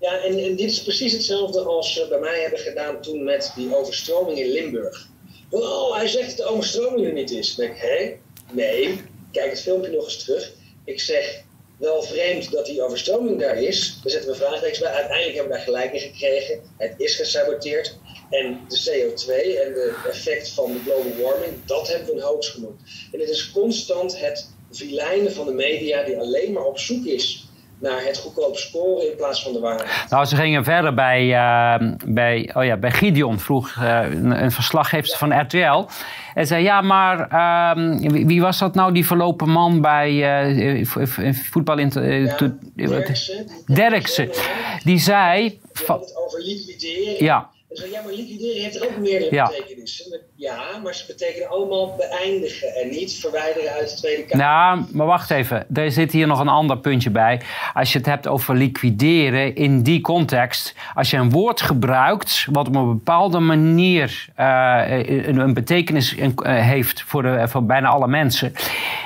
[0.00, 3.76] ja, en, dit is precies hetzelfde als ze bij mij hebben gedaan toen met die
[3.76, 5.08] overstroming in Limburg.
[5.50, 7.54] Oh, hij zegt dat de overstroming er niet is.
[7.54, 8.18] Dan denk ik, hé,
[8.52, 9.00] nee,
[9.32, 10.52] kijk het filmpje nog eens terug.
[10.84, 11.42] Ik zeg,
[11.78, 13.98] wel vreemd dat die overstroming daar is.
[14.02, 14.92] Dan zetten we vraagtekens bij.
[14.92, 16.60] Uiteindelijk hebben we daar gelijk in gekregen.
[16.76, 17.98] Het is gesaboteerd.
[18.30, 19.30] En de CO2
[19.64, 22.80] en de effect van de global warming, dat hebben we een hoax genoemd.
[23.12, 27.47] En het is constant het vilijnen van de media die alleen maar op zoek is
[27.80, 30.06] naar het goedkoop scoren in plaats van de waarheid.
[30.08, 34.50] Nou, ze gingen verder bij, uh, bij, oh ja, bij Gideon, vroeg uh, een, een
[34.50, 35.86] verslaggever van RTL.
[36.34, 40.84] En zei, ja, maar uh, wie, wie, was dat nou, die verlopen man bij uh,
[41.50, 41.78] voetbal...
[41.78, 42.88] In, ja,
[43.66, 44.30] Derksen.
[44.84, 45.60] Die zei...
[45.72, 47.24] Die het over liquideren.
[47.24, 47.48] Ja.
[47.70, 49.46] Zei, ja, maar liquideren heeft ook meerdere ja.
[49.46, 50.20] betekenissen.
[50.34, 54.46] Ja, maar ze betekenen allemaal beëindigen en niet verwijderen uit de Tweede Kamer.
[54.46, 55.66] Nou, maar wacht even.
[55.74, 57.40] Er zit hier nog een ander puntje bij.
[57.74, 60.74] Als je het hebt over liquideren in die context.
[60.94, 66.28] Als je een woord gebruikt wat op een bepaalde manier uh, een, een, betekenis uh,
[66.44, 68.52] heeft voor, de, voor bijna alle mensen.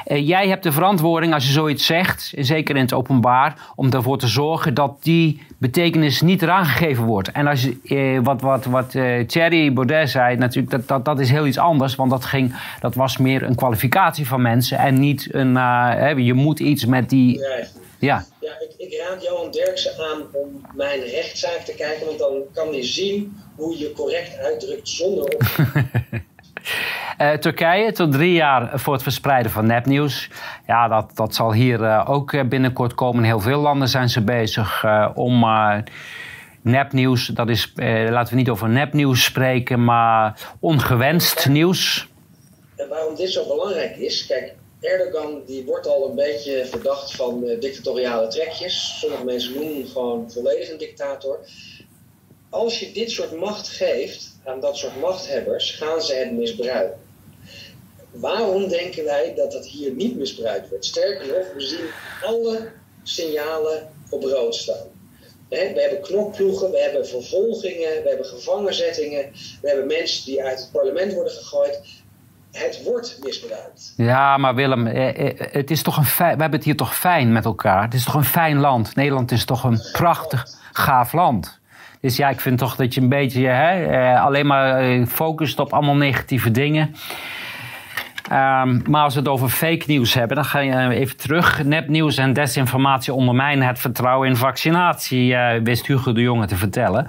[0.07, 4.19] Uh, jij hebt de verantwoording als je zoiets zegt, zeker in het openbaar, om ervoor
[4.19, 7.31] te zorgen dat die betekenis niet eraan gegeven wordt.
[7.33, 8.91] En als je, wat, wat, wat
[9.27, 11.95] Thierry Baudet zei, natuurlijk, dat, dat, dat is heel iets anders.
[11.95, 15.57] Want dat, ging, dat was meer een kwalificatie van mensen en niet een.
[15.57, 17.39] Uh, je moet iets met die.
[17.39, 17.57] Ja,
[17.99, 18.25] ja.
[18.41, 22.69] ja ik, ik, raad Johan Derksen aan om mijn rechtszaak te kijken, want dan kan
[22.69, 25.43] hij zien hoe je correct uitdrukt zonder op.
[27.19, 30.31] Uh, Turkije tot drie jaar voor het verspreiden van nepnieuws.
[30.67, 33.25] Ja, dat, dat zal hier uh, ook binnenkort komen.
[33.25, 34.85] Heel veel landen zijn ze bezig
[35.15, 35.45] om
[36.63, 42.09] nepnieuws, dat is, eh, laten we niet over nepnieuws spreken, maar ongewenst nieuws.
[42.77, 47.45] En waarom dit zo belangrijk is, kijk, Erdogan die wordt al een beetje verdacht van
[47.61, 48.99] dictatoriale trekjes.
[49.01, 51.39] Sommige mensen noemen hem gewoon volledig een dictator.
[52.53, 56.99] Als je dit soort macht geeft aan dat soort machthebbers, gaan ze het misbruiken.
[58.11, 60.85] Waarom denken wij dat dat hier niet misbruikt wordt?
[60.85, 61.87] Sterker nog, we zien
[62.23, 62.71] alle
[63.03, 64.87] signalen op rood staan.
[65.49, 69.33] We hebben knokploegen, we hebben vervolgingen, we hebben gevangenzettingen,
[69.63, 71.81] we hebben mensen die uit het parlement worden gegooid.
[72.51, 73.95] Het wordt misbruikt.
[73.97, 77.33] Ja, maar Willem, eh, eh, het is toch een we hebben het hier toch fijn
[77.33, 77.83] met elkaar.
[77.83, 78.95] Het is toch een fijn land.
[78.95, 81.61] Nederland is toch een prachtig, gaaf land.
[82.03, 85.73] Dus ja, ik vind toch dat je een beetje hè, eh, alleen maar focust op
[85.73, 86.95] allemaal negatieve dingen.
[88.33, 91.65] Um, maar als we het over fake nieuws hebben, dan ga je even terug.
[91.65, 97.07] Nepnieuws en desinformatie ondermijnen het vertrouwen in vaccinatie, wist Hugo de Jonge te vertellen.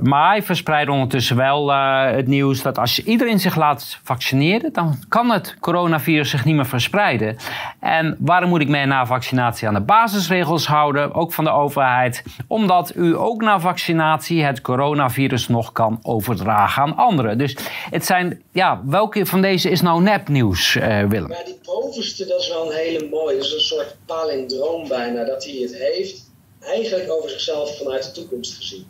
[0.00, 4.96] Maar hij verspreidt ondertussen wel uh, het nieuws dat als iedereen zich laat vaccineren, dan
[5.08, 7.36] kan het coronavirus zich niet meer verspreiden.
[7.80, 12.22] En waarom moet ik mij na vaccinatie aan de basisregels houden, ook van de overheid?
[12.46, 17.38] Omdat u ook na vaccinatie het coronavirus nog kan overdragen aan anderen.
[17.38, 17.56] Dus
[17.90, 21.30] het zijn, ja, welke van deze is nou nepnieuws, uh, Willem?
[21.30, 23.36] Ja, die bovenste, dat is wel een hele mooie.
[23.36, 26.30] Dat is een soort palindroom bijna, dat hij het heeft.
[26.60, 28.86] Eigenlijk over zichzelf vanuit de toekomst gezien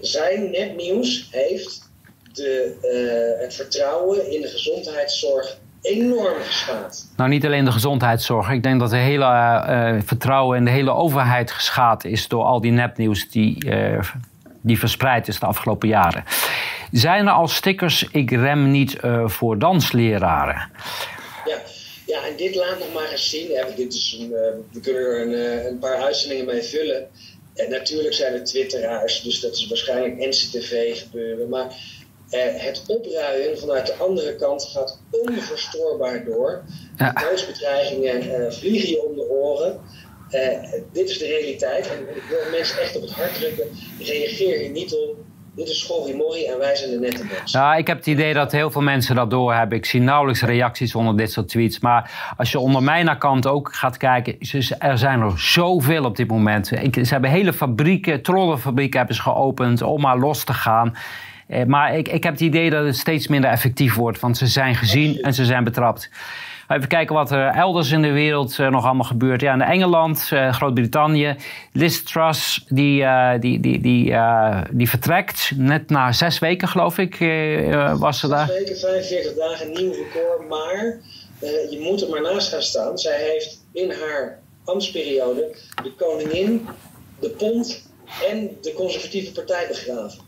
[0.00, 1.90] zijn nepnieuws heeft
[2.32, 2.76] de,
[3.36, 7.06] uh, het vertrouwen in de gezondheidszorg enorm geschaad.
[7.16, 8.50] Nou, niet alleen de gezondheidszorg.
[8.50, 12.60] Ik denk dat de hele uh, vertrouwen in de hele overheid geschaad is door al
[12.60, 14.00] die nepnieuws die, uh,
[14.60, 16.24] die verspreid is de afgelopen jaren.
[16.90, 20.70] Zijn er al stickers, ik rem niet voor dansleraren?
[21.44, 21.56] Ja.
[22.06, 23.48] ja, en dit laat nog maar eens zien.
[23.76, 24.28] dit is een,
[24.72, 27.06] we kunnen er een, een paar uitzendingen mee vullen.
[27.54, 31.48] En natuurlijk zijn er twitteraars, dus dat is waarschijnlijk NCTV gebeuren.
[31.48, 31.76] Maar
[32.30, 36.62] eh, het opruien vanuit de andere kant gaat onverstoorbaar door.
[36.96, 37.12] Ja.
[37.12, 39.80] Doodsbedreigingen eh, vliegen je om de oren.
[40.30, 41.88] Eh, dit is de realiteit.
[41.88, 43.68] En ik wil mensen echt op het hart drukken.
[43.98, 45.16] Reageer hier niet op.
[45.54, 47.60] Dit is Morrie en wij zijn de nette mensen.
[47.60, 49.78] Ja, ik heb het idee dat heel veel mensen dat doorhebben.
[49.78, 51.80] Ik zie nauwelijks reacties onder dit soort tweets.
[51.80, 54.36] Maar als je onder mijn account ook gaat kijken...
[54.78, 56.66] er zijn er zoveel op dit moment.
[56.66, 59.82] ze hebben hele fabrieken, trollenfabrieken hebben ze geopend...
[59.82, 60.96] om maar los te gaan.
[61.46, 64.20] Eh, maar ik, ik heb het idee dat het steeds minder effectief wordt.
[64.20, 66.10] Want ze zijn gezien en ze zijn betrapt.
[66.72, 69.40] Even kijken wat er elders in de wereld uh, nog allemaal gebeurt.
[69.40, 71.36] Ja, in Engeland, uh, Groot-Brittannië.
[71.72, 74.14] Liz Truss, die, uh, die, die, die,
[74.70, 75.50] die vertrekt.
[75.56, 77.18] Net na zes weken, geloof ik,
[77.98, 78.46] was ze daar.
[78.46, 80.48] Zes weken, 45 dagen, nieuw record.
[80.48, 80.96] Maar
[81.70, 82.98] je moet er maar naast gaan staan.
[82.98, 86.68] Zij heeft in haar ambtsperiode de koningin,
[87.20, 87.90] de pond
[88.30, 90.20] en de conservatieve partij begraven.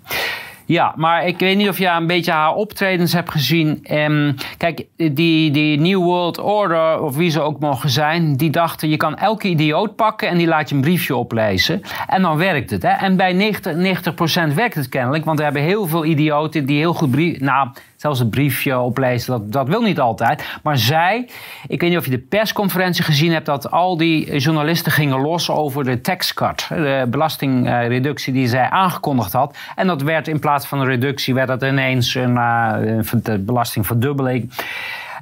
[0.67, 3.85] Ja, maar ik weet niet of je een beetje haar optredens hebt gezien.
[3.91, 8.89] Um, kijk, die, die New World Order, of wie ze ook mogen zijn, die dachten:
[8.89, 11.83] je kan elke idioot pakken en die laat je een briefje oplezen.
[12.07, 12.83] En dan werkt het.
[12.83, 12.89] Hè?
[12.89, 16.95] En bij 90%, 90 werkt het kennelijk, want we hebben heel veel idioten die heel
[16.95, 17.41] goed brief.
[17.41, 17.69] Nou,
[18.05, 20.59] zelfs een briefje oplezen, dat, dat wil niet altijd.
[20.63, 21.29] Maar zij,
[21.67, 25.51] ik weet niet of je de persconferentie gezien hebt, dat al die journalisten gingen los
[25.51, 29.57] over de tax cut, de belastingreductie die zij aangekondigd had.
[29.77, 34.53] En dat werd in plaats van een reductie, werd dat ineens een, een belastingverdubbeling.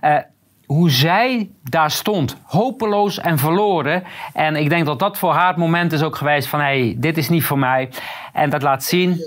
[0.04, 0.16] Uh,
[0.66, 4.02] hoe zij daar stond, hopeloos en verloren.
[4.32, 6.60] En ik denk dat dat voor haar het moment is ook geweest van...
[6.60, 7.88] hé, hey, dit is niet voor mij.
[8.32, 9.20] En dat laat zien...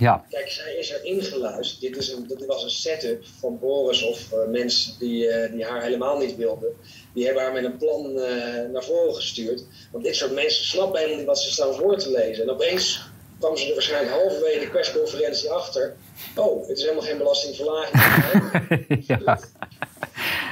[0.00, 0.24] Ja.
[0.28, 1.80] Kijk, zij is er ingeluisterd.
[1.80, 5.64] Dit, is een, dit was een setup van Boris of uh, mensen die, uh, die
[5.64, 6.68] haar helemaal niet wilden.
[7.14, 8.24] Die hebben haar met een plan uh,
[8.72, 9.64] naar voren gestuurd.
[9.92, 12.42] Want dit soort mensen snappen helemaal niet wat ze staan voor te lezen.
[12.42, 15.96] En opeens kwam ze er waarschijnlijk halverwege de persconferentie achter.
[16.36, 19.06] Oh, het is helemaal geen belastingverlaging.
[19.26, 19.38] ja.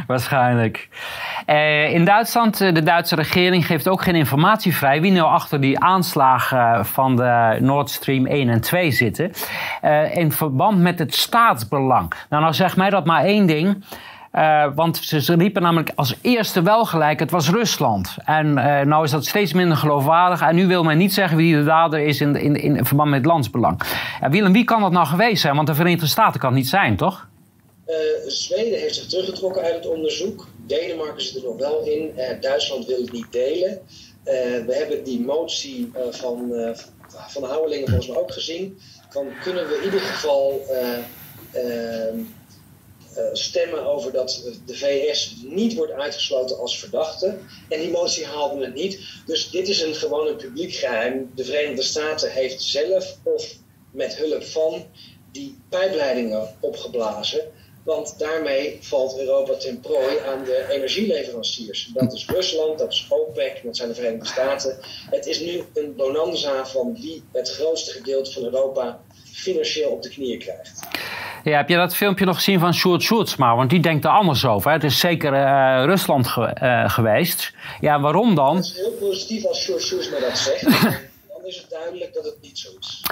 [0.07, 0.89] Waarschijnlijk.
[1.49, 5.79] Uh, in Duitsland, de Duitse regering geeft ook geen informatie vrij wie nou achter die
[5.79, 9.31] aanslagen van de Nord Stream 1 en 2 zitten.
[10.13, 12.13] In verband met het staatsbelang.
[12.29, 13.85] Nou, nou zegt mij dat maar één ding.
[14.75, 18.17] Want ze, riepen namelijk als eerste wel gelijk, het was Rusland.
[18.25, 20.41] En uh, nou is dat steeds minder geloofwaardig.
[20.41, 23.25] En nu wil men niet zeggen wie de dader is in, in, in verband met
[23.25, 23.83] landsbelang.
[24.23, 25.55] Uh, Willem, wie kan dat nou geweest zijn?
[25.55, 27.29] Want de Verenigde Staten kan het niet zijn, toch?
[28.27, 30.47] Zweden heeft zich teruggetrokken uit het onderzoek.
[30.69, 32.13] Denemarken zit er nog wel in.
[32.41, 33.81] Duitsland wil het niet delen.
[34.67, 36.53] we hebben die motie van,
[37.29, 38.79] van de Houwelingen volgens mij ook gezien.
[39.13, 40.63] Dan kunnen we in ieder geval
[41.53, 42.15] eh,
[43.33, 47.39] stemmen over dat de VS niet wordt uitgesloten als verdachte.
[47.69, 49.01] En die motie haalde het niet.
[49.27, 51.31] Dus dit is een gewoon een publiek geheim.
[51.35, 53.55] De Verenigde Staten heeft zelf of
[53.91, 54.87] met hulp van
[55.33, 57.41] die pijpleidingen opgeblazen.
[57.95, 61.91] Want daarmee valt Europa ten prooi aan de energieleveranciers.
[61.95, 64.79] Dat is Rusland, dat is OPEC, dat zijn de Verenigde Staten.
[65.11, 69.01] Het is nu een bonanza van wie het grootste gedeelte van Europa
[69.33, 70.81] financieel op de knieën krijgt.
[71.45, 73.57] Ja, heb je dat filmpje nog gezien van Sjoerd maar?
[73.57, 74.69] Want die denkt er anders over.
[74.71, 74.77] Hè?
[74.77, 77.53] Het is zeker uh, Rusland ge uh, geweest.
[77.81, 78.57] Ja, waarom dan?
[78.57, 80.67] Het is heel positief als Sjoerd Sjoerdsma dat zegt.
[81.49, 83.05] is het duidelijk dat het niet zo is.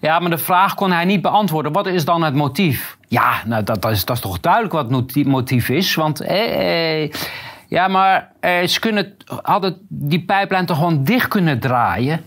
[0.00, 1.72] Ja, maar de vraag kon hij niet beantwoorden.
[1.72, 2.96] Wat is dan het motief?
[3.08, 5.94] Ja, nou, dat, dat, is, dat is toch duidelijk wat het motief is.
[5.94, 6.20] Want...
[6.20, 7.12] Eh, eh,
[7.72, 12.24] ja, maar eh, ze kunnen, hadden die pijplijn toch gewoon dicht kunnen draaien?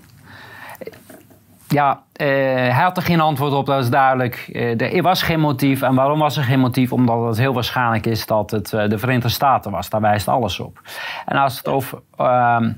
[1.67, 4.49] Ja, uh, hij had er geen antwoord op, dat is duidelijk.
[4.51, 5.81] Uh, er was geen motief.
[5.81, 6.91] En waarom was er geen motief?
[6.91, 9.89] Omdat het heel waarschijnlijk is dat het de Verenigde Staten was.
[9.89, 10.81] Daar wijst alles op.
[11.25, 12.71] En als het over ehm,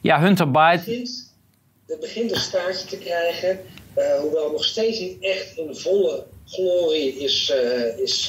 [0.00, 1.08] ja, Hunter Biden...
[1.92, 3.60] Het begint, een staartje te krijgen.
[4.20, 7.52] hoewel nog steeds niet echt een volle glorie is,
[7.96, 8.28] is,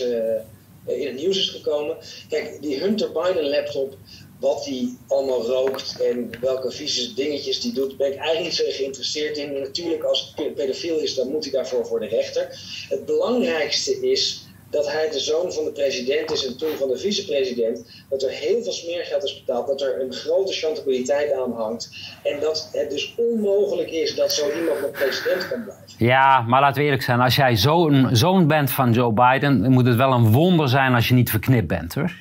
[0.86, 1.98] in het nieuws is gekomen.
[2.30, 3.96] Kijk, die Hunter Biden laptop
[4.40, 8.64] wat hij allemaal rookt en welke vieze dingetjes die doet, ben ik eigenlijk niet zo
[8.78, 9.54] geïnteresseerd in.
[9.54, 12.48] natuurlijk, als het pedofiel is, dan moet hij daarvoor voor de rechter.
[12.90, 14.43] Het belangrijkste is
[14.74, 17.86] dat hij de zoon van de president is en toen van de vicepresident.
[18.10, 21.90] Dat er heel veel smeergeld is betaald, dat er een grote chantabiliteit aan hangt.
[22.24, 25.86] En dat het dus onmogelijk is dat zo iemand nog president kan blijven.
[25.98, 27.20] Ja, maar laten we eerlijk zijn.
[27.20, 31.08] Als jij zo'n zoon bent van Joe Biden, moet het wel een wonder zijn als
[31.08, 32.12] je niet verknipt bent hoor.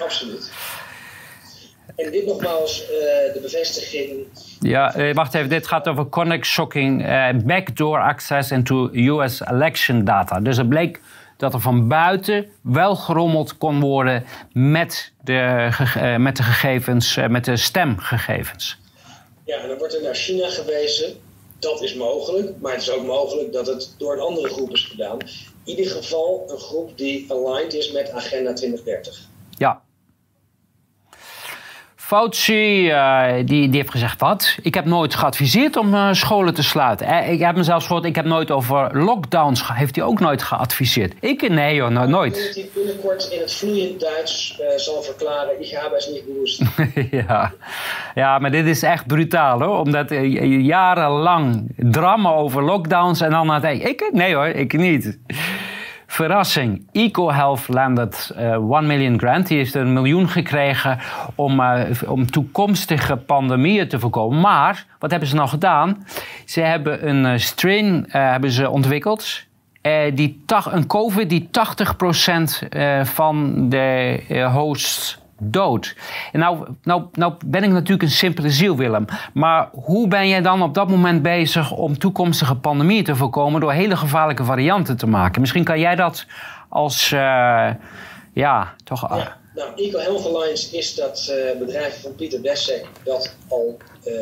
[0.00, 0.52] Absoluut.
[1.96, 2.88] En dit nogmaals uh,
[3.34, 4.10] de bevestiging.
[4.60, 5.48] Ja, uh, wacht even.
[5.48, 10.40] Dit gaat over connect shocking uh, backdoor access into US election data.
[10.40, 11.00] Dus het bleek
[11.36, 15.68] dat er van buiten wel gerommeld kon worden met de,
[16.18, 18.78] met de gegevens, met de stemgegevens.
[19.44, 21.14] Ja, en dan wordt er naar China gewezen.
[21.58, 24.84] Dat is mogelijk, maar het is ook mogelijk dat het door een andere groep is
[24.84, 25.18] gedaan.
[25.64, 29.28] In ieder geval een groep die aligned is met Agenda 2030.
[29.58, 29.82] Ja,
[32.06, 34.56] Fauci uh, die, die heeft gezegd wat?
[34.62, 37.06] Ik heb nooit geadviseerd om uh, scholen te sluiten.
[37.06, 41.14] Eh, ik heb mezelf gehoord, ik heb nooit over lockdowns, heeft hij ook nooit geadviseerd.
[41.20, 41.48] Ik?
[41.48, 42.34] Nee hoor, no, nooit.
[42.34, 46.62] Dat hij binnenkort in het vloeiend Duits zal verklaren, ik heb het niet bewust.
[47.26, 47.52] ja.
[48.14, 49.78] ja, maar dit is echt brutaal hoor.
[49.78, 50.10] Omdat
[50.60, 54.10] jarenlang drama over lockdowns en dan het ik?
[54.12, 55.18] Nee hoor, ik niet.
[56.06, 56.86] Verrassing.
[56.92, 59.46] EcoHealth landed uh, eh, 1 million grant.
[59.46, 60.98] Die heeft een miljoen gekregen
[61.34, 64.40] om, uh, om toekomstige pandemieën te voorkomen.
[64.40, 66.06] Maar wat hebben ze nou gedaan?
[66.44, 69.44] Ze hebben een uh, strain hebben ze ontwikkeld.
[70.14, 71.52] die een COVID die 80%
[73.02, 75.96] van de hosts dood.
[76.32, 79.04] En nou, nou, nou ben ik natuurlijk een simpele ziel, Willem.
[79.34, 83.72] Maar hoe ben jij dan op dat moment bezig om toekomstige pandemieën te voorkomen door
[83.72, 85.40] hele gevaarlijke varianten te maken?
[85.40, 86.26] Misschien kan jij dat
[86.68, 87.70] als, uh,
[88.32, 89.16] ja, toch...
[89.16, 93.76] Ja, nou, Eco Health Alliance is dat uh, bedrijf van Pieter Dessek dat al
[94.06, 94.14] uh,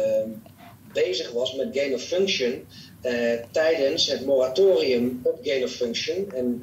[0.93, 2.67] bezig was met gain of function
[3.51, 6.33] tijdens het moratorium op gain of function.
[6.35, 6.63] En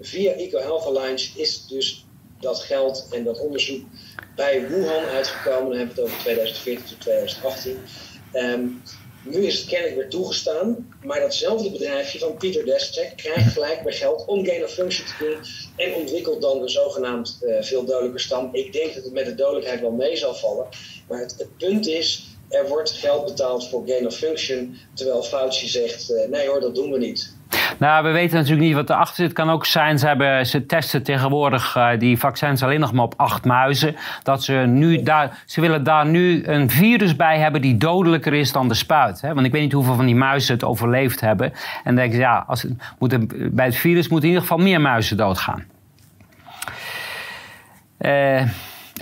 [0.00, 2.05] via Eco Health Alliance is dus
[2.46, 3.84] dat geld en dat onderzoek
[4.36, 5.68] bij Wuhan uitgekomen.
[5.68, 7.78] Dan hebben we het over 2014 tot 2018.
[8.32, 8.66] Ehm,
[9.22, 13.92] nu is het kennelijk weer toegestaan, maar datzelfde bedrijfje van Pieter Destek krijgt gelijk weer
[13.92, 15.36] geld om gain of function te doen
[15.86, 18.48] en ontwikkelt dan een zogenaamd uh, veel dodelijker stam.
[18.52, 20.66] Ik denk dat het met de dodelijkheid wel mee zal vallen,
[21.08, 25.68] maar het, het punt is, er wordt geld betaald voor gain of function, terwijl Fauci
[25.68, 27.35] zegt, uh, nee hoor, dat doen we niet.
[27.78, 29.24] Nou, we weten natuurlijk niet wat erachter zit.
[29.24, 33.04] Het kan ook zijn, ze, hebben, ze testen tegenwoordig uh, die vaccins alleen nog maar
[33.04, 33.96] op acht muizen.
[34.22, 38.52] Dat ze nu daar, ze willen daar nu een virus bij hebben die dodelijker is
[38.52, 39.20] dan de spuit.
[39.20, 39.34] Hè?
[39.34, 41.52] Want ik weet niet hoeveel van die muizen het overleefd hebben.
[41.52, 43.16] En dan denk ja, als het, moet
[43.54, 45.64] bij het virus moeten in ieder geval meer muizen doodgaan.
[47.98, 48.42] Uh,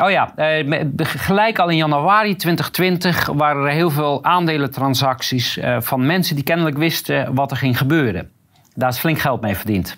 [0.00, 6.06] Oh ja, eh, gelijk al in januari 2020 waren er heel veel aandelentransacties eh, van
[6.06, 8.30] mensen die kennelijk wisten wat er ging gebeuren.
[8.74, 9.96] Daar is flink geld mee verdiend.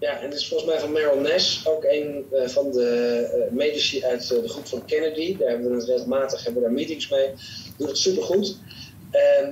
[0.00, 3.56] Ja, en het is volgens mij van Merrill Nash, ook een uh, van de uh,
[3.56, 5.36] medici uit de groep van Kennedy.
[5.36, 7.30] Daar hebben we het regelmatig hebben we daar meetings mee.
[7.76, 8.58] Doet het supergoed.
[9.12, 9.48] Uh,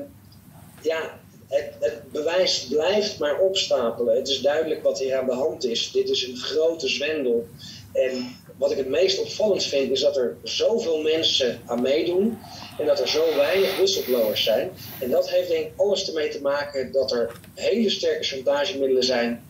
[0.82, 4.16] ja, het, het, bewijs blijft maar opstapelen.
[4.16, 5.92] Het is duidelijk wat hier aan de hand is.
[5.92, 7.48] Dit is een grote zwendel.
[7.92, 12.38] En wat ik het meest opvallend vind, is dat er zoveel mensen aan meedoen
[12.78, 14.70] en dat er zo weinig whistleblowers zijn.
[15.00, 19.42] En dat heeft denk ik alles ermee te maken dat er hele sterke chantagemiddelen zijn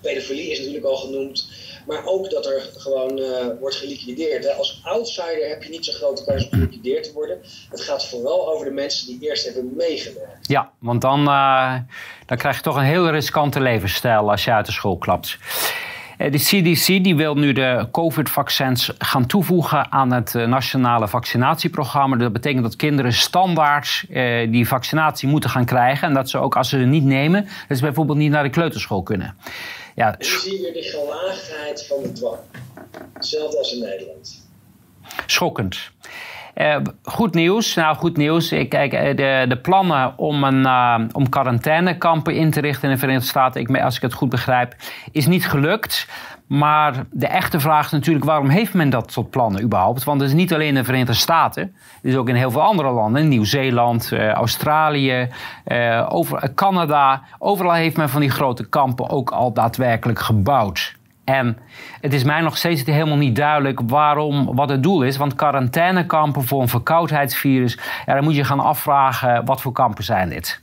[0.00, 1.50] Pedofilie is natuurlijk al genoemd.
[1.86, 3.26] Maar ook dat er gewoon uh,
[3.60, 4.56] wordt geliquideerd.
[4.56, 7.38] Als outsider heb je niet zo'n grote kans om geliquideerd te worden.
[7.70, 10.48] Het gaat vooral over de mensen die eerst hebben meegewerkt.
[10.48, 11.74] Ja, want dan, uh,
[12.26, 15.38] dan krijg je toch een heel riskante levensstijl als je uit de school klapt.
[16.18, 22.16] Eh, de CDC die wil nu de COVID-vaccins gaan toevoegen aan het nationale vaccinatieprogramma.
[22.16, 26.08] Dat betekent dat kinderen standaard eh, die vaccinatie moeten gaan krijgen.
[26.08, 28.50] En dat ze ook als ze het niet nemen, dat ze bijvoorbeeld niet naar de
[28.50, 29.36] kleuterschool kunnen.
[29.94, 30.18] Ja.
[30.18, 32.38] En zie je de gelaagdheid van de dwang.
[33.12, 34.48] Hetzelfde als in Nederland.
[35.26, 35.90] Schokkend.
[36.58, 37.74] Uh, goed nieuws.
[37.74, 38.52] Nou, goed nieuws.
[38.52, 42.94] Ik, kijk, eh, de, de plannen om, een, uh, om quarantainekampen in te richten in
[42.94, 44.74] de Verenigde Staten, ik, als ik het goed begrijp,
[45.12, 46.08] is niet gelukt.
[46.46, 50.04] Maar de echte vraag is natuurlijk, waarom heeft men dat tot plannen überhaupt?
[50.04, 51.62] Want het is niet alleen in de Verenigde Staten.
[51.62, 53.28] Het is ook in heel veel andere landen.
[53.28, 55.28] Nieuw-Zeeland, Australië,
[56.08, 57.22] over, Canada.
[57.38, 60.97] Overal heeft men van die grote kampen ook al daadwerkelijk gebouwd.
[61.28, 61.58] En
[62.00, 65.16] het is mij nog steeds helemaal niet duidelijk waarom, wat het doel is.
[65.16, 70.28] Want quarantainekampen voor een verkoudheidsvirus, ja, dan moet je gaan afvragen wat voor kampen zijn
[70.28, 70.60] dit.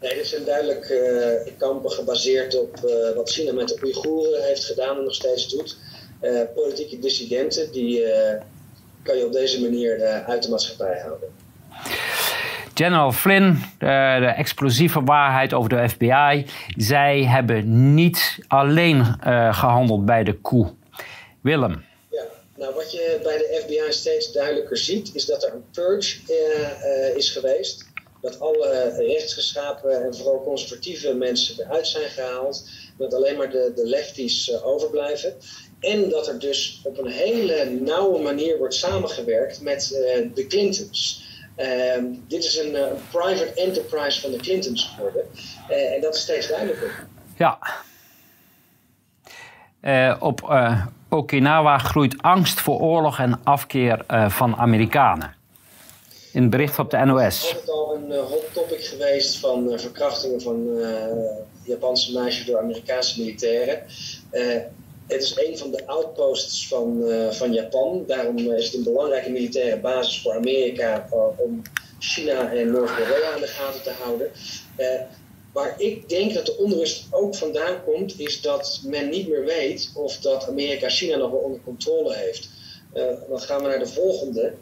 [0.00, 4.64] Nee, dit zijn duidelijk uh, kampen gebaseerd op uh, wat China met de Oeigoeren heeft
[4.64, 5.76] gedaan en nog steeds doet.
[6.22, 8.02] Uh, politieke dissidenten, die
[9.02, 11.28] kan je op deze manier uit de maatschappij houden.
[12.78, 16.46] General Flynn, de, de, explosieve waarheid over de FBI.
[16.76, 18.96] Zij hebben niet alleen
[19.26, 20.74] uh, gehandeld bij de coup.
[21.40, 21.84] Willem.
[22.10, 22.22] Ja,
[22.56, 27.16] nou wat je bij de FBI steeds duidelijker ziet, is dat er een purge uh,
[27.16, 27.84] is geweest.
[28.20, 32.68] Dat alle rechtsgeschapen en vooral conservatieve mensen eruit zijn gehaald.
[32.98, 35.34] Dat alleen maar de, de lefties overblijven.
[35.80, 39.88] En dat er dus op een hele nauwe manier wordt samengewerkt met
[40.34, 41.24] de Clintons.
[41.58, 45.22] Uh, dit is een, uh, private enterprise van de Clintons geworden.
[45.70, 47.06] Uh, en dat is steeds duidelijker.
[47.36, 47.58] Ja.
[49.82, 50.54] Uh, op
[51.08, 55.34] Okinawa groeit angst voor oorlog en afkeer van Amerikanen.
[56.32, 57.50] In het bericht op de NOS.
[57.50, 60.66] Het is al een hot topic geweest van verkrachtingen van
[61.62, 63.82] Japanse meisjes door Amerikaanse militairen.
[65.06, 68.04] Het is een van de outposts van, uh, van Japan.
[68.06, 71.62] Daarom is het een belangrijke militaire basis voor Amerika uh, om
[71.98, 74.30] China en Noord-Korea aan de gaten te houden.
[74.78, 75.00] Uh,
[75.52, 79.90] waar ik denk dat de onrust ook vandaan komt, is dat men niet meer weet
[79.94, 82.48] of dat Amerika China nog wel onder controle heeft.
[83.28, 84.52] dan gaan we naar de volgende.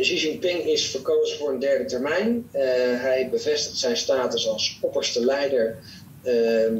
[0.00, 2.48] Xi Jinping is verkozen voor een derde termijn.
[2.52, 5.78] hij bevestigt zijn status als opperste leider.
[6.22, 6.76] Ehm,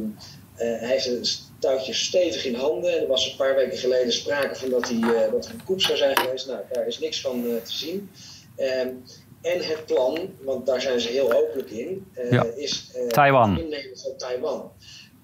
[0.55, 1.27] hij heeft een
[1.63, 3.01] touwtje stevig in handen.
[3.01, 5.99] Er was een paar weken geleden sprake van dat, hij, uh, dat een koep zou
[5.99, 6.47] zijn geweest.
[6.47, 8.11] Nou, daar is niks van uh, te zien.
[8.57, 9.05] Um,
[9.43, 12.45] en het plan, want daar zijn ze heel openlijk in, ja.
[12.57, 13.51] is Taiwan.
[13.51, 14.73] het innemen van Taiwan.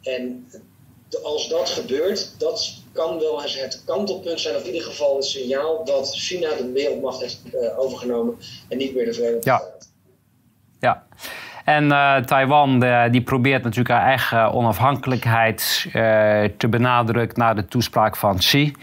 [0.02, 0.48] En
[1.08, 5.16] de, als dat gebeurt, dat kan wel eens het kantelpunt zijn, of in ieder geval
[5.16, 7.40] een signaal dat China de wereldmacht heeft
[7.76, 9.56] overgenomen en niet meer de Verenigde ja.
[9.56, 9.88] Staten.
[10.80, 11.06] Ja.
[11.68, 15.92] En uh, Taiwan die probeert natuurlijk haar eigen onafhankelijkheid uh,
[16.56, 18.74] te benadrukken na de toespraak van Xi.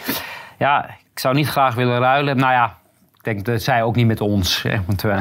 [0.57, 2.37] Ja, ik zou niet graag willen ruilen.
[2.37, 2.77] Nou ja,
[3.15, 4.63] ik denk dat zij ook niet met ons.
[4.63, 5.05] Hè, want,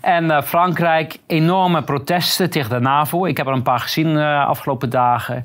[0.00, 3.26] en Frankrijk, enorme protesten tegen de NAVO.
[3.26, 5.44] Ik heb er een paar gezien de afgelopen dagen.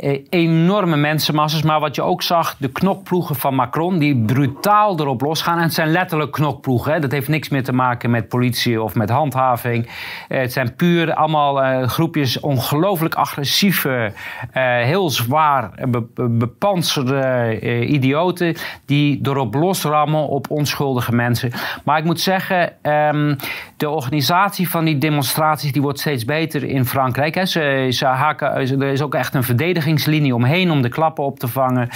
[0.00, 1.62] Eh, enorme mensenmasses.
[1.62, 5.56] Maar wat je ook zag, de knokploegen van Macron, die brutaal erop losgaan.
[5.56, 6.92] En het zijn letterlijk knokploegen.
[6.92, 6.98] Hè.
[6.98, 9.88] Dat heeft niks meer te maken met politie of met handhaving.
[10.28, 14.12] Eh, het zijn puur allemaal uh, groepjes ongelooflijk agressieve,
[14.52, 18.56] heel zwaar be bepanserde idioten.
[18.86, 21.52] die erop losrammen op onschuldige mensen.
[21.84, 23.36] Maar ik moet zeggen, um,
[23.76, 27.34] de organisatie van die demonstraties die wordt steeds beter in Frankrijk.
[27.34, 27.46] Hè.
[27.46, 31.38] Ze, ze haken, er is ook echt een verdediging verdedigingslinie omheen om de klappen op
[31.38, 31.88] te vangen.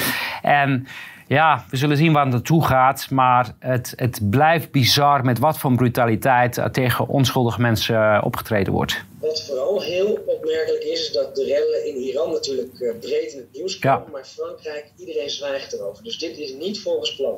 [0.42, 0.86] En
[1.26, 3.11] ja, we zullen zien waar het naartoe gaat.
[3.11, 9.05] Maar het, het blijft bizar met wat voor brutaliteit tegen onschuldige mensen eh, opgetreden wordt.
[9.20, 13.38] Wat vooral heel opmerkelijk is, is dat de rellen in Iran natuurlijk eh, breed in
[13.38, 14.03] het nieuws komen.
[14.07, 14.12] Ja.
[14.12, 16.05] Maar Frankrijk, iedereen zwijgt erover.
[16.05, 17.34] Dus dit is niet volgens plan.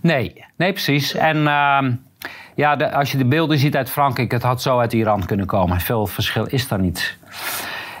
[0.00, 1.14] Nee, nee precies.
[1.14, 1.88] En uh,
[2.54, 5.46] ja, de, als je de beelden ziet uit Frankrijk, het had zo uit Iran kunnen
[5.46, 5.80] komen.
[5.80, 7.16] Veel verschil is daar niet.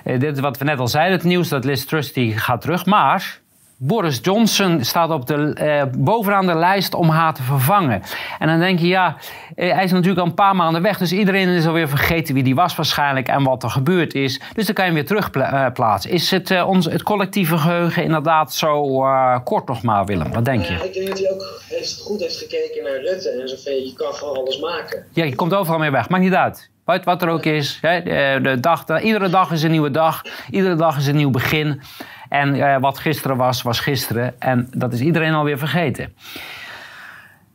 [0.04, 2.60] Eh, dit is wat we net al zeiden, het nieuws dat Liz Truss die gaat
[2.60, 2.86] terug.
[2.86, 3.40] Maar
[3.82, 8.02] Boris Johnson staat op de, eh, bovenaan de lijst om haar te vervangen.
[8.38, 9.16] En dan denk je, ja,
[9.56, 10.98] eh, hij is natuurlijk al een paar maanden weg.
[10.98, 14.40] Dus iedereen is alweer vergeten wie die was waarschijnlijk en wat er gebeurd is.
[14.54, 16.10] Dus dan kan je hem weer terugplaatsen.
[16.10, 19.04] is het, ons, het collectieve geheugen inderdaad zo
[19.44, 20.32] kort nog maar, Willem?
[20.32, 20.74] Wat denk je?
[20.74, 24.14] ik denk dat hij ook heeft, goed heeft gekeken naar Rutte en zo je kan
[24.14, 25.04] gewoon alles maken.
[25.12, 26.08] Ja, je komt overal mee weg.
[26.08, 26.69] Maakt niet uit.
[26.84, 27.78] Wat, wat er ook is.
[27.80, 28.02] Hè?
[28.40, 30.22] De dag, iedere dag is een nieuwe dag.
[30.50, 31.80] Iedere dag is een nieuw begin.
[32.28, 34.34] En wat gisteren was, was gisteren.
[34.38, 36.14] En dat is iedereen alweer vergeten.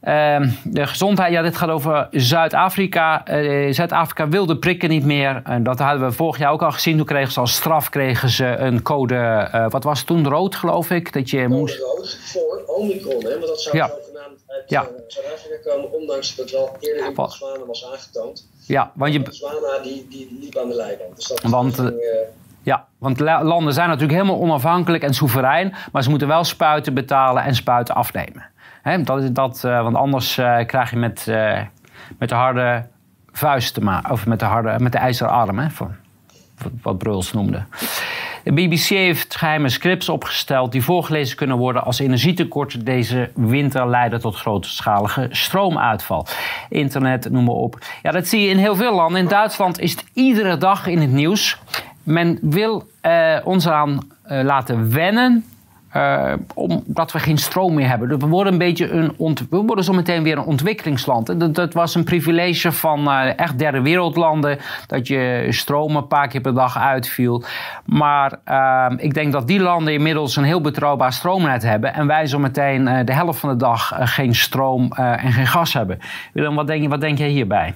[0.05, 3.23] Ehm, de gezondheid, ja, dit gaat over Zuid-Afrika.
[3.29, 5.41] Uh, Zuid-Afrika wilde prikken niet meer.
[5.43, 6.97] En dat hadden we vorig jaar ook al gezien.
[6.97, 10.55] Toen kregen ze als straf kregen ze een code, uh, wat was het toen, rood
[10.55, 11.13] geloof ik?
[11.13, 11.79] Dat je moest...
[11.79, 13.29] rood voor Omicron, hè?
[13.29, 13.89] want dat zou ja.
[14.67, 14.81] Ja.
[14.81, 18.49] uh, Zuid-Afrika komen, ondanks dat wel eerder in Botswana was aangetoond.
[18.67, 19.21] Ja, want je...
[19.21, 21.15] Botswana die, die liep aan de leiband.
[21.15, 22.01] Dus dat want, ging,
[22.63, 27.43] ja, want landen zijn natuurlijk helemaal onafhankelijk en soeverein, maar ze moeten wel spuiten betalen
[27.43, 28.49] en spuiten afnemen.
[29.03, 30.33] Dat is dat, want anders
[30.65, 31.25] krijg je met,
[32.17, 32.85] met de harde
[33.31, 34.11] vuist te maken.
[34.11, 35.95] Of met de, harde, met de ijzeren arm, hè, van,
[36.81, 37.63] wat Bruls noemde.
[38.45, 44.19] De BBC heeft geheime scripts opgesteld die voorgelezen kunnen worden als energietekorten deze winter leiden
[44.19, 46.27] tot grootschalige stroomuitval.
[46.69, 47.77] Internet, noem maar op.
[48.01, 49.21] Ja, dat zie je in heel veel landen.
[49.21, 51.57] In Duitsland is het iedere dag in het nieuws.
[52.03, 55.45] Men wil uh, ons aan uh, laten wennen
[55.95, 58.09] uh, omdat we geen stroom meer hebben.
[58.09, 59.13] Dus we worden een beetje een
[59.49, 61.39] we worden zo meteen weer een ontwikkelingsland.
[61.39, 64.59] Dat, dat was een privilege van uh, echt derde wereldlanden.
[64.87, 67.43] Dat je stroom een paar keer per dag uitviel.
[67.85, 71.93] Maar uh, ik denk dat die landen inmiddels een heel betrouwbaar stroomnet hebben.
[71.93, 75.99] En wij zo meteen de helft van de dag geen stroom en geen gas hebben.
[76.33, 77.73] Willem, wat denk, je, wat denk jij hierbij?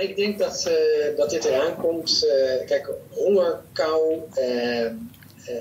[0.00, 0.70] Ik denk dat,
[1.16, 2.26] dat dit eraan komt.
[2.66, 4.90] kijk, honger, kou eh,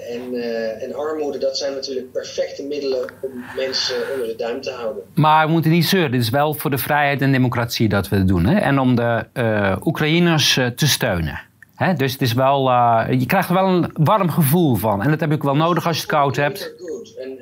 [0.10, 4.72] en, uh, en, armoede, dat zijn natuurlijk perfecte middelen om mensen onder de duim te
[4.72, 5.04] houden.
[5.14, 6.12] Maar we moeten niet zeuren.
[6.12, 8.46] Dit is wel voor de vrijheid en democratie dat we het doen.
[8.46, 8.60] Hè?
[8.60, 11.42] En om de uh, Oekraïners te steunen.
[11.76, 11.94] Hè?
[11.94, 12.72] Dus het is wel,
[13.10, 15.04] je krijgt er wel een warm gevoel van.
[15.04, 16.74] En dat heb ik wel nodig als je het koud hebt.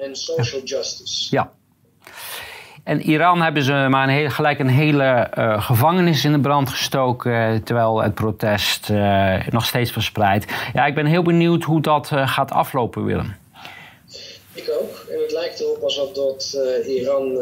[0.02, 1.36] En social justice.
[1.36, 1.52] Ja.
[2.86, 6.70] En Iran hebben ze maar een hele, gelijk een hele uh, gevangenis in de brand
[6.70, 7.64] gestoken.
[7.64, 10.46] Terwijl het protest uh, nog steeds verspreidt.
[10.74, 13.36] Ja, ik ben heel benieuwd hoe dat uh, gaat aflopen, Willem.
[14.54, 15.06] Ik ook.
[15.10, 16.58] En het lijkt erop alsof dat
[16.88, 17.40] Iran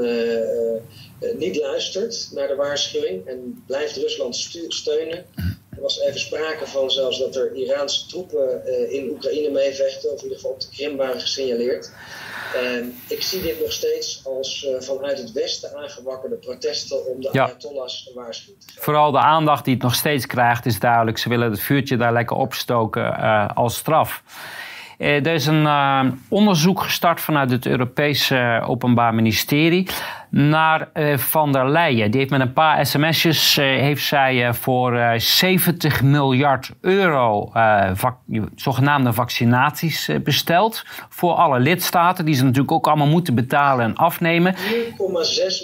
[1.38, 3.28] niet luistert naar de waarschuwing.
[3.28, 4.36] En blijft Rusland
[4.68, 5.26] steunen.
[5.76, 10.12] Er was even sprake van zelfs dat er Iraanse troepen in Oekraïne meevechten.
[10.12, 11.92] Of in ieder geval op de Krim waren gesignaleerd.
[12.56, 17.30] En ik zie dit nog steeds als uh, vanuit het Westen aangewakkerde protesten om de
[17.32, 17.44] ja.
[17.44, 18.56] Ayatollahs te geven.
[18.80, 21.18] Vooral de aandacht die het nog steeds krijgt is duidelijk.
[21.18, 24.24] Ze willen het vuurtje daar lekker opstoken uh, als straf.
[25.04, 25.68] Uh, er is een
[26.30, 29.88] onderzoek gestart vanuit het Europese Openbaar Ministerie
[30.30, 32.12] naar Van der Leyen.
[32.12, 37.52] Die heeft met een paar sms'jes heeft zij voor 70 miljard euro
[38.56, 40.84] zogenaamde vaccinaties besteld.
[41.10, 44.56] Voor alle lidstaten, die ze natuurlijk ook allemaal moeten betalen en afnemen.
[44.56, 44.60] 4,6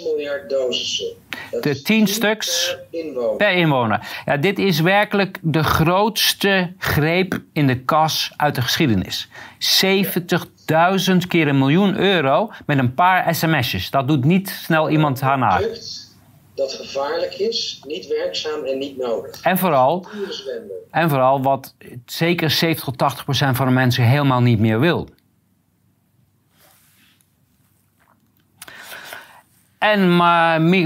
[0.04, 1.19] miljard dosissen.
[1.60, 3.36] De 10 stuks per inwoner.
[3.36, 4.22] per inwoner.
[4.24, 9.28] Ja, dit is werkelijk de grootste greep in de kas uit de geschiedenis.
[9.58, 13.90] 70 duizend keer een miljoen euro met een paar sms'jes.
[13.90, 15.62] Dat doet niet snel iemand haar naar.
[16.54, 19.40] Dat gevaarlijk is, niet werkzaam en niet nodig.
[19.42, 20.06] En vooral,
[20.90, 21.74] en vooral wat
[22.06, 25.08] zeker 70 tot 80 procent van de mensen helemaal niet meer wil.
[29.80, 30.16] En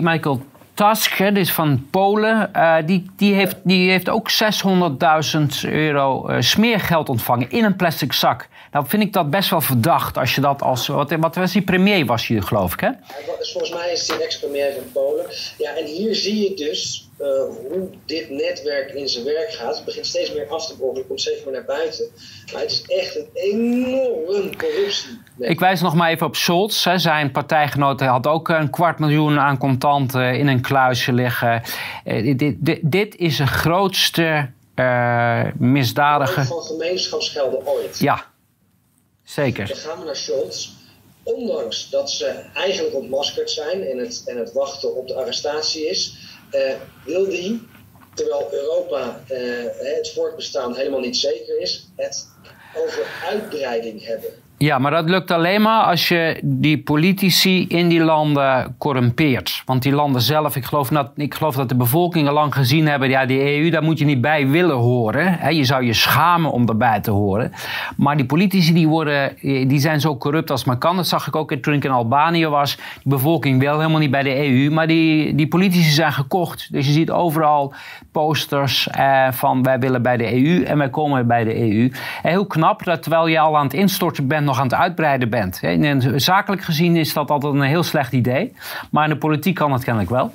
[0.02, 6.30] Michael Tusk, dit is van Polen, uh, die, die, heeft, die heeft ook 600.000 euro
[6.30, 8.48] uh, smeergeld ontvangen in een plastic zak.
[8.74, 10.86] Nou vind ik dat best wel verdacht als je dat als...
[10.86, 12.90] Wat, wat was die premier was hier geloof ik hè?
[13.40, 15.26] volgens mij is hij ex-premier van Polen.
[15.58, 17.26] Ja, en hier zie je dus uh,
[17.70, 19.76] hoe dit netwerk in zijn werk gaat.
[19.76, 22.04] Het begint steeds meer af te brokkelen, het komt steeds meer naar buiten.
[22.52, 25.18] Maar het is echt een enorm corruptie.
[25.38, 26.84] Ik wijs nog maar even op Scholz.
[26.84, 26.98] Hè.
[26.98, 31.62] Zijn partijgenoot had ook een kwart miljoen aan contanten in een kluisje liggen.
[32.04, 36.44] Uh, dit, dit, dit, is de grootste uh, misdadige...
[36.44, 37.98] Van gemeenschapsgelden ooit.
[37.98, 38.32] Ja,
[39.24, 39.66] Zeker.
[39.66, 40.68] Dan gaan we naar Scholz.
[41.22, 46.16] Ondanks dat ze eigenlijk ontmaskerd zijn en het, en het wachten op de arrestatie is,
[46.52, 46.72] uh,
[47.04, 47.68] wil die,
[48.14, 49.38] terwijl Europa uh,
[49.78, 52.28] het voortbestaan helemaal niet zeker is, het
[52.76, 54.43] over uitbreiding hebben.
[54.64, 59.62] Ja, maar dat lukt alleen maar als je die politici in die landen corrumpeert.
[59.66, 62.86] Want die landen zelf, ik geloof dat, ik geloof dat de bevolking al lang gezien
[62.86, 63.08] hebben...
[63.08, 65.54] ja, die EU, daar moet je niet bij willen horen.
[65.54, 67.52] Je zou je schamen om erbij te horen.
[67.96, 70.96] Maar die politici die, worden, die zijn zo corrupt als maar kan.
[70.96, 72.76] Dat zag ik ook toen ik in Albanië was.
[72.76, 76.72] De bevolking wil helemaal niet bij de EU, maar die, die politici zijn gekocht.
[76.72, 77.74] Dus je ziet overal
[78.12, 81.90] posters eh, van wij willen bij de EU en wij komen bij de EU.
[82.22, 85.60] En heel knap dat terwijl je al aan het instorten bent aan het uitbreiden bent.
[85.62, 88.52] En zakelijk gezien is dat altijd een heel slecht idee.
[88.90, 90.32] Maar in de politiek kan het kennelijk wel.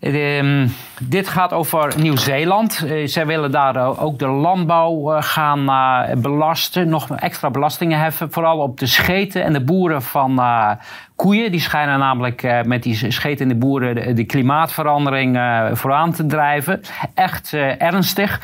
[0.00, 0.68] Ehm,
[1.00, 2.82] dit gaat over Nieuw-Zeeland.
[2.84, 5.64] Uh, zij willen daar ook de landbouw gaan
[6.20, 8.32] belasten, nog extra belastingen heffen.
[8.32, 10.40] Vooral op de scheten en de boeren van
[11.16, 11.50] koeien.
[11.50, 15.38] Die schijnen namelijk met die schetende boeren de, de klimaatverandering
[15.72, 16.80] vooraan te drijven.
[17.14, 18.40] Echt ernstig.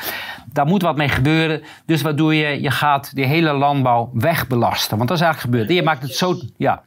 [0.57, 1.61] Daar moet wat mee gebeuren.
[1.85, 2.61] Dus wat doe je?
[2.61, 4.97] Je gaat die hele landbouw wegbelasten.
[4.97, 5.77] Want dat is eigenlijk gebeurd.
[5.77, 6.39] Je maakt het zo.
[6.57, 6.85] Ja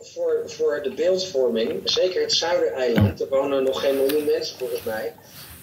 [0.00, 5.12] voor, voor de beeldvorming, zeker het Zuidereiland, er wonen nog geen miljoen mensen volgens mij.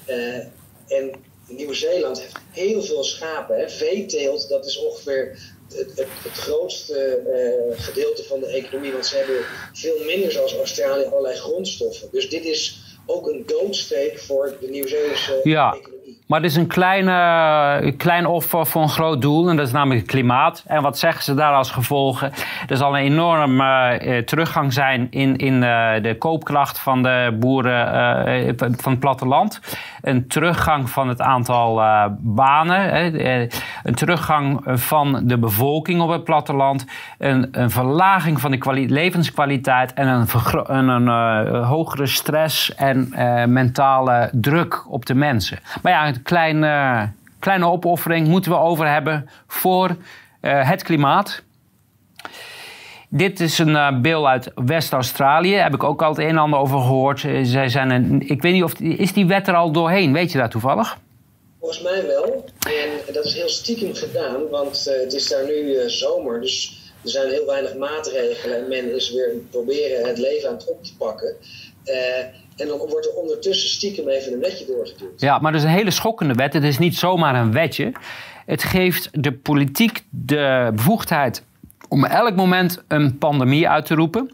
[0.08, 1.12] Uh, en
[1.48, 3.60] Nieuw-Zeeland heeft heel veel schapen.
[3.60, 3.70] Hè.
[3.70, 5.38] Veeteelt, dat is ongeveer
[5.70, 8.92] het, het, het grootste uh, gedeelte van de economie.
[8.92, 12.08] Want ze hebben veel minder, zoals Australië, allerlei grondstoffen.
[12.12, 15.74] Dus dit is ook een doodsteek voor de Nieuw-Zeelandse ja.
[15.74, 15.99] economie.
[16.30, 20.00] Maar het is een kleine, klein offer voor een groot doel, en dat is namelijk
[20.00, 20.64] het klimaat.
[20.68, 22.32] En wat zeggen ze daar als gevolgen?
[22.68, 27.88] Er zal een enorm uh, teruggang zijn in, in uh, de koopkracht van de boeren
[28.58, 29.60] van het platteland.
[30.02, 31.82] Een teruggang van het aantal
[32.20, 33.16] banen.
[33.84, 36.86] een teruggang van de bevolking op het platteland.
[37.18, 39.94] Een, een verlaging van de levenskwaliteit.
[39.94, 40.28] En een,
[40.64, 43.14] een, een hogere stress en
[43.54, 45.60] mentale druk op de mensen.
[45.82, 49.96] Maar ja, kleine, kleine opoffering moeten we over hebben voor
[50.40, 51.44] het klimaat.
[53.12, 55.54] Dit is een uh, beeld uit West-Australië.
[55.54, 57.24] Daar heb ik ook al het een en ander over gehoord.
[57.24, 58.80] Uh, zij zijn een, ik weet niet of...
[58.80, 60.14] Is die wet er al doorheen?
[60.14, 60.98] Weet je dat toevallig?
[61.60, 62.46] Volgens mij wel.
[63.08, 64.50] En dat is heel stiekem gedaan.
[64.50, 66.42] Want het is daar nu zomer.
[66.42, 68.58] Dus er zijn heel weinig maatregelen.
[68.58, 71.36] En men is weer proberen het leven aan het op te pakken.
[72.56, 75.22] En dan wordt er ondertussen stiekem even een wetje doorgeduwd.
[75.22, 76.54] Ja, maar dat is een hele schokkende wet.
[76.54, 77.92] Het is niet zomaar een wetje.
[78.46, 81.44] Het geeft de politiek de bevoegdheid
[81.90, 84.32] om elk moment een pandemie uit te roepen.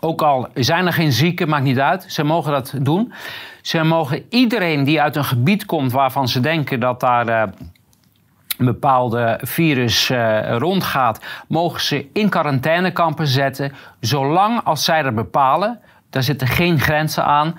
[0.00, 2.04] Ook al zijn er geen zieken, maakt niet uit.
[2.08, 3.12] Ze mogen dat doen.
[3.62, 7.42] Ze mogen iedereen die uit een gebied komt waarvan ze denken dat daar uh,
[8.58, 15.80] een bepaalde virus uh, rondgaat, mogen ze in quarantainekampen zetten, zolang als zij er bepalen
[16.10, 17.58] daar zitten geen grenzen aan.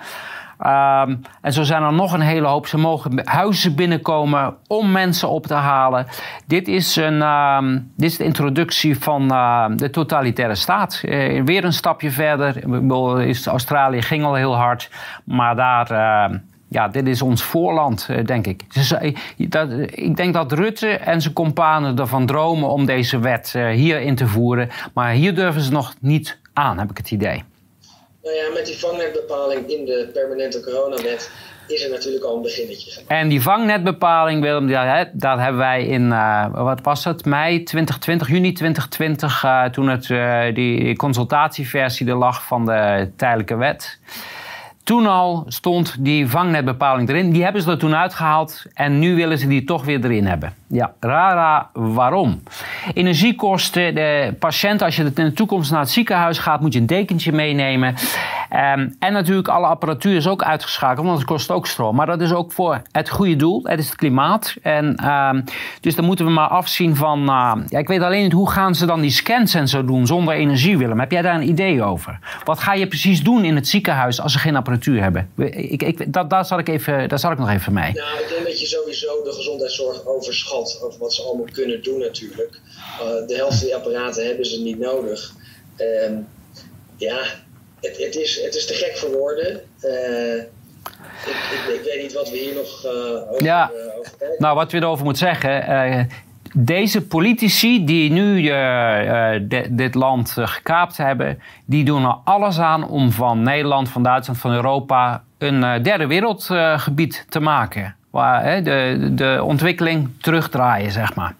[0.66, 2.68] Um, en zo zijn er nog een hele hoop.
[2.68, 6.08] Ze mogen huizen binnenkomen om mensen op te halen.
[6.48, 11.02] Dit is, een, um, dit is de introductie van uh, de totalitaire staat.
[11.06, 12.70] Uh, weer een stapje verder.
[13.28, 14.90] Is Australië ging al heel hard.
[15.24, 15.88] Maar daar,
[16.68, 18.74] ja, dit is ons voorland, eh, denk ik.
[18.74, 18.94] Dus,
[19.38, 24.16] dat, ik denk dat Rutte en zijn companen ervan dromen om deze wet hier in
[24.16, 24.70] te voeren.
[24.94, 27.44] Maar hier durven ze nog niet aan, heb ik het idee.
[28.24, 31.32] Nou ja, met die vangnetbepaling in de permanente coronawet
[31.68, 34.68] is er natuurlijk al een beginnetje En die vangnetbepaling, Willem,
[35.14, 40.10] dat hebben wij in, uh, wat was het, mei 2020, juni 2020, uh, toen het,
[40.10, 44.00] uh, die consultatieversie er lag van de tijdelijke wet.
[44.84, 47.32] Toen al stond die vangnetbepaling erin.
[47.32, 50.61] Die hebben ze er toen uitgehaald en nu willen ze die toch weer erin hebben.
[50.74, 52.44] Ja, rara, waarom?
[52.94, 56.86] Energiekosten, de patiënt, als je in de toekomst naar het ziekenhuis gaat, moet je een
[56.86, 57.96] dekentje meenemen.
[58.50, 61.96] Ehm, en natuurlijk, alle apparatuur is ook uitgeschakeld, want het kost ook stroom.
[61.96, 64.56] Maar dat is ook voor het goede doel, het is het klimaat.
[64.62, 65.42] En, ehm,
[65.82, 67.22] dus dan moeten we maar afzien van.
[67.22, 70.08] Uh, ja, ik weet alleen niet hoe gaan ze dan die scans en zo doen
[70.08, 71.00] zonder energie, Willem.
[71.00, 72.20] Heb jij daar een idee over?
[72.44, 75.30] Wat ga je precies doen in het ziekenhuis als ze geen apparatuur hebben?
[75.36, 77.94] Ik, ik, dat, daar, zal ik even, daar zal ik nog even mee.
[77.94, 82.00] Nou, ik denk dat je sowieso de gezondheidszorg overschat over wat ze allemaal kunnen doen,
[82.00, 82.60] natuurlijk.
[83.02, 85.34] Uh, de helft van die apparaten hebben ze niet nodig.
[85.78, 86.18] Uh,
[86.98, 87.20] ja,
[87.82, 89.62] het, het, is, het is te gek voor woorden.
[89.82, 90.38] Uh,
[91.26, 93.72] ik, ik, ik, weet niet wat we hier nog uh, over, ja.
[93.98, 96.10] Over Nou, wat we erover moeten zeggen.
[96.54, 98.42] deze politici die nu
[99.70, 104.54] dit land gekaapt hebben, die doen er alles aan om van Nederland, van Duitsland, van
[104.54, 107.96] Europa een derde wereldgebied te maken.
[108.12, 111.36] Waar de, de ontwikkeling terugdraaien, zeg maar.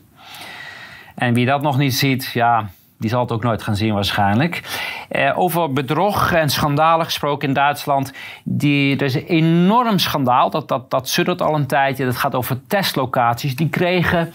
[1.16, 2.70] En wie dat nog niet ziet, ja,
[3.02, 4.62] die zal het ook nooit gaan zien waarschijnlijk.
[5.10, 8.14] Eh, over bedrog en schandalen gesproken in Duitsland.
[8.44, 10.50] Die, er is een enorm schandaal.
[10.50, 12.06] Dat, dat, dat suddert al een tijdje.
[12.06, 13.56] Dat gaat over testlocaties.
[13.56, 14.34] Die kregen...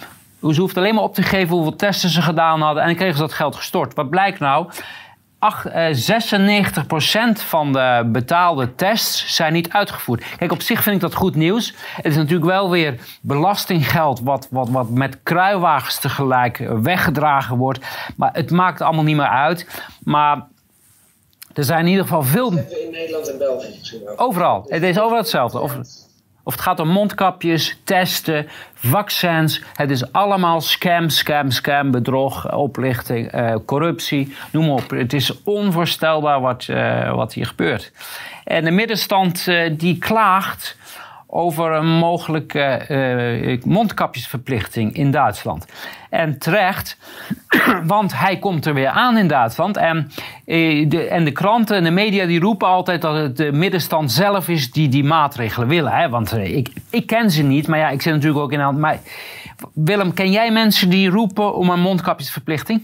[0.50, 2.82] Ze hoeft alleen maar op te geven hoeveel testen ze gedaan hadden.
[2.82, 3.94] En dan kregen ze dat geld gestort.
[3.94, 4.66] Wat blijkt nou?
[5.46, 10.24] 8, eh, 96% van de betaalde tests zijn niet uitgevoerd.
[10.36, 11.74] Kijk, op zich vind ik dat goed nieuws.
[11.96, 17.86] Het is natuurlijk wel weer belastinggeld wat, wat, wat met kruiwagens tegelijk weggedragen wordt.
[18.16, 19.66] Maar het maakt allemaal niet meer uit.
[20.04, 20.46] Maar
[21.54, 22.50] er zijn in ieder geval veel.
[22.50, 24.64] in Nederland en België Overal.
[24.68, 25.60] Het is overal hetzelfde.
[25.60, 25.84] Over...
[26.46, 29.62] Of het gaat om mondkapjes, testen, vaccins.
[29.74, 34.34] Het is allemaal scam, scam, scam, bedrog, oplichting, uh, corruptie.
[34.52, 34.90] Noem op.
[34.90, 37.92] Het is onvoorstelbaar wat, uh, wat hier gebeurt.
[38.44, 40.76] En de middenstand uh, die klaagt
[41.26, 45.66] over een mogelijke uh, mondkapjesverplichting in Duitsland.
[46.10, 46.98] En terecht,
[47.84, 49.76] want hij komt er weer aan in Duitsland.
[49.76, 50.10] En,
[50.46, 54.12] uh, de, en de kranten en de media die roepen altijd dat het de middenstand
[54.12, 55.92] zelf is die die maatregelen willen.
[55.92, 56.08] Hè?
[56.08, 58.80] Want ik, ik ken ze niet, maar ja, ik zit natuurlijk ook in.
[58.80, 58.98] Maar
[59.72, 62.82] Willem, ken jij mensen die roepen om een mondkapjesverplichting?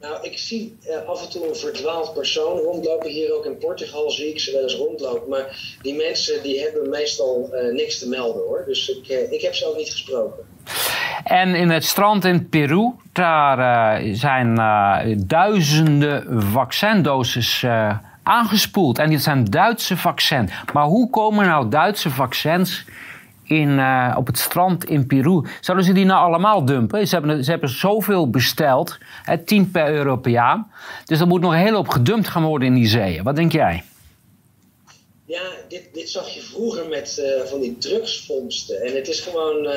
[0.00, 3.10] Nou, ik zie uh, af en toe een verdwaald persoon rondlopen.
[3.10, 5.28] Hier ook in Portugal zie ik ze wel eens rondlopen.
[5.28, 8.62] Maar die mensen die hebben meestal uh, niks te melden hoor.
[8.66, 10.44] Dus ik, uh, ik heb ze ook niet gesproken.
[11.24, 14.54] En in het strand in Peru, daar zijn
[15.26, 17.64] duizenden vaccindoses
[18.22, 18.98] aangespoeld.
[18.98, 20.52] En dit zijn Duitse vaccins.
[20.72, 22.84] Maar hoe komen nou Duitse vaccins
[23.50, 25.42] in, uh, op het strand in Peru.
[25.60, 27.08] Zouden ze die nou allemaal dumpen?
[27.08, 30.70] Ze hebben, ze hebben zoveel besteld, hè, 10 per Europeaan.
[31.04, 33.22] Dus er moet nog een hele hoop gedumpt gaan worden in die zeeën.
[33.22, 33.82] Wat denk jij?
[35.24, 38.82] Ja, dit, dit zag je vroeger met uh, van die drugsvondsten.
[38.82, 39.72] En het is gewoon uh,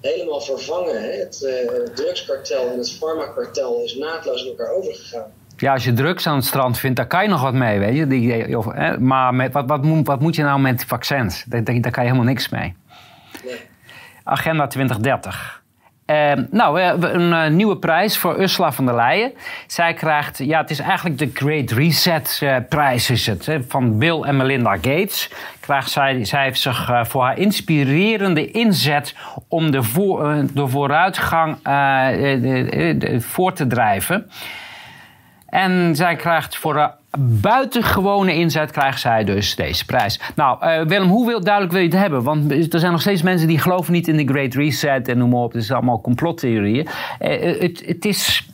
[0.00, 1.02] helemaal vervangen.
[1.02, 1.10] Hè?
[1.10, 1.46] Het
[1.94, 5.32] drugskartel en het farmakartel is naadloos in elkaar overgegaan.
[5.56, 7.96] Ja, als je drugs aan het strand vindt, daar kan je nog wat mee, weet
[7.96, 8.06] je.
[8.06, 8.98] Die, of, hè?
[8.98, 11.44] Maar met, wat, wat, moet, wat moet je nou met vaccins?
[11.48, 12.74] Daar, daar kan je helemaal niks mee.
[14.28, 15.62] Agenda 2030.
[16.06, 19.32] Uh, nou, een uh, nieuwe prijs voor Ursula von der Leyen.
[19.66, 23.98] Zij krijgt, ja, het is eigenlijk de Great Reset uh, prijs is het, hè, van
[23.98, 25.30] Bill en Melinda Gates.
[25.60, 29.14] Krijgt zij, zij heeft zich voor haar inspirerende inzet
[29.48, 31.56] om de, voor, vooruitgang
[33.18, 34.30] voor te drijven.
[35.46, 36.90] En zij krijgt voor de
[37.20, 40.20] buitengewone inzet krijgt zij dus deze prijs.
[40.34, 42.22] Nou, uh, Willem, hoe wil, duidelijk wil je het hebben?
[42.22, 45.30] Want er zijn nog steeds mensen die geloven niet in de Great Reset en noem
[45.30, 45.52] maar op.
[45.52, 46.88] Het is allemaal complottheorieën.
[47.20, 48.46] Uh, het, het, is,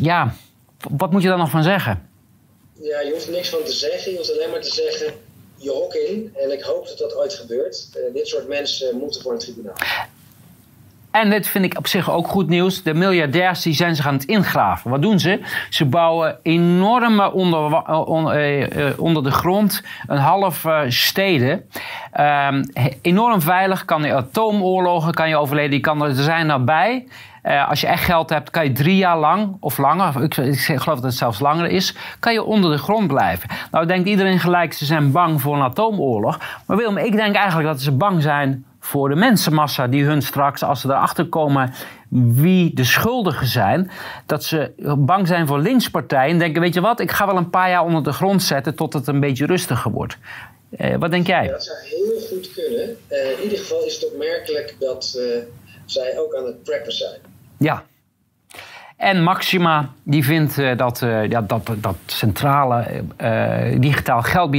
[0.00, 0.34] ja,
[0.90, 2.08] wat moet je daar nog van zeggen?
[2.72, 4.10] Ja, je hoeft er niks van te zeggen.
[4.10, 5.12] Je hoeft alleen maar te zeggen,
[5.56, 6.34] je hok in.
[6.42, 7.98] En ik hoop dat dat ooit gebeurt.
[8.12, 9.74] Dit soort mensen moeten voor een tribunaal.
[11.12, 12.82] En dit vind ik op zich ook goed nieuws.
[12.82, 14.90] De miljardairs die zijn zich aan het ingraven.
[14.90, 15.40] Wat doen ze?
[15.70, 21.68] Ze bouwen enorme onder, onder, uh, onder de grond een half steden.
[22.20, 22.64] Um,
[23.02, 23.84] enorm veilig.
[23.84, 25.70] Kan je atoomoorlogen kan je overleden.
[25.70, 27.06] Die kan er zijn nabij.
[27.42, 30.58] Uh, als je echt geld hebt, kan je drie jaar lang of langer, ik, ik
[30.58, 33.48] geloof dat het zelfs langer is, kan je onder de grond blijven.
[33.70, 36.40] Nou denkt iedereen gelijk, ze zijn bang voor een atoomoorlog.
[36.66, 40.62] Maar Willem, ik denk eigenlijk dat ze bang zijn voor de mensenmassa die hun straks,
[40.62, 41.74] als ze erachter komen
[42.08, 43.90] wie de schuldigen zijn,
[44.26, 47.50] dat ze bang zijn voor lynchpartijen en denken, weet je wat, ik ga wel een
[47.50, 50.16] paar jaar onder de grond zetten tot het een beetje rustiger wordt.
[50.76, 51.44] Eh, wat denk jij?
[51.44, 52.96] Ja, dat zou heel goed kunnen.
[53.10, 55.42] Uh, in ieder geval is het opmerkelijk dat uh,
[55.84, 57.20] zij ook aan het preppen zijn.
[57.58, 57.84] Ja,
[59.02, 64.50] en Maxima, die vindt uh, dat, uh, ja, dat, dat centrale uh, digitaal geld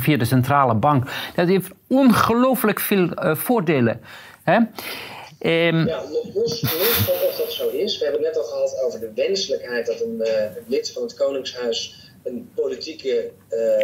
[0.00, 4.00] via de centrale bank, dat heeft ongelooflijk veel voordelen.
[4.42, 4.56] Hè?
[4.56, 6.00] Um, ja,
[6.34, 7.98] los, los van of dat zo is.
[7.98, 10.22] We hebben net al gehad over de wenselijkheid dat een,
[10.66, 13.30] lid van het Koningshuis een politieke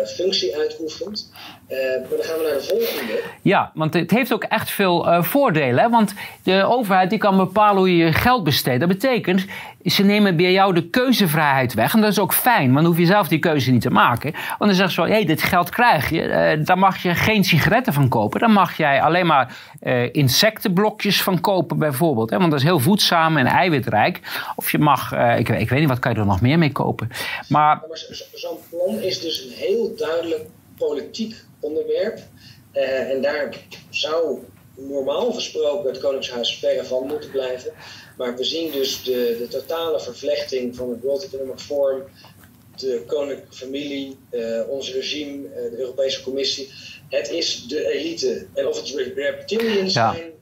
[0.07, 1.33] functie uitoefent.
[1.69, 3.23] Uh, maar dan gaan we naar de volgende.
[3.43, 5.85] Ja, want het heeft ook echt veel uh, voordelen.
[5.85, 5.91] Hè?
[5.91, 8.81] Want de overheid die kan bepalen hoe je je geld besteedt.
[8.81, 9.45] Dat betekent,
[9.85, 11.95] ze nemen bij jou de keuzevrijheid weg.
[11.95, 14.33] En dat is ook fijn, want dan hoef je zelf die keuze niet te maken.
[14.33, 16.23] Want dan zeggen ze hé, hey, dit geld krijg je.
[16.23, 18.41] Uh, daar mag je geen sigaretten van kopen.
[18.41, 19.57] Dan mag jij alleen maar
[20.13, 22.31] insectenblokjes van kopen bijvoorbeeld.
[22.31, 22.39] Hè?
[22.39, 24.21] Want dat is heel voedzaam en eiwitrijk.
[24.57, 27.11] Of je mag, ik, ik, weet niet, wat kan je er nog meer mee kopen?
[27.49, 27.99] Maar, maar
[28.33, 30.47] zo'n plan is dus een heel duidelijk
[30.77, 32.19] politiek onderwerp.
[32.73, 34.39] Uh, en daar zou
[34.75, 37.73] normaal gesproken het Koningshuis verre van moeten blijven.
[38.17, 42.03] Maar we zien dus de, de totale vervlechting van het World Economic Forum,
[42.77, 46.71] de koninklijke familie, uh, ons regime, uh, de Europese Commissie.
[47.09, 48.47] Het is de elite.
[48.55, 50.15] En of het reptilians ja.
[50.15, 50.33] zijn.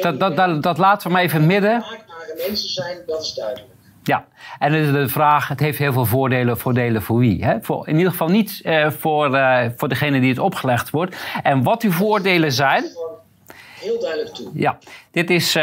[0.00, 1.78] dat, dat, dat, dat laten we maar even midden.
[1.78, 3.70] Maakbare mensen zijn, dat is duidelijk.
[4.08, 4.24] Ja,
[4.58, 6.58] en is de vraag, het heeft heel veel voordelen.
[6.58, 7.44] Voordelen voor wie?
[7.44, 7.56] Hè?
[7.62, 11.16] Voor, in ieder geval niet uh, voor, uh, voor degene die het opgelegd wordt.
[11.42, 12.84] En wat die voordelen zijn...
[13.80, 14.50] Heel duidelijk toe.
[14.54, 14.78] Ja,
[15.10, 15.62] dit is uh,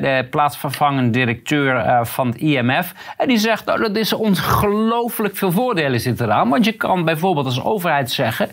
[0.00, 2.94] de plaatsvervangend directeur van het IMF.
[3.16, 6.48] En die zegt, nou, dat is ongelooflijk veel voordelen zitten eraan.
[6.48, 8.50] Want je kan bijvoorbeeld als overheid zeggen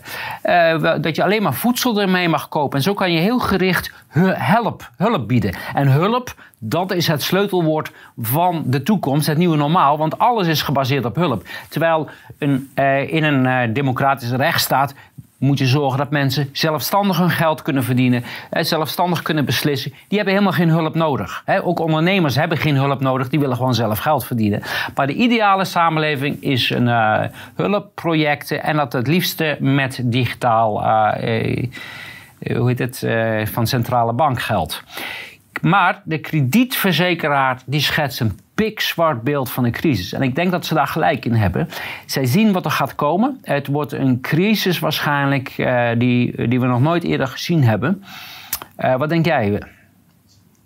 [1.01, 2.77] dat je alleen maar voedsel ermee mag kopen.
[2.77, 5.55] En zo kan je heel gericht hulp, hulp bieden.
[5.73, 10.61] En hulp, dat is het sleutelwoord van de toekomst, het nieuwe normaal, want alles is
[10.61, 11.47] gebaseerd op hulp.
[11.69, 14.93] Terwijl een, uh, in een uh, democratische rechtsstaat
[15.37, 19.91] moet je zorgen dat mensen zelfstandig hun geld kunnen verdienen, zelfstandig kunnen beslissen.
[19.91, 21.43] Die hebben helemaal geen hulp nodig.
[21.63, 24.61] Ook ondernemers hebben geen hulp nodig, die willen gewoon zelf geld verdienen.
[24.95, 26.87] Maar de ideale samenleving is een
[27.55, 30.83] hulpprojecten en dat het liefste met digitaal,
[32.39, 33.07] hoe heet het,
[33.51, 34.83] van centrale bankgeld.
[35.61, 40.13] Maar de kredietverzekeraar die schetst een pikzwart beeld van een crisis.
[40.13, 41.69] En ik denk dat ze daar gelijk in hebben.
[42.05, 43.39] Zij zien wat er gaat komen.
[43.41, 48.03] Het wordt een crisis waarschijnlijk uh, die, die we nog nooit eerder gezien hebben.
[48.79, 49.61] Uh, wat denk jij?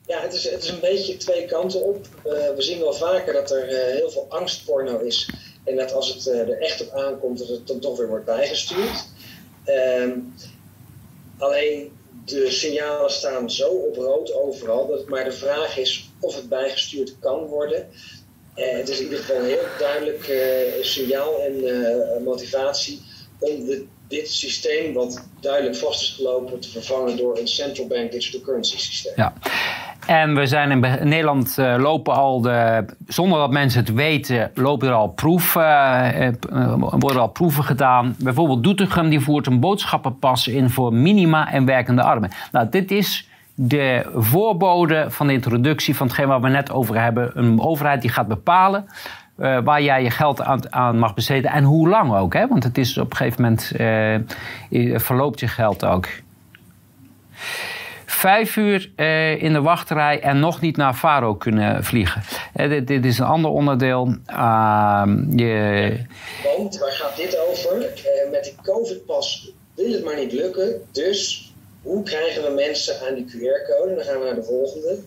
[0.05, 2.07] Ja, het is, het is een beetje twee kanten op.
[2.25, 5.29] Uh, we zien wel vaker dat er heel veel angstporno is.
[5.63, 9.07] En dat als het er echt op aankomt, dat het dan toch weer wordt bijgestuurd.
[9.63, 10.11] Ehm,
[11.37, 11.91] alleen
[12.25, 14.87] de signalen staan zo op rood overal.
[14.87, 17.89] Dat, maar de vraag is of het bijgestuurd kan worden.
[18.55, 23.01] Eh, het is in ieder geval een heel duidelijk uh, signaal en uh, motivatie
[23.39, 28.41] om dit systeem, wat duidelijk vast is gelopen, te vervangen door een central bank digital
[28.41, 29.13] currency systeem.
[29.15, 29.33] Ja.
[30.07, 34.87] En we zijn in Nederland uh, lopen al de, zonder dat mensen het weten, lopen
[34.87, 35.63] er al proeven,
[36.53, 38.15] uh, worden al proeven gedaan.
[38.19, 42.31] Bijvoorbeeld Doetinchem die voert een boodschappenpas in voor minima en werkende armen.
[42.51, 47.31] Nou, dit is de voorbode van de introductie van hetgeen waar we net over hebben.
[47.33, 48.85] Een overheid die gaat bepalen
[49.63, 52.33] waar jij je geld aan, mag besteden en hoe lang ook.
[52.33, 52.47] Hè?
[52.47, 53.71] Want het is op een gegeven moment
[55.03, 56.07] verloopt je geld ook.
[58.23, 62.21] Vijf uur uh, in de wachtrij en nog niet naar Faro kunnen vliegen.
[62.53, 64.05] Dit, dit, is een ander onderdeel.
[65.35, 65.97] je...
[66.57, 67.79] Want waar gaat dit over?
[68.31, 70.81] met de COVID-pas wil het maar niet lukken.
[70.91, 71.51] Dus
[71.81, 73.95] hoe krijgen we mensen aan die QR-code?
[73.95, 74.97] Dan gaan we naar de volgende.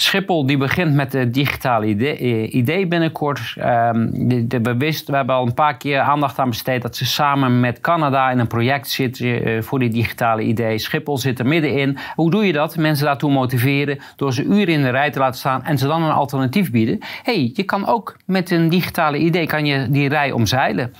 [0.00, 3.54] Schiphol die begint met de digitale idee, eh, binnenkort.
[3.58, 7.60] Um, de, de, we, hebben al een paar keer aandacht aan besteed dat ze samen
[7.60, 10.78] met Canada in een project zitten uh, voor die digitale idee.
[10.78, 11.98] Schiphol zit er middenin.
[12.14, 12.76] Hoe doe je dat?
[12.76, 16.02] Mensen daartoe motiveren door ze uren in de rij te laten staan en ze dan
[16.02, 16.98] een alternatief bieden.
[17.22, 20.94] hey, je kan ook met een digitale idee kan je die rij omzeilen.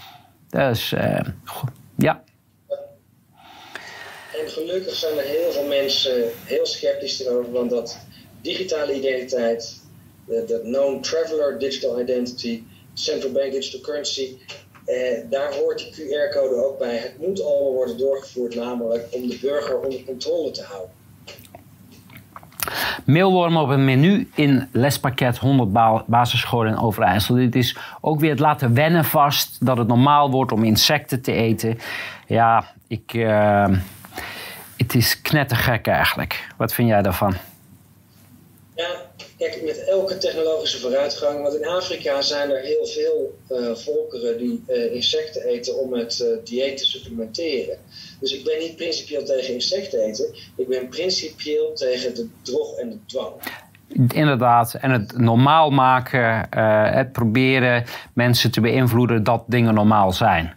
[0.50, 1.20] Dus uh,
[1.96, 2.22] ja,
[4.46, 7.98] gelukkig zijn er heel veel mensen heel sceptisch erover, want dat
[8.42, 9.80] digitale identiteit,
[10.26, 12.62] de known traveler digital identity,
[12.94, 14.36] central bank digital currency,
[14.84, 16.96] eh, daar hoort die QR-code ook bij.
[16.96, 20.96] Het moet allemaal worden doorgevoerd, namelijk om de burger onder controle te houden.
[23.04, 25.72] Meelworm op een menu in lespakket 100
[26.06, 27.34] basisscholen in Overijssel.
[27.34, 31.32] Dit is ook weer het laten wennen vast dat het normaal wordt om insecten te
[31.32, 31.78] eten.
[32.26, 33.12] Ja, ik.
[33.14, 33.66] Uh
[34.78, 36.48] het is knettergek eigenlijk.
[36.56, 37.34] Wat vind jij daarvan?
[38.78, 44.38] Ja, kijk, met elke technologische vooruitgang, want in Afrika zijn er heel veel uh, volkeren
[44.38, 47.78] die uh, insecten eten om het uh, dieet te supplementeren.
[48.20, 52.90] Dus ik ben niet principieel tegen insecten eten, ik ben principieel tegen de drog en
[52.90, 53.32] de dwang.
[54.14, 56.46] Inderdaad, en het normaal maken,
[56.94, 57.84] het proberen
[58.14, 60.56] mensen te beïnvloeden dat dingen normaal zijn.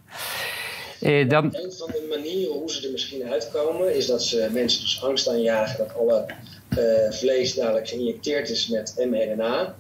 [1.02, 1.46] Eh, dan...
[1.46, 5.30] Een van de manieren hoe ze er misschien uitkomen is dat ze mensen dus angst
[5.30, 6.26] aanjagen dat alle
[7.10, 9.76] vlees dadelijk geïnjecteerd is met mRNA.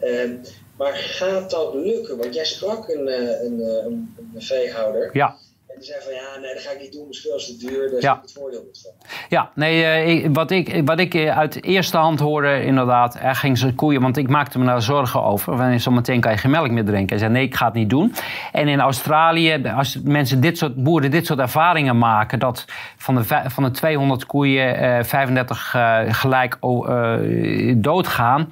[0.00, 0.36] Ehm,
[0.76, 2.16] maar gaat dat lukken?
[2.16, 5.10] Want jij sprak een, eh, een, eh, een, een veehouder.
[5.12, 5.36] Ja.
[5.80, 7.90] En die zei van ja, nee, dat ga ik niet doen, dat is te duur,
[7.90, 8.14] daar ja.
[8.14, 9.10] ik het voordeel niet van.
[9.28, 14.00] Ja, nee, wat, ik, wat ik uit eerste hand hoorde inderdaad, er ging ze koeien,
[14.00, 15.56] want ik maakte me daar zorgen over.
[15.56, 17.08] Wanneer zometeen kan je geen melk meer drinken.
[17.08, 18.14] Hij zei nee, ik ga het niet doen.
[18.52, 22.64] En in Australië, als mensen dit soort, boeren dit soort ervaringen maken, dat
[22.96, 28.48] van de, van de 200 koeien uh, 35 uh, gelijk uh, doodgaan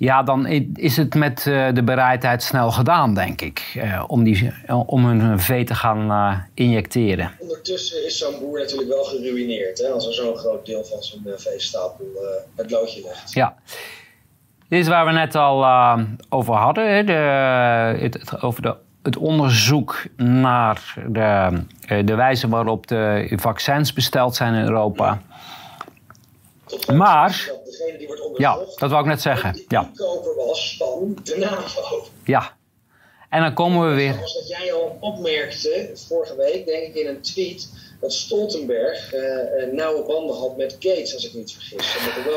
[0.00, 3.72] ja, dan is het met uh, de bereidheid snel gedaan, denk ik.
[3.76, 4.52] Uh, om, die,
[4.86, 7.30] om hun vee te gaan injecteren.
[7.38, 9.78] Ondertussen is zo'n boer natuurlijk wel geruineerd.
[9.78, 12.06] Hè, als er zo'n groot deel van zijn veestapel
[12.56, 13.32] het loodje legt.
[13.32, 13.54] Ja.
[14.68, 15.66] Dit is waar we net al
[16.28, 16.94] over hadden.
[16.94, 17.12] Hè, de,
[18.00, 21.62] het, over de, het onderzoek naar de,
[22.04, 25.22] de wijze waarop de vaccins besteld zijn in Europa.
[26.92, 28.70] Maar degene die wordt onderzocht.
[28.70, 29.52] Ja, dat wou ik net zeggen.
[29.52, 29.90] Die ja.
[29.94, 32.06] koper was van de NAVO.
[32.24, 32.56] Ja.
[33.28, 34.12] En dan komen we weer.
[34.12, 37.68] Zoals dat jij al opmerkte vorige week, denk ik in een tweet,
[38.00, 39.20] dat Stoltenberg uh,
[39.72, 41.96] nauwe banden had met Gates, als ik niet vergis.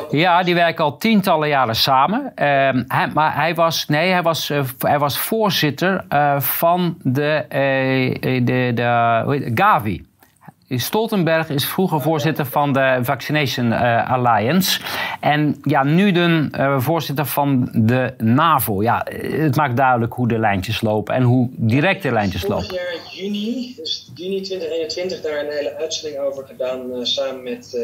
[0.09, 2.21] Ja, die werken al tientallen jaren samen.
[2.21, 6.05] Uh, hij, maar hij was, nee, hij was, uh, hij was voorzitter
[6.39, 7.45] van de,
[8.19, 10.05] de, de, de Gavi.
[10.79, 14.81] Stoltenberg is vroeger voorzitter van de Vaccination uh, Alliance.
[15.19, 18.81] En ja, nu de uh, voorzitter van de NAVO.
[18.81, 22.65] Ja, het maakt duidelijk hoe de lijntjes lopen en hoe direct de lijntjes lopen.
[22.65, 27.77] Vorig jaar juni, dus juni 2021, daar een hele uitzending over gedaan samen met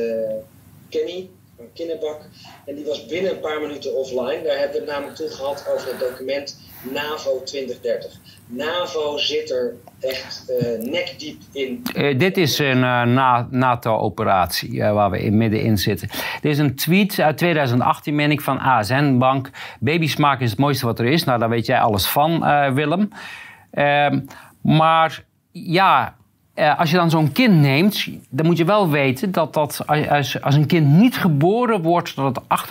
[0.90, 2.22] Kenny van Kinnebak.
[2.66, 4.42] En die was binnen een paar minuten offline.
[4.44, 8.20] Daar hebben we het namelijk toe gehad over het document NAVO 2030.
[8.48, 11.84] NAVO zit er echt uh, nekdiep in.
[11.96, 16.08] Uh, dit is een uh, NATO-operatie waar we in middenin zitten.
[16.42, 19.50] Dit is een tweet uit 2018, meen ik, van ASN Bank.
[19.80, 21.24] Baby's is het mooiste wat er is.
[21.24, 22.40] Nou, daar weet jij alles van,
[22.74, 23.10] Willem.
[23.72, 24.20] Ehm,
[24.62, 26.16] maar ja,
[26.60, 30.42] uh, als je dan zo'n kind neemt, dan moet je wel weten dat, dat als,
[30.42, 32.66] als een kind niet geboren wordt, dat het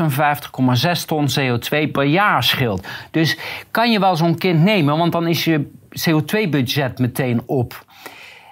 [1.00, 2.86] 58,6 ton CO2 per jaar scheelt.
[3.10, 3.38] Dus
[3.70, 7.84] kan je wel zo'n kind nemen, want dan is je CO2-budget meteen op.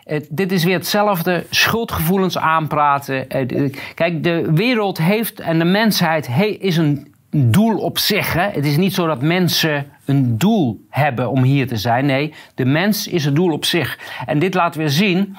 [0.07, 3.47] Uh, dit is weer hetzelfde, schuldgevoelens aanpraten.
[3.53, 8.33] Uh, kijk, de wereld heeft en de mensheid he, is een doel op zich.
[8.33, 12.07] Het is niet zo dat mensen een doel hebben om hier te zijn.
[12.07, 13.99] Nee, de mens is het doel op zich.
[14.27, 15.37] En dit laat weer zien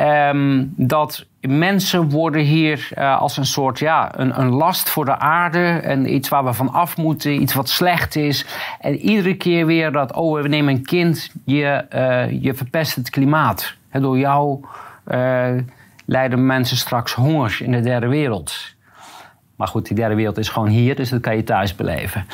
[0.00, 5.18] um, dat mensen worden hier uh, als een soort ja, een, een, last voor de
[5.18, 5.64] aarde.
[5.64, 8.46] En iets waar we van af moeten, iets wat slecht is.
[8.80, 13.10] En iedere keer weer dat, oh, we nemen een kind, je, uh, je verpest het
[13.10, 13.74] klimaat.
[13.92, 14.64] Door jou
[15.06, 15.48] uh,
[16.04, 18.74] lijden mensen straks honger in de derde wereld.
[19.56, 22.26] Maar goed, die derde wereld is gewoon hier, dus dat kan je thuis beleven.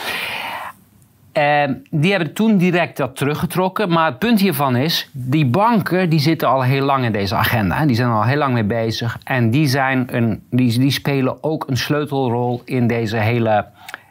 [1.39, 3.89] Uh, die hebben toen direct dat teruggetrokken.
[3.89, 7.87] Maar het punt hiervan is, die banken die zitten al heel lang in deze agenda.
[7.87, 9.19] Die zijn al heel lang mee bezig.
[9.25, 13.67] En die, zijn een, die, die spelen ook een sleutelrol in deze hele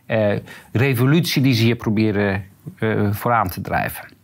[0.07, 0.27] uh,
[0.71, 2.43] revolutie die ze hier proberen
[2.79, 4.16] uh, vooraan te drijven.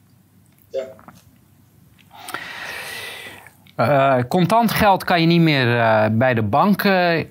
[3.77, 7.23] Uh, contant geld kan je niet meer uh, bij de bank uh,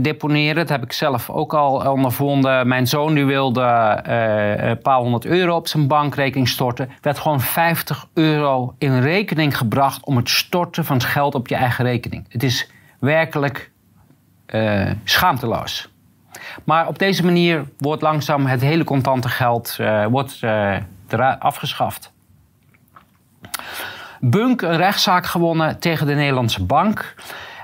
[0.00, 0.54] deponeren.
[0.54, 2.68] Dat heb ik zelf ook al ondervonden.
[2.68, 3.62] Mijn zoon die wilde
[4.56, 6.90] een paar honderd euro op zijn bankrekening storten.
[7.00, 11.54] werd gewoon 50 euro in rekening gebracht om het storten van het geld op je
[11.54, 12.26] eigen rekening.
[12.28, 13.70] Het is werkelijk
[15.04, 15.88] schaamteloos.
[16.64, 19.76] Maar op deze manier wordt langzaam het hele contante geld
[20.10, 20.40] wordt,
[21.38, 22.12] afgeschaft.
[24.30, 27.14] Bunk een rechtszaak gewonnen tegen de Nederlandse bank.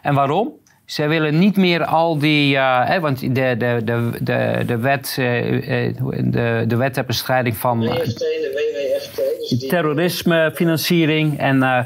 [0.02, 0.52] En waarom?
[0.84, 2.54] Zij willen niet meer al die.
[2.54, 5.16] Uh, want de, de, de, de, de wet.
[5.18, 7.80] Uh, de, de wet ter bestrijding van.
[7.80, 9.50] WFT, de WWFT.
[9.50, 11.38] Dus terrorismefinanciering.
[11.38, 11.78] En uh,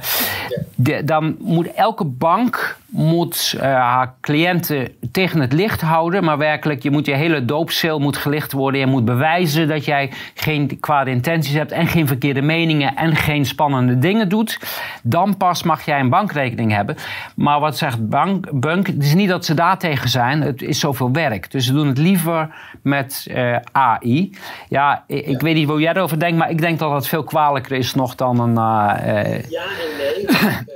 [0.77, 6.25] de, dan moet elke bank moet, haar cliënten tegen het licht houden.
[6.25, 8.81] Maar werkelijk, je moet je hele doopcel moet gelicht worden.
[8.81, 11.73] Je moet bewijzen dat jij geen kwade intenties hebt.
[11.73, 12.97] En geen verkeerde meningen.
[12.97, 14.59] En geen spannende dingen doet.
[15.03, 16.97] Dan pas mag jij een bankrekening hebben.
[17.37, 18.87] Maar wat zegt bank, Bunk?
[18.87, 20.41] Het is niet dat ze daartegen zijn.
[20.41, 21.51] Het is zoveel werk.
[21.51, 24.37] Dus ze doen het liever met uh, AI.
[24.69, 26.39] Ja, ik, weet niet hoe jij erover denkt.
[26.39, 28.51] Maar ik denk dat het veel kwalijker is nog dan een...
[28.51, 30.63] Uh, ja en nee.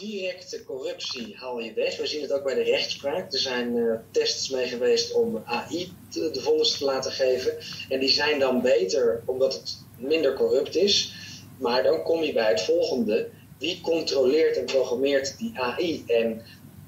[0.00, 1.96] directe corruptie haal je weg.
[1.96, 3.32] We zien het ook bij de rechtspraak.
[3.32, 7.56] Er zijn uh, tests mee geweest om AI de vonnis te laten geven.
[7.88, 11.14] En die zijn dan beter omdat het minder corrupt is.
[11.58, 13.28] Maar dan kom je bij het volgende.
[13.58, 16.04] Wie controleert en programmeert die AI?
[16.06, 16.42] En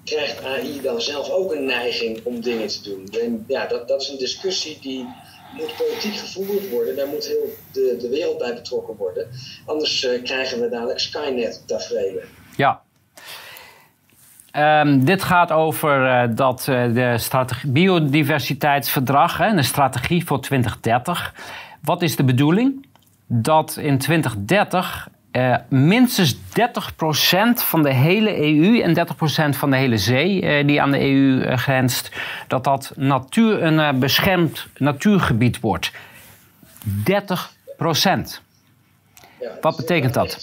[0.05, 3.09] krijgt AI dan zelf ook een neiging om dingen te doen?
[3.20, 5.06] En ja, dat, dat is een discussie die
[5.52, 6.97] moet politiek gevoerd worden.
[6.97, 9.28] Daar moet heel de, de wereld bij betrokken worden.
[9.66, 12.24] Anders uh, krijgen we dadelijk Skynet-tafereelen.
[12.56, 12.81] Ja.
[14.56, 21.34] Um, dit gaat over uh, dat uh, de biodiversiteitsverdrag, hè, de strategie voor 2030.
[21.80, 22.86] Wat is de bedoeling?
[23.26, 26.38] Dat in 2030 uh, minstens 30%
[27.54, 29.06] van de hele EU en
[29.54, 32.10] 30% van de hele zee die aan de EU grenst,
[32.48, 35.92] dat dat natuur, een beschermd natuurgebied wordt.
[35.92, 35.92] 30%.
[39.40, 40.38] Ja, Wat betekent dat?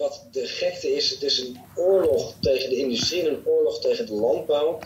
[0.00, 4.06] Wat de gekte is, het is een oorlog tegen de industrie en een oorlog tegen
[4.06, 4.78] de landbouw.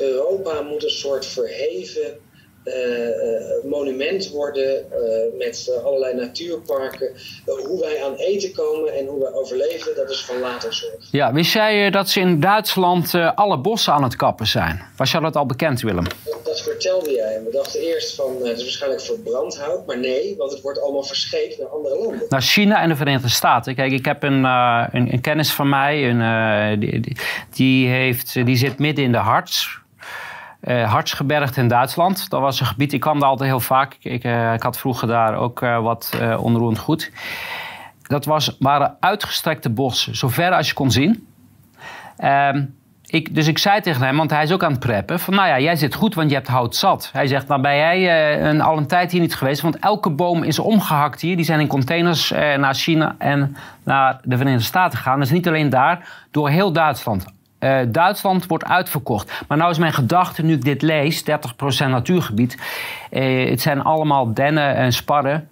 [0.00, 2.18] Europa moet een soort verheven
[3.64, 7.08] monument worden uh, met allerlei natuurparken.
[7.44, 10.94] hoe wij aan eten komen en hoe we overleven, dat is van later zorg.
[11.10, 14.82] Ja, wist jij dat ze in Duitsland alle bossen aan het kappen zijn?
[14.96, 16.06] Was jou dat al bekend, Willem?
[16.44, 17.40] Dat, vertelde jij.
[17.44, 21.02] We dachten eerst van het is waarschijnlijk verbrand hout, maar nee, want het wordt allemaal
[21.02, 22.26] verscheept naar andere landen.
[22.28, 23.74] Naar China en de Verenigde Staten.
[23.74, 27.16] Kijk, ik heb een, een, een kennis van mij, een, die,
[27.50, 29.82] die, heeft, die zit midden in de harts
[30.66, 32.30] uh, in Duitsland.
[32.30, 33.96] Dat was een gebied, ik kwam daar altijd heel vaak.
[34.00, 34.24] Ik,
[34.54, 37.12] ik had vroeger daar ook uh, wat onroerend goed.
[38.02, 41.26] Dat was, waren uitgestrekte bossen, zover als je kon zien.
[42.16, 42.64] Ehm,
[43.06, 45.48] ik, dus ik zei tegen hem, want hij is ook aan het preppen, van nou
[45.48, 47.10] ja, jij zit goed, want je hebt hout zat.
[47.12, 50.42] Hij zegt, nou ben jij een, al een tijd hier niet geweest, want elke boom
[50.42, 51.36] is omgehakt hier.
[51.36, 55.18] Die zijn in containers naar China en naar de Verenigde Staten gegaan.
[55.18, 57.26] Dus niet alleen daar, door heel Duitsland.
[57.64, 59.42] Uh, Duitsland wordt uitverkocht.
[59.48, 61.24] Maar nou is mijn gedachte, nu ik dit lees, 30%
[61.88, 62.58] natuurgebied.
[63.10, 65.48] het zijn allemaal dennen en sparren.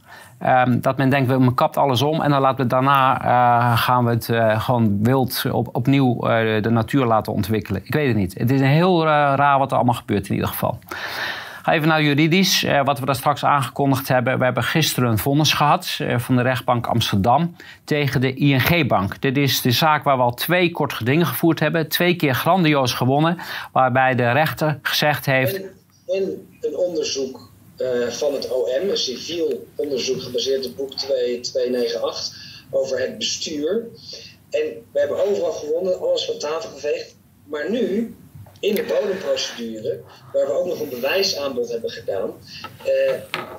[0.47, 4.05] Um, dat men denkt, we kapt alles om en dan laten we daarna uh, gaan
[4.05, 4.29] we het
[4.63, 6.17] gewoon wild op, opnieuw
[6.61, 7.81] de natuur laten ontwikkelen.
[7.85, 8.35] Ik weet het niet.
[8.39, 10.79] Het is heel raar wat er allemaal gebeurt in ieder geval.
[11.63, 14.39] Ga even naar juridisch, wat we daar straks aangekondigd hebben.
[14.39, 19.21] We hebben gisteren een vonnis gehad van de rechtbank Amsterdam tegen de ING-bank.
[19.21, 21.89] Dit is de zaak waar we al twee kort gedingen gevoerd hebben.
[21.89, 23.39] Twee keer grandioos gewonnen,
[23.73, 25.57] waarbij de rechter gezegd heeft...
[25.57, 25.73] En,
[26.07, 32.99] en een onderzoek uh, van het OM, een civiel onderzoek gebaseerd op boek 2298 over
[32.99, 33.87] het bestuur.
[34.51, 34.61] En
[34.93, 37.17] we hebben overal gewonnen, alles van tafel geveegd.
[37.45, 38.15] Maar nu
[38.63, 40.01] in de bodemprocedure,
[40.33, 42.31] waar we ook nog een bewijsaanbod hebben gedaan,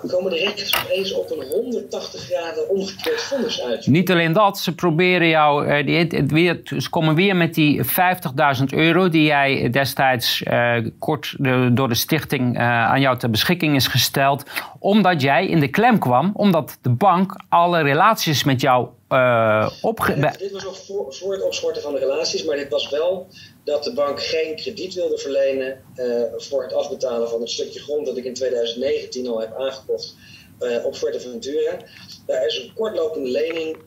[0.01, 3.87] uh, komen de rechters opeens op een 180 graden omgekeerd vonnis uit.
[3.87, 8.63] Niet alleen dat, ze proberen jou, uh, die, weer, ze komen weer met die 50.000
[8.69, 13.87] euro die jij destijds uh, kort de, door de stichting aan jou ter beschikking is
[13.87, 14.43] gesteld,
[14.79, 20.35] omdat jij in de klem kwam, omdat de bank alle relaties met jou uh, opge...
[20.37, 23.27] dit was nog voor, voor, het opschorten van de relaties, maar dit was wel
[23.63, 28.05] dat de bank geen krediet wilde verlenen uh, voor het afbetalen van het stukje grond
[28.05, 30.15] dat ik in 2019 al heb aangekocht
[30.59, 31.77] uh, op Fuerteventura.
[32.25, 33.77] Daar is een kortlopende lening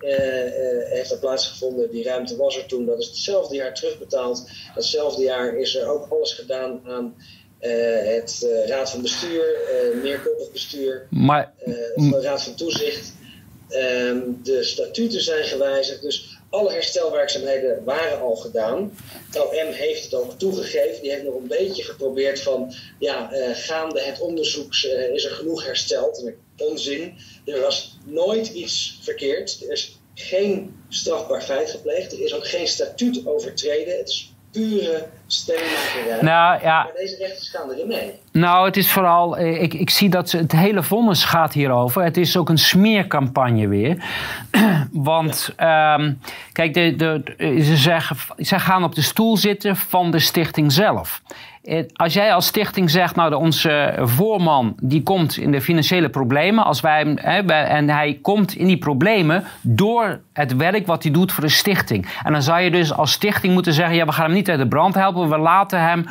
[0.89, 1.91] heeft er plaatsgevonden.
[1.91, 2.87] Die ruimte was er toen.
[2.87, 4.49] Dat is hetzelfde jaar terugbetaald.
[4.75, 7.15] Datzelfde jaar is er ook alles gedaan aan
[7.59, 9.45] het raad van bestuur,
[10.03, 11.55] meerkoppig bestuur, maar,
[11.95, 13.15] de raad van toezicht.
[13.69, 16.03] Ehm, de statuten zijn gewijzigd.
[16.03, 18.97] Dus alle herstelwerkzaamheden waren al gedaan.
[19.35, 21.03] OM heeft het ook toegegeven.
[21.03, 22.75] Die heeft nog een beetje geprobeerd van...
[22.99, 26.33] ja, uh, gaande het onderzoek uh, is er genoeg hersteld.
[26.59, 27.15] Onzin.
[27.45, 29.63] Er was nooit iets verkeerd.
[29.63, 32.13] Er is geen strafbaar feit gepleegd.
[32.13, 33.97] Er is ook geen statuut overtreden.
[33.97, 36.19] Het is pure stemmakerij.
[36.21, 36.83] Nou, ja.
[36.83, 38.13] Maar deze rechters gaan erin mee.
[38.33, 42.03] Nou, het is vooral, eh, ik, ik zie dat het hele vonnis gaat hierover.
[42.03, 44.05] Het is ook een smeercampagne weer.
[44.93, 46.13] Want, ehm,
[46.53, 47.23] kijk, de, de,
[47.63, 51.23] ze, zeggen, ze gaan op de stoel zitten van de stichting zelf.
[51.67, 56.65] Eh, als jij als stichting zegt, nou, onze voorman die komt in de financiële problemen,
[56.65, 61.33] als wij, hè, en hij komt in die problemen door het werk wat hij doet
[61.33, 62.07] voor de stichting.
[62.23, 64.59] En dan zou je dus als stichting moeten zeggen, ja, we gaan hem niet uit
[64.59, 66.07] de brand helpen, we laten hem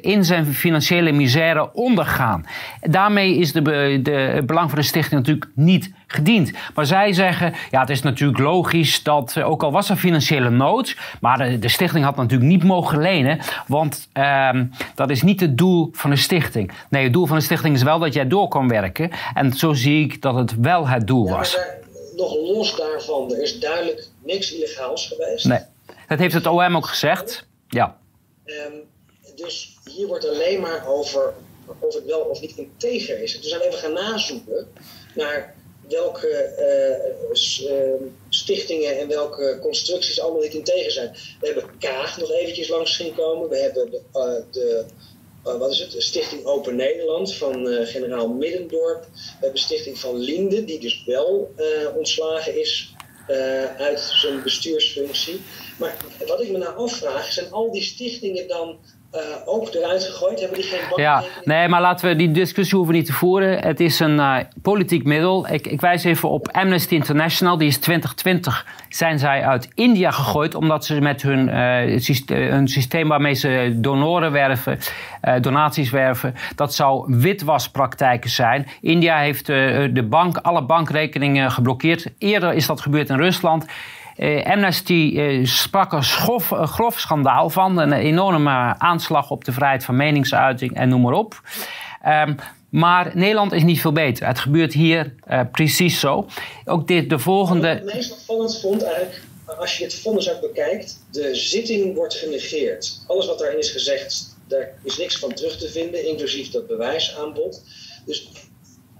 [0.00, 2.46] in zijn financiële misère ondergaan.
[2.80, 3.62] Daarmee is de,
[4.02, 6.50] de, het belang van de stichting natuurlijk niet gediend.
[6.74, 10.50] Maar zij zeggen, ja, het is natuurlijk logisch dat, eh, ook al was er financiële
[10.50, 14.64] nood, maar de, de stichting had natuurlijk niet mogen lenen, want ehm,
[14.94, 16.72] dat is niet het doel van de stichting.
[16.90, 19.10] Nee, het doel van de stichting is wel dat jij door kan werken.
[19.34, 21.58] En zo zie ik dat het wel het doel was.
[22.16, 25.44] nog los daarvan, er is duidelijk niks illegaals geweest.
[25.44, 25.60] Nee,
[26.08, 27.46] dat heeft het OM ook gezegd.
[27.68, 27.96] Ja.
[28.44, 28.88] Um,
[29.42, 31.34] dus hier wordt alleen maar over
[31.78, 33.40] of het wel of niet integer is.
[33.40, 34.68] Dus zijn even gaan nazoeken
[35.14, 35.54] naar
[35.88, 36.54] welke
[37.70, 41.16] uh, stichtingen en welke constructies allemaal niet integer zijn.
[41.40, 43.48] We hebben Kaag nog eventjes langs zien komen.
[43.48, 44.84] We hebben de, uh, de
[45.42, 45.94] wat is het?
[45.98, 49.02] Stichting Open Nederland van generaal Middendorp.
[49.12, 51.54] We hebben Stichting van Linde, die dus wel
[51.96, 52.94] ontslagen is
[53.76, 55.40] uit zijn bestuursfunctie.
[55.78, 55.96] Maar
[56.26, 58.78] wat ik me nou afvraag, zijn al die stichtingen dan
[59.14, 60.40] uh, ook eruit gegooid?
[60.40, 63.58] Hebben die geen Ja, nee, maar laten we die discussie hoeven niet te voeren.
[63.58, 65.48] Het is een uh, politiek middel.
[65.48, 67.56] Ik, ik, wijs even op Amnesty International.
[67.56, 70.54] Die is 2020 zijn zij uit India gegooid...
[70.54, 74.78] omdat ze met hun, uh, systeem, hun systeem waarmee ze donoren werven...
[75.40, 78.66] donaties werven, dat zou witwaspraktijken zijn.
[78.80, 82.06] India heeft de bank, alle bankrekeningen geblokkeerd.
[82.18, 83.66] Eerder is dat gebeurd in Rusland...
[84.20, 87.78] Uh, Amnesty uh, sprak een schof, uh, grof schandaal van.
[87.78, 91.40] Een enorme aanslag op de vrijheid van meningsuiting en noem maar op.
[92.06, 92.36] Um,
[92.70, 94.26] maar Nederland is niet veel beter.
[94.26, 95.14] Het gebeurt hier
[95.52, 96.26] precies zo.
[96.64, 97.70] Ook dit, de volgende.
[97.70, 99.20] Ik het meest opvallend vond eigenlijk,
[99.58, 103.04] als je het vonnis ook bekijkt, de zitting wordt genegeerd.
[103.06, 107.62] Alles wat daarin is gezegd, daar is niks van terug te vinden, inclusief dat bewijsaanbod.
[108.06, 108.30] Dus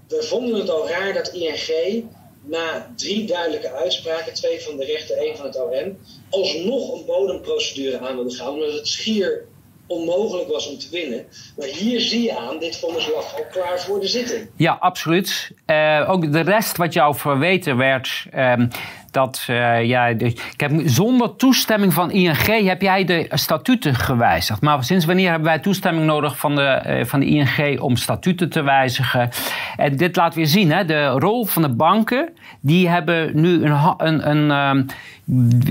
[0.09, 2.05] we vonden het al raar dat ING
[2.41, 5.99] na drie duidelijke uitspraken, twee van de rechter, één van het OM,
[6.31, 9.49] alsnog een bodemprocedure aan wilde gaan, omdat het schier
[9.87, 11.27] onmogelijk was om te winnen.
[11.57, 14.51] Maar hier zie je aan, dit vonnis lag al klaar voor de zitting.
[14.57, 15.51] Ja, absoluut.
[15.67, 18.69] Uh, ook de rest wat jou verweten werd, um,
[19.11, 24.61] dat uh, ja, ik heb, zonder toestemming van ING heb jij de statuten gewijzigd.
[24.61, 28.51] Maar sinds wanneer hebben wij toestemming nodig van de, uh, van de ING om statuten
[28.51, 29.31] te wijzigen?
[29.77, 32.29] En dit laat weer zien, hè, de rol van de banken,
[32.61, 34.91] die hebben nu een, een, een, een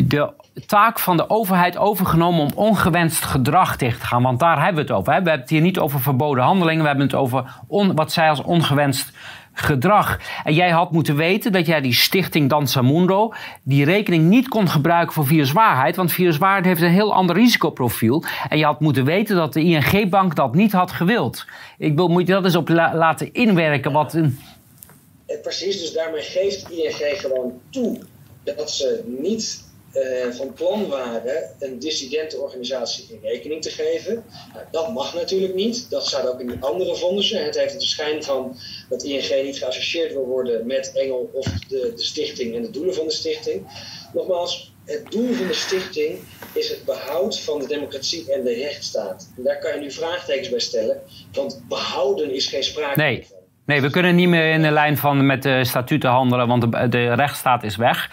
[0.07, 0.33] de
[0.65, 4.21] taak van de overheid overgenomen om ongewenst gedrag tegen te gaan.
[4.21, 5.13] Want daar hebben we het over.
[5.13, 5.21] Hè?
[5.21, 6.81] We hebben het hier niet over verboden handelingen.
[6.81, 9.11] We hebben het over on, wat zij als ongewenst
[9.53, 10.19] gedrag.
[10.43, 15.13] En jij had moeten weten dat jij die stichting Dansamundo die rekening niet kon gebruiken
[15.13, 18.23] voor viruswaarheid, want viruswaarheid heeft een heel ander risicoprofiel.
[18.49, 21.45] En je had moeten weten dat de ING-bank dat niet had gewild.
[21.77, 23.91] Ik wil, moet je dat eens op laten inwerken.
[23.91, 24.39] Wat een...
[25.41, 27.99] Precies, dus daarmee geeft ING gewoon toe
[28.43, 34.23] dat ze niet uh, van plan waren een dissidentenorganisatie in rekening te geven.
[34.53, 35.89] Nou, dat mag natuurlijk niet.
[35.89, 37.43] Dat staat ook in die andere vonnissen.
[37.43, 38.57] Het heeft het schijn van
[38.89, 42.95] dat ING niet geassocieerd wil worden met Engel of de, de stichting en de doelen
[42.95, 43.67] van de stichting.
[44.13, 46.19] Nogmaals, het doel van de stichting
[46.53, 49.31] is het behoud van de democratie en de rechtsstaat.
[49.37, 51.01] En daar kan je nu vraagtekens bij stellen,
[51.33, 53.25] want behouden is geen sprake nee.
[53.29, 53.37] van.
[53.65, 56.89] Nee, we kunnen niet meer in de lijn van met de statuten handelen, want de,
[56.89, 58.09] de rechtsstaat is weg.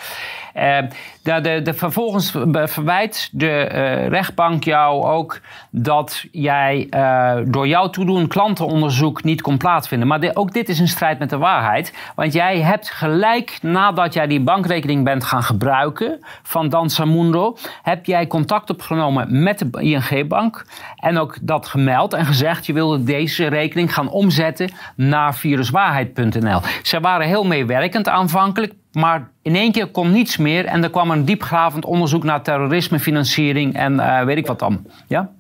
[0.57, 0.79] Uh,
[1.27, 2.31] de, de, de, vervolgens
[2.65, 5.41] verwijt de uh, rechtbank jou ook
[5.71, 10.09] dat jij uh, door jouw toedoen klantenonderzoek niet kon plaatsvinden.
[10.09, 11.95] Maar ook dit is een strijd met de waarheid.
[12.15, 18.27] Want jij hebt gelijk nadat jij die bankrekening bent gaan gebruiken van Dansamundo, heb jij
[18.27, 20.67] contact opgenomen met de ING-bank
[20.97, 26.61] en ook dat gemeld en gezegd je wilde deze rekening gaan omzetten naar viruswaarheid.nl.
[26.83, 31.11] Ze waren heel meewerkend aanvankelijk, maar in één keer kon niets meer en er kwam
[31.11, 34.87] een diepgravend onderzoek naar terrorismefinanciering en uh, weet ik wat dan.
[35.09, 35.35] Ja?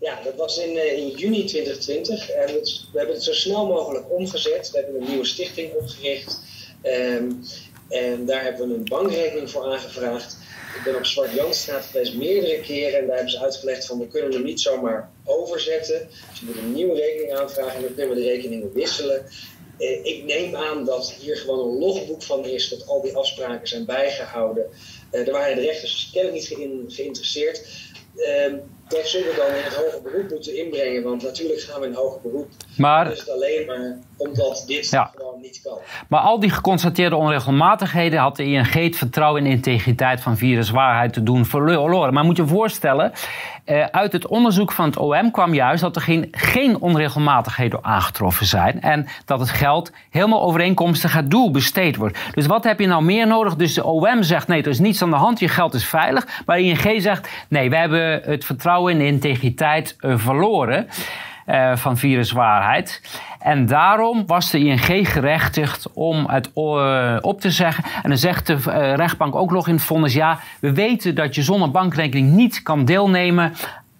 [0.00, 4.04] Ja, dat was in, uh, in juni 2020 en we hebben het zo snel mogelijk
[4.10, 4.70] omgezet.
[4.70, 6.40] We hebben een nieuwe stichting opgericht
[6.82, 7.42] um,
[7.88, 10.36] en daar hebben we een bankrekening voor aangevraagd.
[10.76, 14.06] Ik ben op Zwart Janstraat geweest meerdere keren en daar hebben ze uitgelegd van we
[14.06, 16.08] kunnen hem niet zomaar overzetten.
[16.30, 19.26] Dus je moet een nieuwe rekening aanvragen en dan kunnen we de rekeningen wisselen.
[19.78, 23.68] Eh, ik neem aan dat hier gewoon een logboek van is, dat al die afspraken
[23.68, 24.66] zijn bijgehouden.
[25.14, 26.46] Uh, daar waren de rechters dus niet
[26.88, 27.62] geïnteresseerd.
[28.94, 31.94] Dat zullen we dan in het hoger beroep moeten inbrengen, want natuurlijk gaan we in
[31.94, 32.48] hoger beroep.
[32.76, 35.78] Maar het alleen maar omdat dit gewoon niet kan.
[36.08, 41.22] Maar al die geconstateerde onregelmatigheden had de ING het vertrouwen in integriteit van viruswaarheid te
[41.22, 42.12] doen verloren.
[42.14, 43.12] Maar moet je je voorstellen,
[43.64, 48.46] eh, uit het onderzoek van het OM kwam juist dat er geen, geen onregelmatigheden aangetroffen
[48.46, 48.80] zijn.
[48.80, 52.18] En dat het geld helemaal overeenkomstig het doel besteed wordt.
[52.34, 53.56] Dus wat heb je nou meer nodig?
[53.56, 56.42] Dus de OM zegt nee, er is niets aan de hand, je geld is veilig.
[56.46, 60.86] Maar ING zegt nee, we hebben het vertrouwen in de integriteit uh, verloren.
[61.46, 63.02] Uh, van viruswaarheid.
[63.38, 67.84] En daarom was de ING gerechtigd om het uh, op te zeggen.
[68.02, 68.56] En dan zegt de
[68.94, 72.84] rechtbank ook nog in het vonnis: ja, we weten dat je zonder bankrekening niet kan
[72.84, 73.52] deelnemen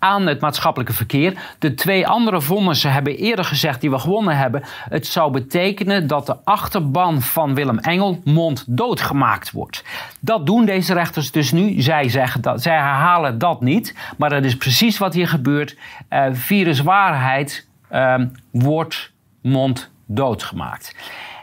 [0.05, 1.55] aan het maatschappelijke verkeer.
[1.59, 4.63] De twee andere vonnissen hebben eerder gezegd die we gewonnen hebben.
[4.89, 9.85] Het zou betekenen dat de achterban van Willem Engel monddood gemaakt wordt.
[10.21, 11.81] Dat doen deze rechters dus nu.
[11.81, 13.95] Zij zeggen dat, zij herhalen dat niet.
[14.17, 15.77] Maar dat is precies wat hier gebeurt.
[16.11, 18.15] Uh, viruswaarheid uh,
[18.51, 19.13] wordt
[19.43, 20.97] monddood gemaakt.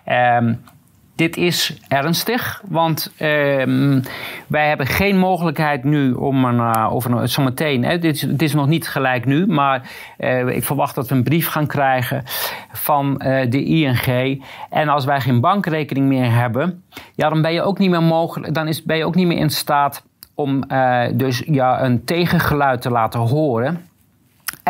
[0.07, 0.37] Uh,
[1.21, 4.01] dit is ernstig, want ehm,
[4.47, 8.87] wij hebben geen mogelijkheid nu om een, uh, over zometeen, hè, dit, is nog niet
[8.87, 9.89] gelijk nu, maar
[10.19, 12.23] uh, ik verwacht dat we een brief gaan krijgen
[12.71, 14.43] van uh, de ING.
[14.69, 16.83] En als wij geen bankrekening meer hebben,
[17.15, 19.37] ja, dan ben je ook niet meer mogelijk, dan is, ben je ook niet meer
[19.37, 20.03] in staat
[20.35, 20.63] om
[21.13, 23.89] dus ja, een tegengeluid te laten horen.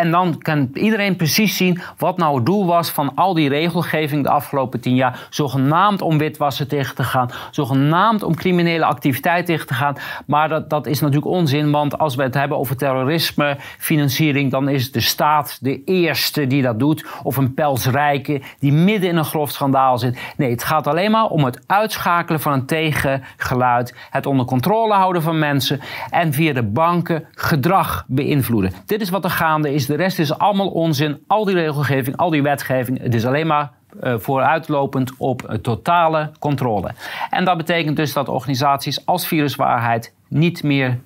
[0.02, 4.24] En dan kan iedereen precies zien wat nou het doel was van al die regelgeving
[4.24, 5.28] de afgelopen tien jaar.
[5.30, 7.30] Zogenaamd om witwassen tegen te gaan.
[7.52, 9.96] Zogenaamd om criminele activiteit tegen te gaan.
[10.26, 14.70] Maar dat, dat is natuurlijk onzin, want als we het hebben over terrorisme, financiering, dan
[14.70, 17.06] is de staat de eerste die dat doet.
[17.24, 20.20] Of een pelsrijke die midden in een grof schandaal zit.
[20.38, 23.96] Nee, het gaat alleen maar om het uitschakelen van een tegengeluid.
[24.10, 25.80] Het onder controle houden van mensen.
[26.10, 28.72] En via de banken gedrag beïnvloeden.
[28.86, 31.24] Dit is wat er gaande is de rest is allemaal onzin.
[31.28, 33.02] Al die regelgeving, al die wetgeving.
[33.02, 33.72] Het is alleen maar
[34.04, 36.92] uh, vooruitlopend op totale controle.
[37.30, 41.00] En dat betekent dus dat organisaties als Viruswaarheid niet meer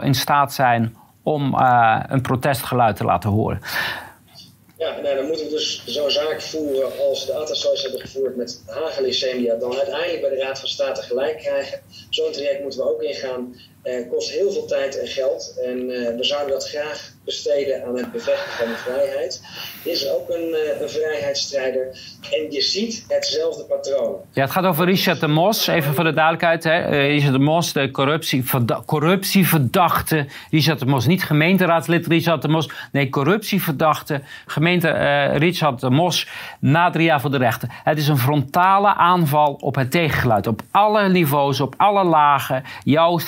[0.00, 3.60] in staat zijn om uh, een protestgeluid te laten horen.
[4.78, 8.62] Ja, nou, dan moeten we dus zo'n zaak voeren als de Atassois hebben gevoerd met
[8.66, 11.80] Hagen Lycemia, dan uiteindelijk bij de Raad van State gelijk krijgen,
[12.10, 13.54] Zo'n traject moeten we ook ingaan.
[13.84, 15.54] Uh, kost heel veel tijd en geld.
[15.64, 15.86] En
[16.16, 19.42] we zouden dat graag besteden aan het bevechten van de vrijheid.
[19.84, 21.86] Is ook een, een vrijheidsstrijder.
[22.30, 24.16] En je ziet hetzelfde patroon.
[24.32, 25.66] Ja, het gaat over Richard de Mos.
[25.66, 26.64] Even voor de duidelijkheid.
[26.64, 27.06] Hè.
[27.06, 30.26] Richard de Mos, de corruptieverda corruptieverdachte.
[30.50, 32.70] Richard de Mos, niet gemeenteraadslid Richard de Mos.
[32.92, 34.20] Nee, corruptieverdachte.
[34.46, 34.90] Gemeente
[35.36, 36.28] Richard de Mos.
[36.60, 37.68] Na drie jaar voor de rechter.
[37.84, 40.46] Het is een frontale aanval op het tegengeluid.
[40.46, 42.62] Op alle niveaus, op alle lagen.
[42.84, 43.18] Jouw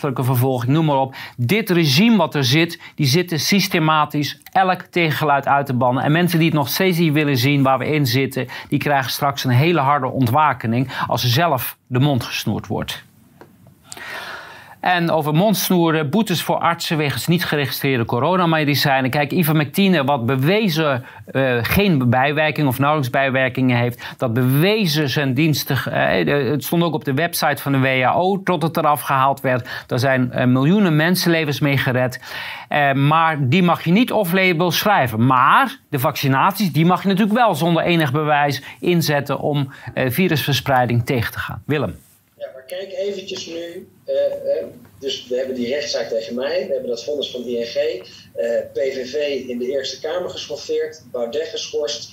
[0.00, 1.14] vervolging, noem maar op.
[1.36, 6.02] Dit regime wat er zit, die zitten systematisch elk tegengeluid uit te bannen.
[6.02, 9.10] En mensen die het nog steeds niet willen zien waar we in zitten, die krijgen
[9.10, 13.04] straks een hele harde ontwakening als zelf de mond gesnoerd wordt.
[14.80, 19.10] En over mondsnoeren, boetes voor artsen wegens niet geregistreerde coronamedicijnen.
[19.10, 25.88] Kijk, ivermectine, wat bewezen uh, geen bijwerking of nauwelijks bijwerkingen heeft, dat bewezen zijn dienstig.
[25.88, 29.68] Uh, het stond ook op de website van de WHO tot het eraf gehaald werd.
[29.86, 32.20] Daar zijn uh, miljoenen mensenlevens mee gered.
[32.94, 35.26] maar die mag je niet off-label schrijven.
[35.26, 41.32] Maar de vaccinaties, die mag je natuurlijk wel zonder enig bewijs inzetten om virusverspreiding tegen
[41.32, 41.62] te gaan.
[41.66, 42.05] Willem.
[42.66, 44.64] Kijk eventjes nu uh,
[44.98, 48.72] dus we hebben die rechtszaak tegen mij, we hebben dat vonnis van ING, uh, eh,
[48.72, 52.10] PVV in de Eerste Kamer geschoffeerd, Baudet geschorst,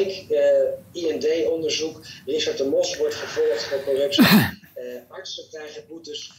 [0.00, 4.26] Ike IND-onderzoek, Richard de Mos wordt vervolgd voor corruptie,
[5.08, 6.32] artsen krijgen boetes.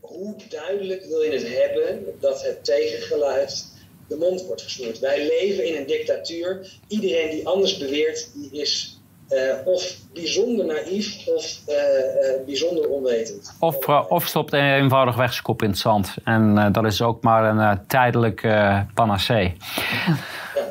[0.00, 3.64] hoe duidelijk wil je het hebben dat het tegengeluid
[4.08, 4.98] de mond wordt gesnoerd?
[4.98, 6.78] Wij leven in een dictatuur.
[6.88, 8.95] Iedereen die anders beweert, die is
[9.28, 13.54] uh, of bijzonder naïef of uh, uh, bijzonder onwetend.
[13.60, 16.14] Of, of stopt eenvoudig weg zijn kop in het zand.
[16.24, 18.40] En dat is ook maar een tijdelijk
[18.94, 19.56] panacee.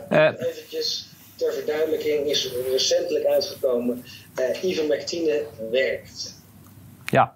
[0.10, 4.04] Ja, eventjes ter verduidelijking is recentelijk uitgekomen.
[4.62, 6.36] ivermectine werkt.
[7.06, 7.36] Ja.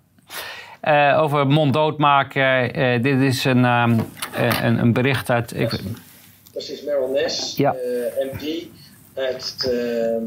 [1.17, 2.73] over monddood maken.
[3.01, 4.05] dit is een, um,
[4.61, 5.53] een, een, bericht uit...
[5.55, 5.79] Ik...
[6.51, 7.75] Precies, Meryl Ness, ja.
[8.33, 8.67] MD
[9.13, 9.69] uit...
[9.71, 10.23] Ehm,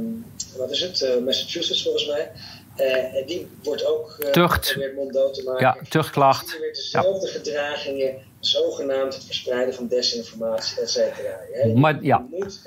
[0.57, 2.31] wat is het, uh, Massachusetts volgens mij.
[2.77, 4.77] Uh, die wordt ook uh, Tucht.
[4.97, 5.61] monddood te maken.
[5.61, 6.51] Ja, tuchtklacht.
[6.51, 7.33] Die weer dezelfde ja.
[7.33, 11.39] gedragingen, zogenaamd het verspreiden van desinformatie, et cetera.
[11.75, 12.27] Maar ja.
[12.31, 12.61] Je moet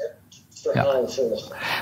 [0.73, 0.85] ja.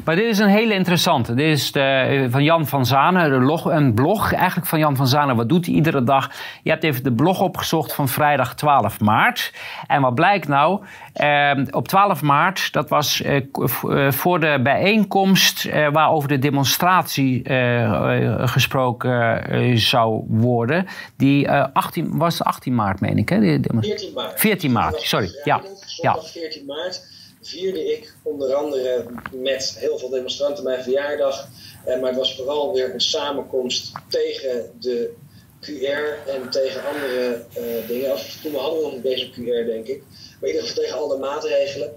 [0.06, 1.34] Maar dit is een hele interessante.
[1.34, 3.32] Dit is de, van Jan van Zanen,
[3.66, 5.36] een blog eigenlijk van Jan van Zanen.
[5.36, 6.32] Wat doet hij iedere dag?
[6.64, 9.54] Je hebt even de blog opgezocht van vrijdag 12 maart.
[9.88, 10.82] En wat blijkt nou?
[11.14, 17.44] Eh, op 12 maart, dat was eh, eh, voor de bijeenkomst eh, waarover de demonstratie
[17.44, 20.88] eh, gesproken eh, zou worden.
[21.18, 23.30] Die 18, was 18 maart, meen ik.
[23.30, 23.40] Hè?
[23.40, 23.74] 14
[24.14, 24.40] maart.
[24.40, 25.30] 14 maart, sorry.
[25.44, 25.62] Ja.
[26.02, 26.18] ja.
[26.22, 27.13] 14 maart
[27.48, 31.48] vierde ik onder andere met heel veel demonstranten mijn verjaardag.
[31.86, 35.14] Eh, maar het was vooral weer een samenkomst tegen de
[35.62, 38.12] QR en tegen andere uh, dingen.
[38.12, 40.04] Of, toen hadden we nog niet deze QR, denk ik.
[40.40, 41.94] Maar in ieder geval tegen alle maatregelen.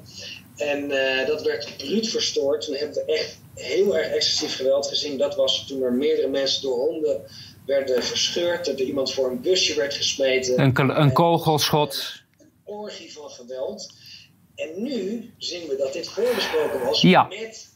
[0.56, 2.64] En uh, dat werd bruut verstoord.
[2.64, 5.18] Toen hebben we echt heel erg excessief geweld gezien.
[5.18, 7.20] Dat was toen er meerdere mensen door honden
[7.66, 8.64] werden verscheurd.
[8.64, 10.60] Dat er iemand voor een busje werd gesmeten.
[10.60, 12.22] Een, een kogelschot.
[12.38, 13.90] Een orgie van geweld.
[14.56, 17.68] En nu zien we dat dit voorbesproken was met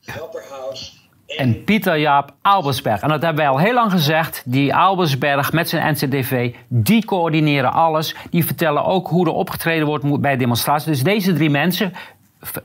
[0.00, 3.00] Grapperhaus en, en Pieter Jaap Albersberg.
[3.00, 4.42] En dat hebben wij al heel lang gezegd.
[4.46, 8.14] Die Albersberg met zijn NCDV, die coördineren alles.
[8.30, 10.86] Die vertellen ook hoe er opgetreden wordt bij demonstraties.
[10.86, 11.92] Dus deze drie mensen,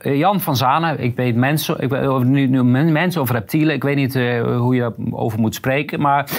[0.02, 3.96] Jan van Zanen, ik weet mensen, ik weet, nu, nu mensen of reptielen, ik weet
[3.96, 6.30] niet uh, hoe je over moet spreken, maar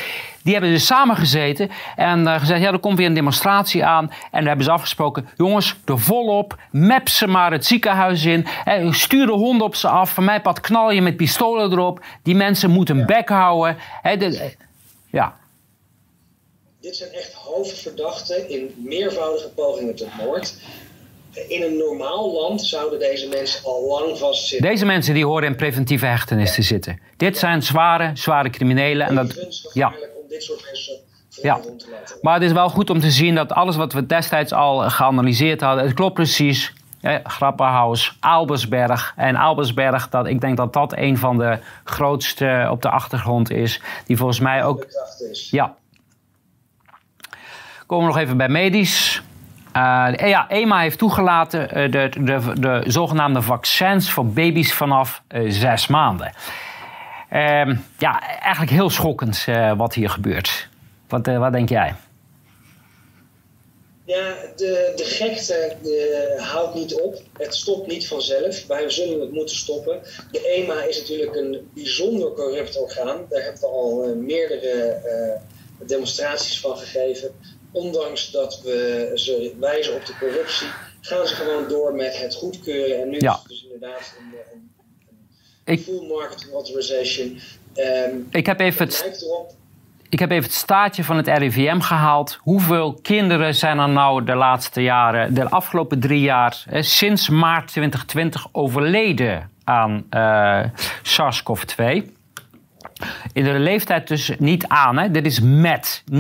[0.46, 4.10] die hebben dus samengezeten en uh, gezegd, ja, er komt weer een demonstratie aan.
[4.10, 8.92] En dan hebben ze afgesproken, jongens, er volop, map ze maar het ziekenhuis in, eh,
[8.92, 12.36] stuur de honden op ze af, van mij pad knal je met pistolen erop, die
[12.36, 13.06] mensen moeten ja.
[13.06, 13.78] bek houden.
[14.02, 14.54] Hè, de,
[15.10, 15.38] ja.
[16.82, 20.58] Dit zijn echt hoofdverdachten in meervoudige pogingen tot moord
[21.48, 24.70] in een normaal land zouden deze mensen al lang vastzitten.
[24.70, 27.00] Deze mensen die horen in preventieve hechtenis te zitten.
[27.18, 29.08] Dit zijn zware, zware criminelen.
[29.08, 29.94] En dat, ja.
[30.26, 30.96] Om dit soort mensen
[31.42, 31.60] ja.
[32.22, 35.62] Maar het is wel goed om te zien dat alles wat we destijds al geanalyseerd
[35.62, 36.74] hadden, het klopt precies.
[37.02, 39.14] Eh, Grapperhaus, Albersberg.
[39.16, 43.82] En Albersberg, dat, ik denk dat dat een van de grootste op de achtergrond is.
[44.06, 44.86] Die volgens mij ook.
[45.50, 45.76] Ja.
[47.86, 49.22] Komen we nog even bij medisch.
[49.78, 55.52] Uh, ja, EMA heeft toegelaten uh, de, de, de, zogenaamde vaccins voor baby's vanaf uh,
[55.52, 56.32] zes maanden.
[57.36, 59.46] Ehm, ja, eigenlijk heel schokkend
[59.78, 60.68] wat hier gebeurt.
[61.08, 61.96] Wat, wat denk jij?
[64.06, 67.22] Ja, de, de gekte de, houdt niet op.
[67.38, 68.68] Het stopt niet vanzelf.
[68.68, 70.02] Wij zullen het moeten stoppen.
[70.32, 73.26] De EMA is natuurlijk een bijzonder corrupt orgaan.
[73.30, 75.02] Daar hebben we al meerdere
[75.80, 77.32] demonstraties van gegeven.
[77.72, 80.68] Ondanks dat we ze wijzen op de corruptie,
[81.02, 83.02] gaan ze gewoon door met het goedkeuren.
[83.02, 84.55] En nu is het dus inderdaad een,
[85.66, 87.40] een, een full market authorization.
[87.76, 89.16] Um, ik heb even het,
[90.10, 92.40] ik heb even het staatje van het RIVM gehaald.
[92.42, 98.48] Hoeveel kinderen zijn er nou de laatste jaren, de afgelopen drie jaar, sinds maart 2020
[98.52, 100.64] overleden aan uh,
[101.04, 102.14] SARS-CoV-2?
[103.34, 105.12] In de leeftijd dus niet aan, hè?
[105.12, 106.04] dit is met.
[106.12, 106.14] 90%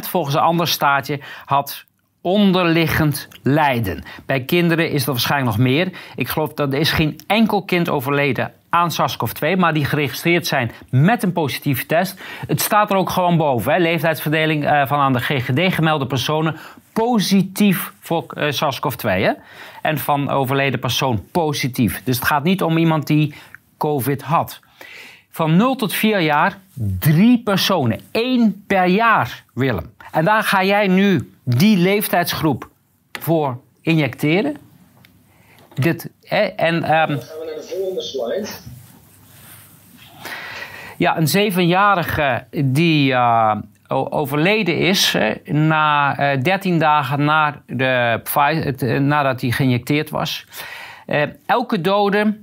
[0.00, 1.84] volgens een ander staatje had
[2.22, 4.04] onderliggend lijden.
[4.26, 5.92] Bij kinderen is dat waarschijnlijk nog meer.
[6.16, 10.70] Ik geloof dat er is geen enkel kind overleden aan SARS-CoV-2, maar die geregistreerd zijn
[10.90, 12.20] met een positieve test.
[12.46, 13.72] Het staat er ook gewoon boven.
[13.72, 13.78] Hè?
[13.78, 16.56] Leeftijdsverdeling uh, van aan de GGD gemelde personen
[16.92, 19.08] positief voor uh, SARS-CoV-2.
[19.82, 22.02] En van overleden persoon positief.
[22.04, 23.34] Dus het gaat niet om iemand die
[23.78, 24.60] COVID had.
[25.30, 26.58] Van 0 tot 4 jaar
[26.98, 28.00] drie personen.
[28.10, 29.90] één per jaar, Willem.
[30.12, 32.70] En daar ga jij nu die leeftijdsgroep
[33.20, 34.56] voor injecteren.
[35.74, 36.10] Dit,
[36.56, 38.48] en, um, gaan we naar de volgende slide.
[40.96, 43.54] Ja, een zevenjarige die uh,
[43.88, 48.20] overleden is na uh, eh, 13 dagen na de,
[48.82, 50.46] uh, nadat hij geïnjecteerd was.
[51.46, 52.38] elke dode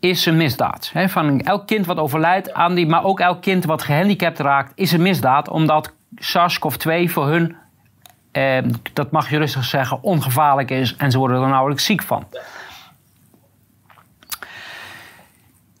[0.00, 0.90] is een misdaad.
[0.92, 4.72] Hè, van elk kind wat overlijdt aan die, maar ook elk kind wat gehandicapt raakt,
[4.74, 7.56] is een misdaad, omdat SARS-CoV-2 voor hun,
[8.92, 12.26] dat mag je rustig zeggen, ongevaarlijk is en ze worden er nauwelijks ziek van.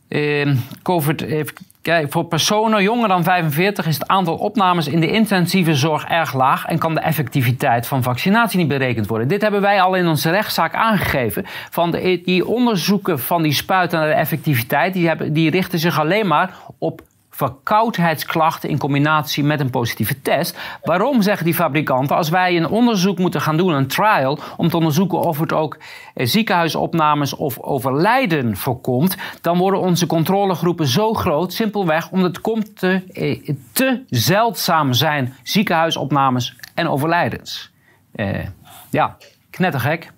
[0.08, 5.10] Uh, COVID heeft Kijk, voor personen jonger dan 45 is het aantal opnames in de
[5.10, 9.28] intensieve zorg erg laag en kan de effectiviteit van vaccinatie niet berekend worden.
[9.28, 11.44] Dit hebben wij al in onze rechtszaak aangegeven.
[11.70, 15.98] Van de, die onderzoeken van die spuiten naar de effectiviteit, die, hebben, die richten zich
[15.98, 17.00] alleen maar op
[17.40, 20.58] verkoudheidsklachten in combinatie met een positieve test.
[20.82, 24.76] Waarom zeggen die fabrikanten, als wij een onderzoek moeten gaan doen, een trial, om te
[24.76, 25.78] onderzoeken of het ook
[26.14, 32.78] eh, ziekenhuisopnames of overlijden voorkomt, dan worden onze controlegroepen zo groot, simpelweg omdat het komt
[32.78, 37.72] te, eh, te zeldzaam zijn, ziekenhuisopnames en overlijdens.
[38.12, 38.46] Eh,
[38.90, 39.16] ja,
[39.50, 40.12] knettergek.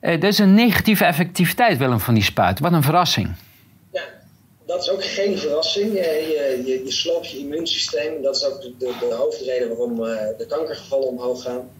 [0.00, 2.58] Er is een negatieve effectiviteit, Willem, van die spuit.
[2.58, 3.34] Wat een verrassing
[4.70, 5.92] dat is ook geen verrassing.
[5.92, 8.22] Je, je, je sloopt je immuunsysteem.
[8.22, 11.70] Dat is ook de, de, hoofdreden waarom uh, de kankergevallen omhoog gaan.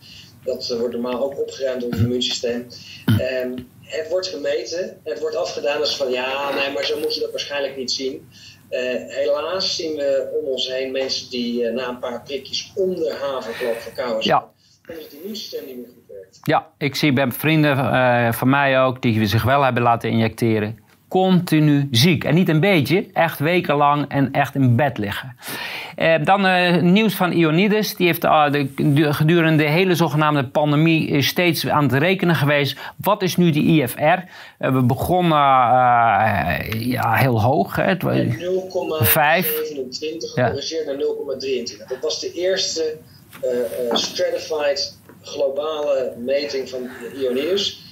[0.44, 2.66] Dat uh, wordt normaal ook opgeruimd door het immuunsysteem.
[3.06, 5.00] Um, het wordt gemeten.
[5.04, 8.28] Het wordt afgedaan als van ja, nee, maar zo moet je dat waarschijnlijk niet zien.
[8.70, 13.80] Uh, helaas zien we om ons heen mensen die na een paar prikjes onder haverklap
[13.80, 14.38] verkouden zijn.
[14.38, 14.50] Ja.
[14.88, 16.38] Omdat het immuunsysteem niet meer goed werkt.
[16.42, 17.76] Ja, ik zie bij vrienden
[18.34, 22.24] van mij ook die zich wel hebben laten injecteren continu ziek.
[22.24, 25.36] En niet een beetje, echt wekenlang en echt in bed liggen.
[25.96, 27.94] Eh, dan uh, nieuws van Ionides.
[27.96, 32.78] Die heeft uh, de, gedurende de hele zogenaamde pandemie steeds aan het rekenen geweest.
[32.96, 34.18] Wat is nu de IFR?
[34.58, 35.38] we begonnen
[36.78, 37.78] ja, heel hoog.
[37.78, 37.84] 0,27
[40.34, 41.86] gecorrigeerd naar 0,23.
[41.88, 42.96] Dat was de eerste
[43.92, 47.82] stratified globale meting van Ionides.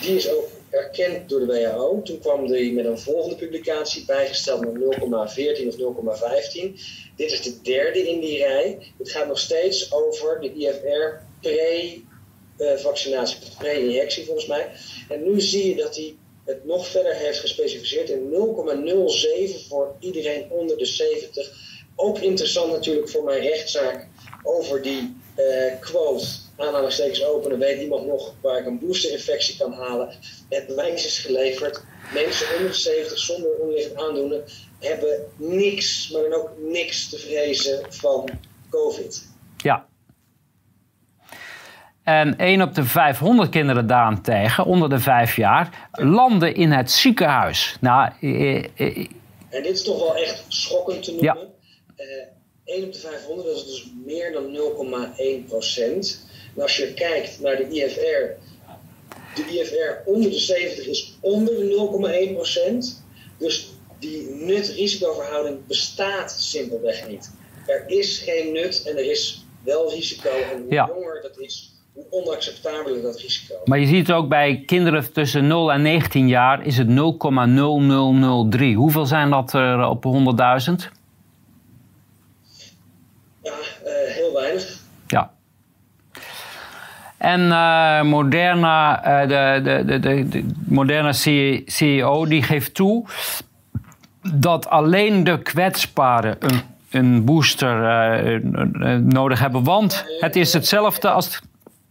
[0.00, 2.02] Die is ook erkend door de WHO.
[2.02, 6.72] Toen kwam die met een volgende publicatie, bijgesteld naar 0,14 of 0,15.
[7.16, 8.78] Dit is de derde in die rij.
[8.98, 14.70] Het gaat nog steeds over de IFR pre-vaccinatie, pre-injectie volgens mij.
[15.08, 20.50] En nu zie je dat hij het nog verder heeft gespecificeerd in 0,07 voor iedereen
[20.50, 21.52] onder de 70.
[21.96, 24.08] Ook interessant natuurlijk voor mijn rechtszaak
[24.42, 26.26] over die uh, quote
[26.56, 30.08] aanhalingstekens openen, weet iemand nog waar ik een boosterinfectie kan halen.
[30.48, 31.84] Het bewijs is geleverd.
[32.12, 34.44] Mensen onder de 70 zonder onderliggend aandoenen
[34.78, 38.28] hebben niks, maar dan ook niks te vrezen van
[38.70, 39.28] COVID.
[39.56, 39.86] Ja.
[42.04, 47.76] En 1 op de 500 kinderen daarentegen, onder de 5 jaar, landen in het ziekenhuis.
[47.80, 49.08] Nou, eh, eh, eh,
[49.48, 51.36] en dit is toch wel echt schokkend te noemen.
[51.36, 52.32] Ja.
[52.64, 56.26] 1 op de 500, dat is dus meer dan 0,1 procent.
[56.56, 58.42] En als je kijkt naar de IFR,
[59.34, 63.04] de IFR onder de 70 is onder de 0,1 procent.
[63.38, 67.30] Dus die nut-risicoverhouding bestaat simpelweg niet.
[67.66, 70.30] Er is geen nut en er is wel risico.
[70.30, 73.54] En hoe jonger dat is, hoe onacceptabeler dat risico.
[73.64, 76.94] Maar je ziet het ook bij kinderen tussen 0 en 19 jaar is het 0,0003.
[78.74, 80.04] Hoeveel zijn dat er op
[80.84, 80.92] 100.000?
[87.16, 91.12] En uh, Moderna, uh, de, de, de, de, Moderna
[91.66, 93.06] CEO, die geeft toe
[94.32, 96.60] dat alleen de kwetsbaren een,
[96.90, 97.76] een booster
[98.42, 99.64] uh, nodig hebben.
[99.64, 101.40] Want het is hetzelfde als,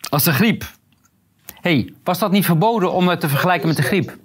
[0.09, 0.65] als de griep.
[1.61, 4.17] hey, was dat niet verboden om het te vergelijken met de griep?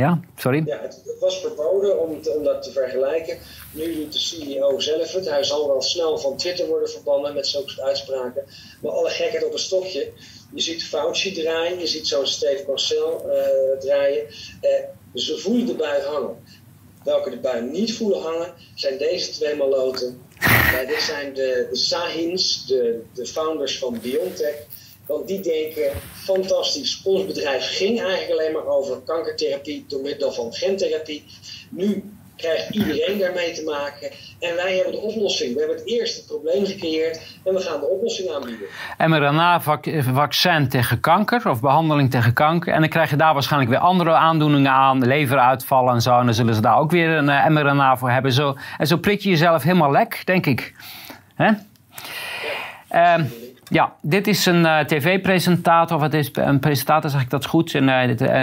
[0.00, 0.62] Ja, sorry.
[0.66, 3.38] Ja, het, was verboden om, om dat te vergelijken.
[3.72, 5.28] Nu doet de CEO zelf het.
[5.28, 8.44] Hij zal wel snel van Twitter worden verbannen met zulke soort uitspraken.
[8.82, 10.12] Maar alle gekheid op een stokje.
[10.54, 14.26] Je ziet Fauci draaien, je ziet zo'n Steve Marcel uh, draaien.
[14.62, 14.70] Uh,
[15.14, 16.36] ze voelen de bui hangen.
[17.04, 20.20] Welke de bui niet voelen hangen, zijn deze twee maloten.
[20.70, 24.66] Uh, dit zijn de, de Sahins, de, de founders van BioNTech.
[25.10, 30.52] Want die denken, fantastisch, ons bedrijf ging eigenlijk alleen maar over kankertherapie door middel van
[30.52, 31.24] gentherapie.
[31.70, 32.04] Nu
[32.36, 34.10] krijgt iedereen daarmee te maken.
[34.38, 35.52] En wij hebben de oplossing.
[35.54, 38.66] We hebben het eerste probleem gecreëerd en we gaan de oplossing aanbieden.
[38.98, 42.72] mRNA-vaccin tegen kanker of behandeling tegen kanker.
[42.72, 46.18] En dan krijg je daar waarschijnlijk weer andere aandoeningen aan, leveruitvallen en zo.
[46.18, 48.32] En dan zullen ze daar ook weer een uh, mRNA voor hebben.
[48.32, 50.74] Zo, en zo prik je jezelf helemaal lek, denk ik.
[51.34, 51.50] Hè?
[52.90, 53.24] Ja, uh,
[53.70, 57.74] ja, dit is een uh, tv-presentator, of het is een presentator, zeg ik dat goed.
[57.74, 57.88] En,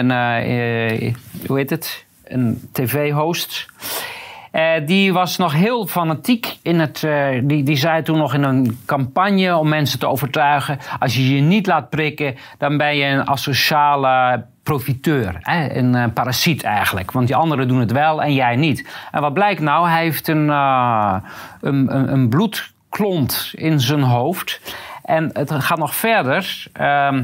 [0.09, 1.13] uh,
[1.47, 2.05] hoe heet het?
[2.23, 3.65] Een tv-host.
[4.85, 7.07] die was nog heel fanatiek in het.
[7.43, 10.79] die, die zei toen nog in een campagne om mensen te overtuigen.
[10.99, 15.37] Als je je niet laat prikken, dan ben je een asociale profiteur.
[15.41, 15.75] Hè?
[15.75, 17.11] Een parasiet eigenlijk.
[17.11, 18.89] Want die anderen doen het wel en jij niet.
[19.11, 19.89] En wat blijkt nou?
[19.89, 21.23] Hij heeft een, een,
[21.95, 24.59] een, een bloedklont in zijn hoofd.
[25.07, 26.67] En het gaat nog verder.
[26.73, 27.23] Ehm,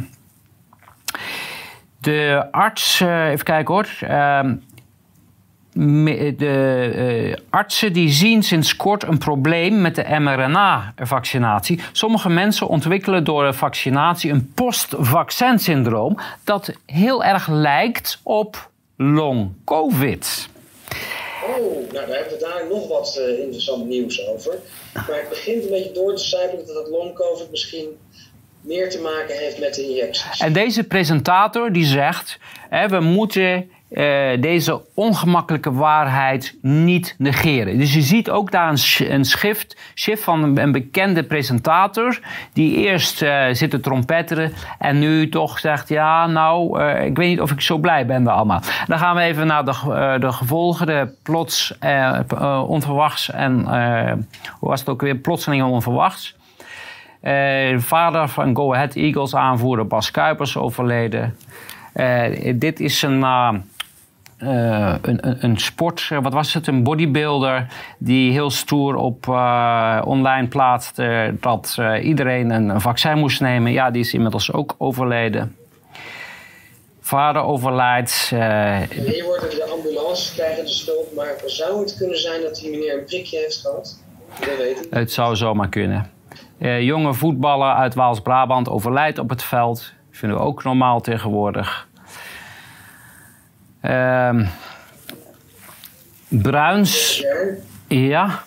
[2.00, 3.88] de arts, uh, even kijken hoor.
[4.02, 4.56] Ehm,
[6.38, 6.92] de
[7.30, 11.82] uh, artsen die zien sinds kort een probleem met de mRNA-vaccinatie.
[11.92, 20.50] Sommige mensen ontwikkelen door de vaccinatie een post-vaccin-syndroom dat heel erg lijkt op long-covid.
[21.48, 24.60] Oh, nou daar hebben we daar nog wat uh, interessant nieuws over.
[24.94, 27.98] Maar het begint een beetje door te sijpelen dat het long-covid misschien
[28.62, 30.40] meer te maken heeft met de injecties.
[30.40, 32.40] En deze presentator die zegt,
[32.70, 37.78] hè, we moeten uh, deze ongemakkelijke waarheid niet negeren.
[37.78, 42.20] Dus je ziet ook daar een, een schrift, shift van een, bekende presentator
[42.54, 47.30] die eerst uh, zit te trompetteren en nu toch zegt ja nou uh, ik weet
[47.30, 48.62] niet of ik zo blij ben daar allemaal.
[48.88, 51.78] Dan gaan we even naar de, de gevolgen, de plots
[52.68, 53.64] onverwachts en
[54.60, 56.36] hoe was het ook weer plotseling onverwachts.
[57.78, 61.38] vader van Go Ahead Eagles aanvoerder Bas Kuipers overleden.
[62.56, 63.24] dit is een
[64.44, 67.68] uh, een, een, sport, eh, wat was het, een bodybuilder
[67.98, 73.72] die heel stoer op uh, online plaatste dat uh, iedereen een, vaccin moest nemen.
[73.72, 75.56] Ja, die is inmiddels ook overleden.
[77.02, 78.30] Vader overlijdt.
[78.30, 82.98] Hier wordt de ambulance krijgen de schuld, maar zou het kunnen zijn dat die meneer
[83.00, 84.04] een prikje heeft gehad?
[84.40, 84.88] Dat weet ik.
[84.90, 86.12] Het zou zomaar kunnen.
[86.80, 89.94] jonge voetballer uit Waals-Brabant overlijdt op het veld.
[90.12, 91.88] Vinden we ook normaal tegenwoordig.
[93.86, 94.48] Uh,
[96.28, 97.26] Bruins,
[97.88, 98.44] ja,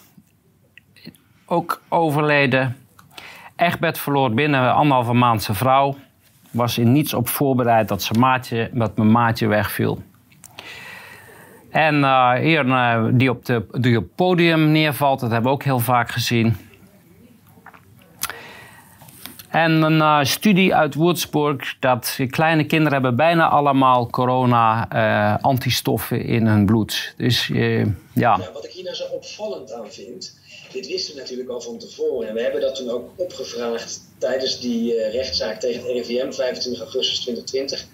[1.46, 2.76] ook overleden.
[3.56, 5.96] Egbert verloor binnen anderhalve maand zijn vrouw.
[6.50, 10.02] Was in niets op voorbereid dat, zijn maatje, dat mijn maatje wegviel.
[11.70, 15.56] En uh, hier uh, die, op de, die op het podium neervalt, dat hebben we
[15.56, 16.56] ook heel vaak gezien.
[19.50, 26.46] En een uh, studie uit Würzburg dat kleine kinderen hebben bijna allemaal corona-antistoffen uh, in
[26.46, 27.14] hun bloed.
[27.16, 27.94] Dus uh, ja.
[28.12, 28.50] ja.
[28.52, 30.38] Wat ik hier nou zo opvallend aan vind,
[30.72, 32.28] dit wisten we natuurlijk al van tevoren.
[32.28, 37.20] En we hebben dat toen ook opgevraagd tijdens die rechtszaak tegen het RIVM 25 augustus
[37.20, 37.86] 2020.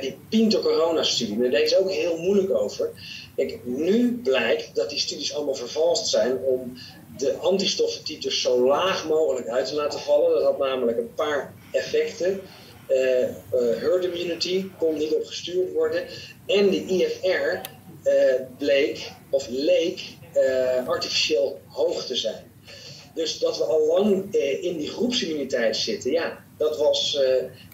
[0.00, 2.90] die Pinto-corona-studie, daar deden ze ook heel moeilijk over.
[3.36, 6.72] Kijk, nu blijkt dat die studies allemaal vervalst zijn om
[7.22, 10.30] de antistoffentiters zo laag mogelijk uit te laten vallen.
[10.30, 12.40] Dat had namelijk een paar effecten.
[12.88, 16.06] Uh, uh, herd immunity kon niet op gestuurd worden.
[16.46, 17.68] En de IFR
[18.04, 20.00] uh, bleek of leek
[20.86, 22.52] artificieel hoog te zijn.
[23.14, 27.20] Dus dat we al lang in die groepsimmuniteit zitten, ja, dat was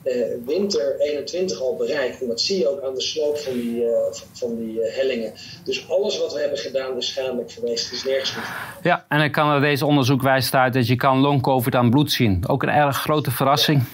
[0.04, 2.20] uh, winter 21 al bereikt.
[2.20, 3.90] En dat zie je ook aan de sloop van die, uh,
[4.32, 5.32] van die hellingen.
[5.64, 7.84] Dus alles wat we hebben gedaan is schadelijk geweest.
[7.84, 8.44] Het is nergens goed.
[8.82, 12.48] Ja, en dan kan deze onderzoek wijst uit dat je kan long-covid aan bloed zien.
[12.48, 13.84] Ook een erg grote verrassing.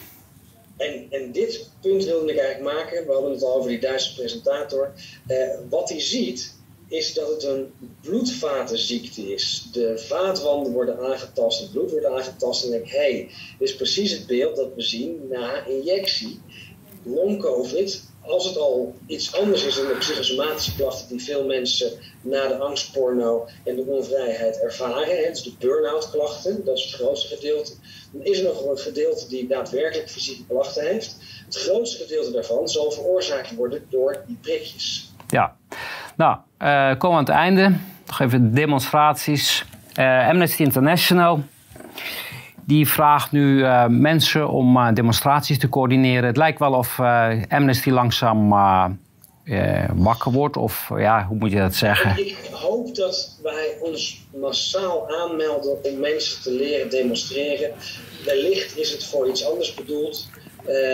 [0.76, 3.06] En, en dit punt wilde ik eigenlijk maken.
[3.06, 4.92] We hadden het al over die Duitse presentator.
[5.68, 6.53] wat hij ziet
[6.94, 9.68] is dat het een bloedvatenziekte is.
[9.72, 12.64] De vaatwanden worden aangetast, het bloed wordt aangetast.
[12.64, 16.40] En denk hé, hey, dit is precies het beeld dat we zien na injectie.
[17.02, 22.48] Long-covid als het al iets anders is dan de psychosomatische klachten die veel mensen na
[22.48, 27.34] de angstporno en de onvrijheid ervaren, hè, dus de burn-out klachten, dat is het grootste
[27.34, 27.72] gedeelte,
[28.12, 31.16] dan is er nog een gedeelte die daadwerkelijk fysieke klachten heeft.
[31.44, 35.12] Het grootste gedeelte daarvan zal veroorzaakt worden door die prikjes.
[35.28, 35.56] Ja,
[36.16, 36.38] nou,
[36.98, 37.72] komen we aan het einde.
[38.06, 39.64] Nog even demonstraties.
[39.98, 41.42] Uh, Amnesty International
[42.66, 46.24] die vraagt nu uh, mensen om demonstraties te coördineren.
[46.24, 47.00] Het lijkt wel of
[47.48, 48.48] Amnesty langzaam
[49.94, 52.26] wakker wordt, of ja, hoe moet je dat zeggen?
[52.26, 57.70] Ik hoop dat wij ons massaal aanmelden om mensen te leren demonstreren.
[58.24, 60.28] Wellicht is het voor iets anders bedoeld.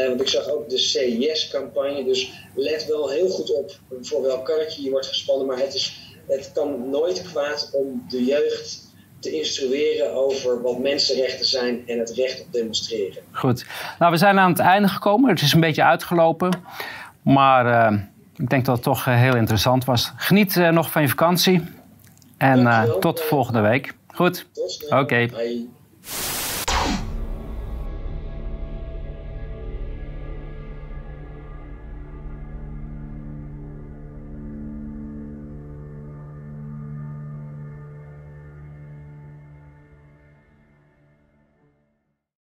[0.08, 4.82] Want ik zag ook de CIS-campagne, dus let wel heel goed op voor welk karretje
[4.82, 5.46] je wordt gespannen.
[5.46, 8.88] Maar het, is, het kan nooit kwaad om de jeugd
[9.18, 13.22] te instrueren over wat mensenrechten zijn en het recht op demonstreren.
[13.32, 13.66] Goed.
[13.98, 15.30] Nou, we zijn aan het einde gekomen.
[15.30, 16.50] Het is een beetje uitgelopen.
[17.22, 17.98] Maar uh,
[18.36, 20.12] ik denk dat het toch uh, heel interessant was.
[20.16, 21.62] Geniet uh, nog van je vakantie.
[22.36, 23.94] En tot volgende week.
[24.14, 24.46] Goed?
[24.88, 24.96] Oké.
[24.96, 25.30] Okay.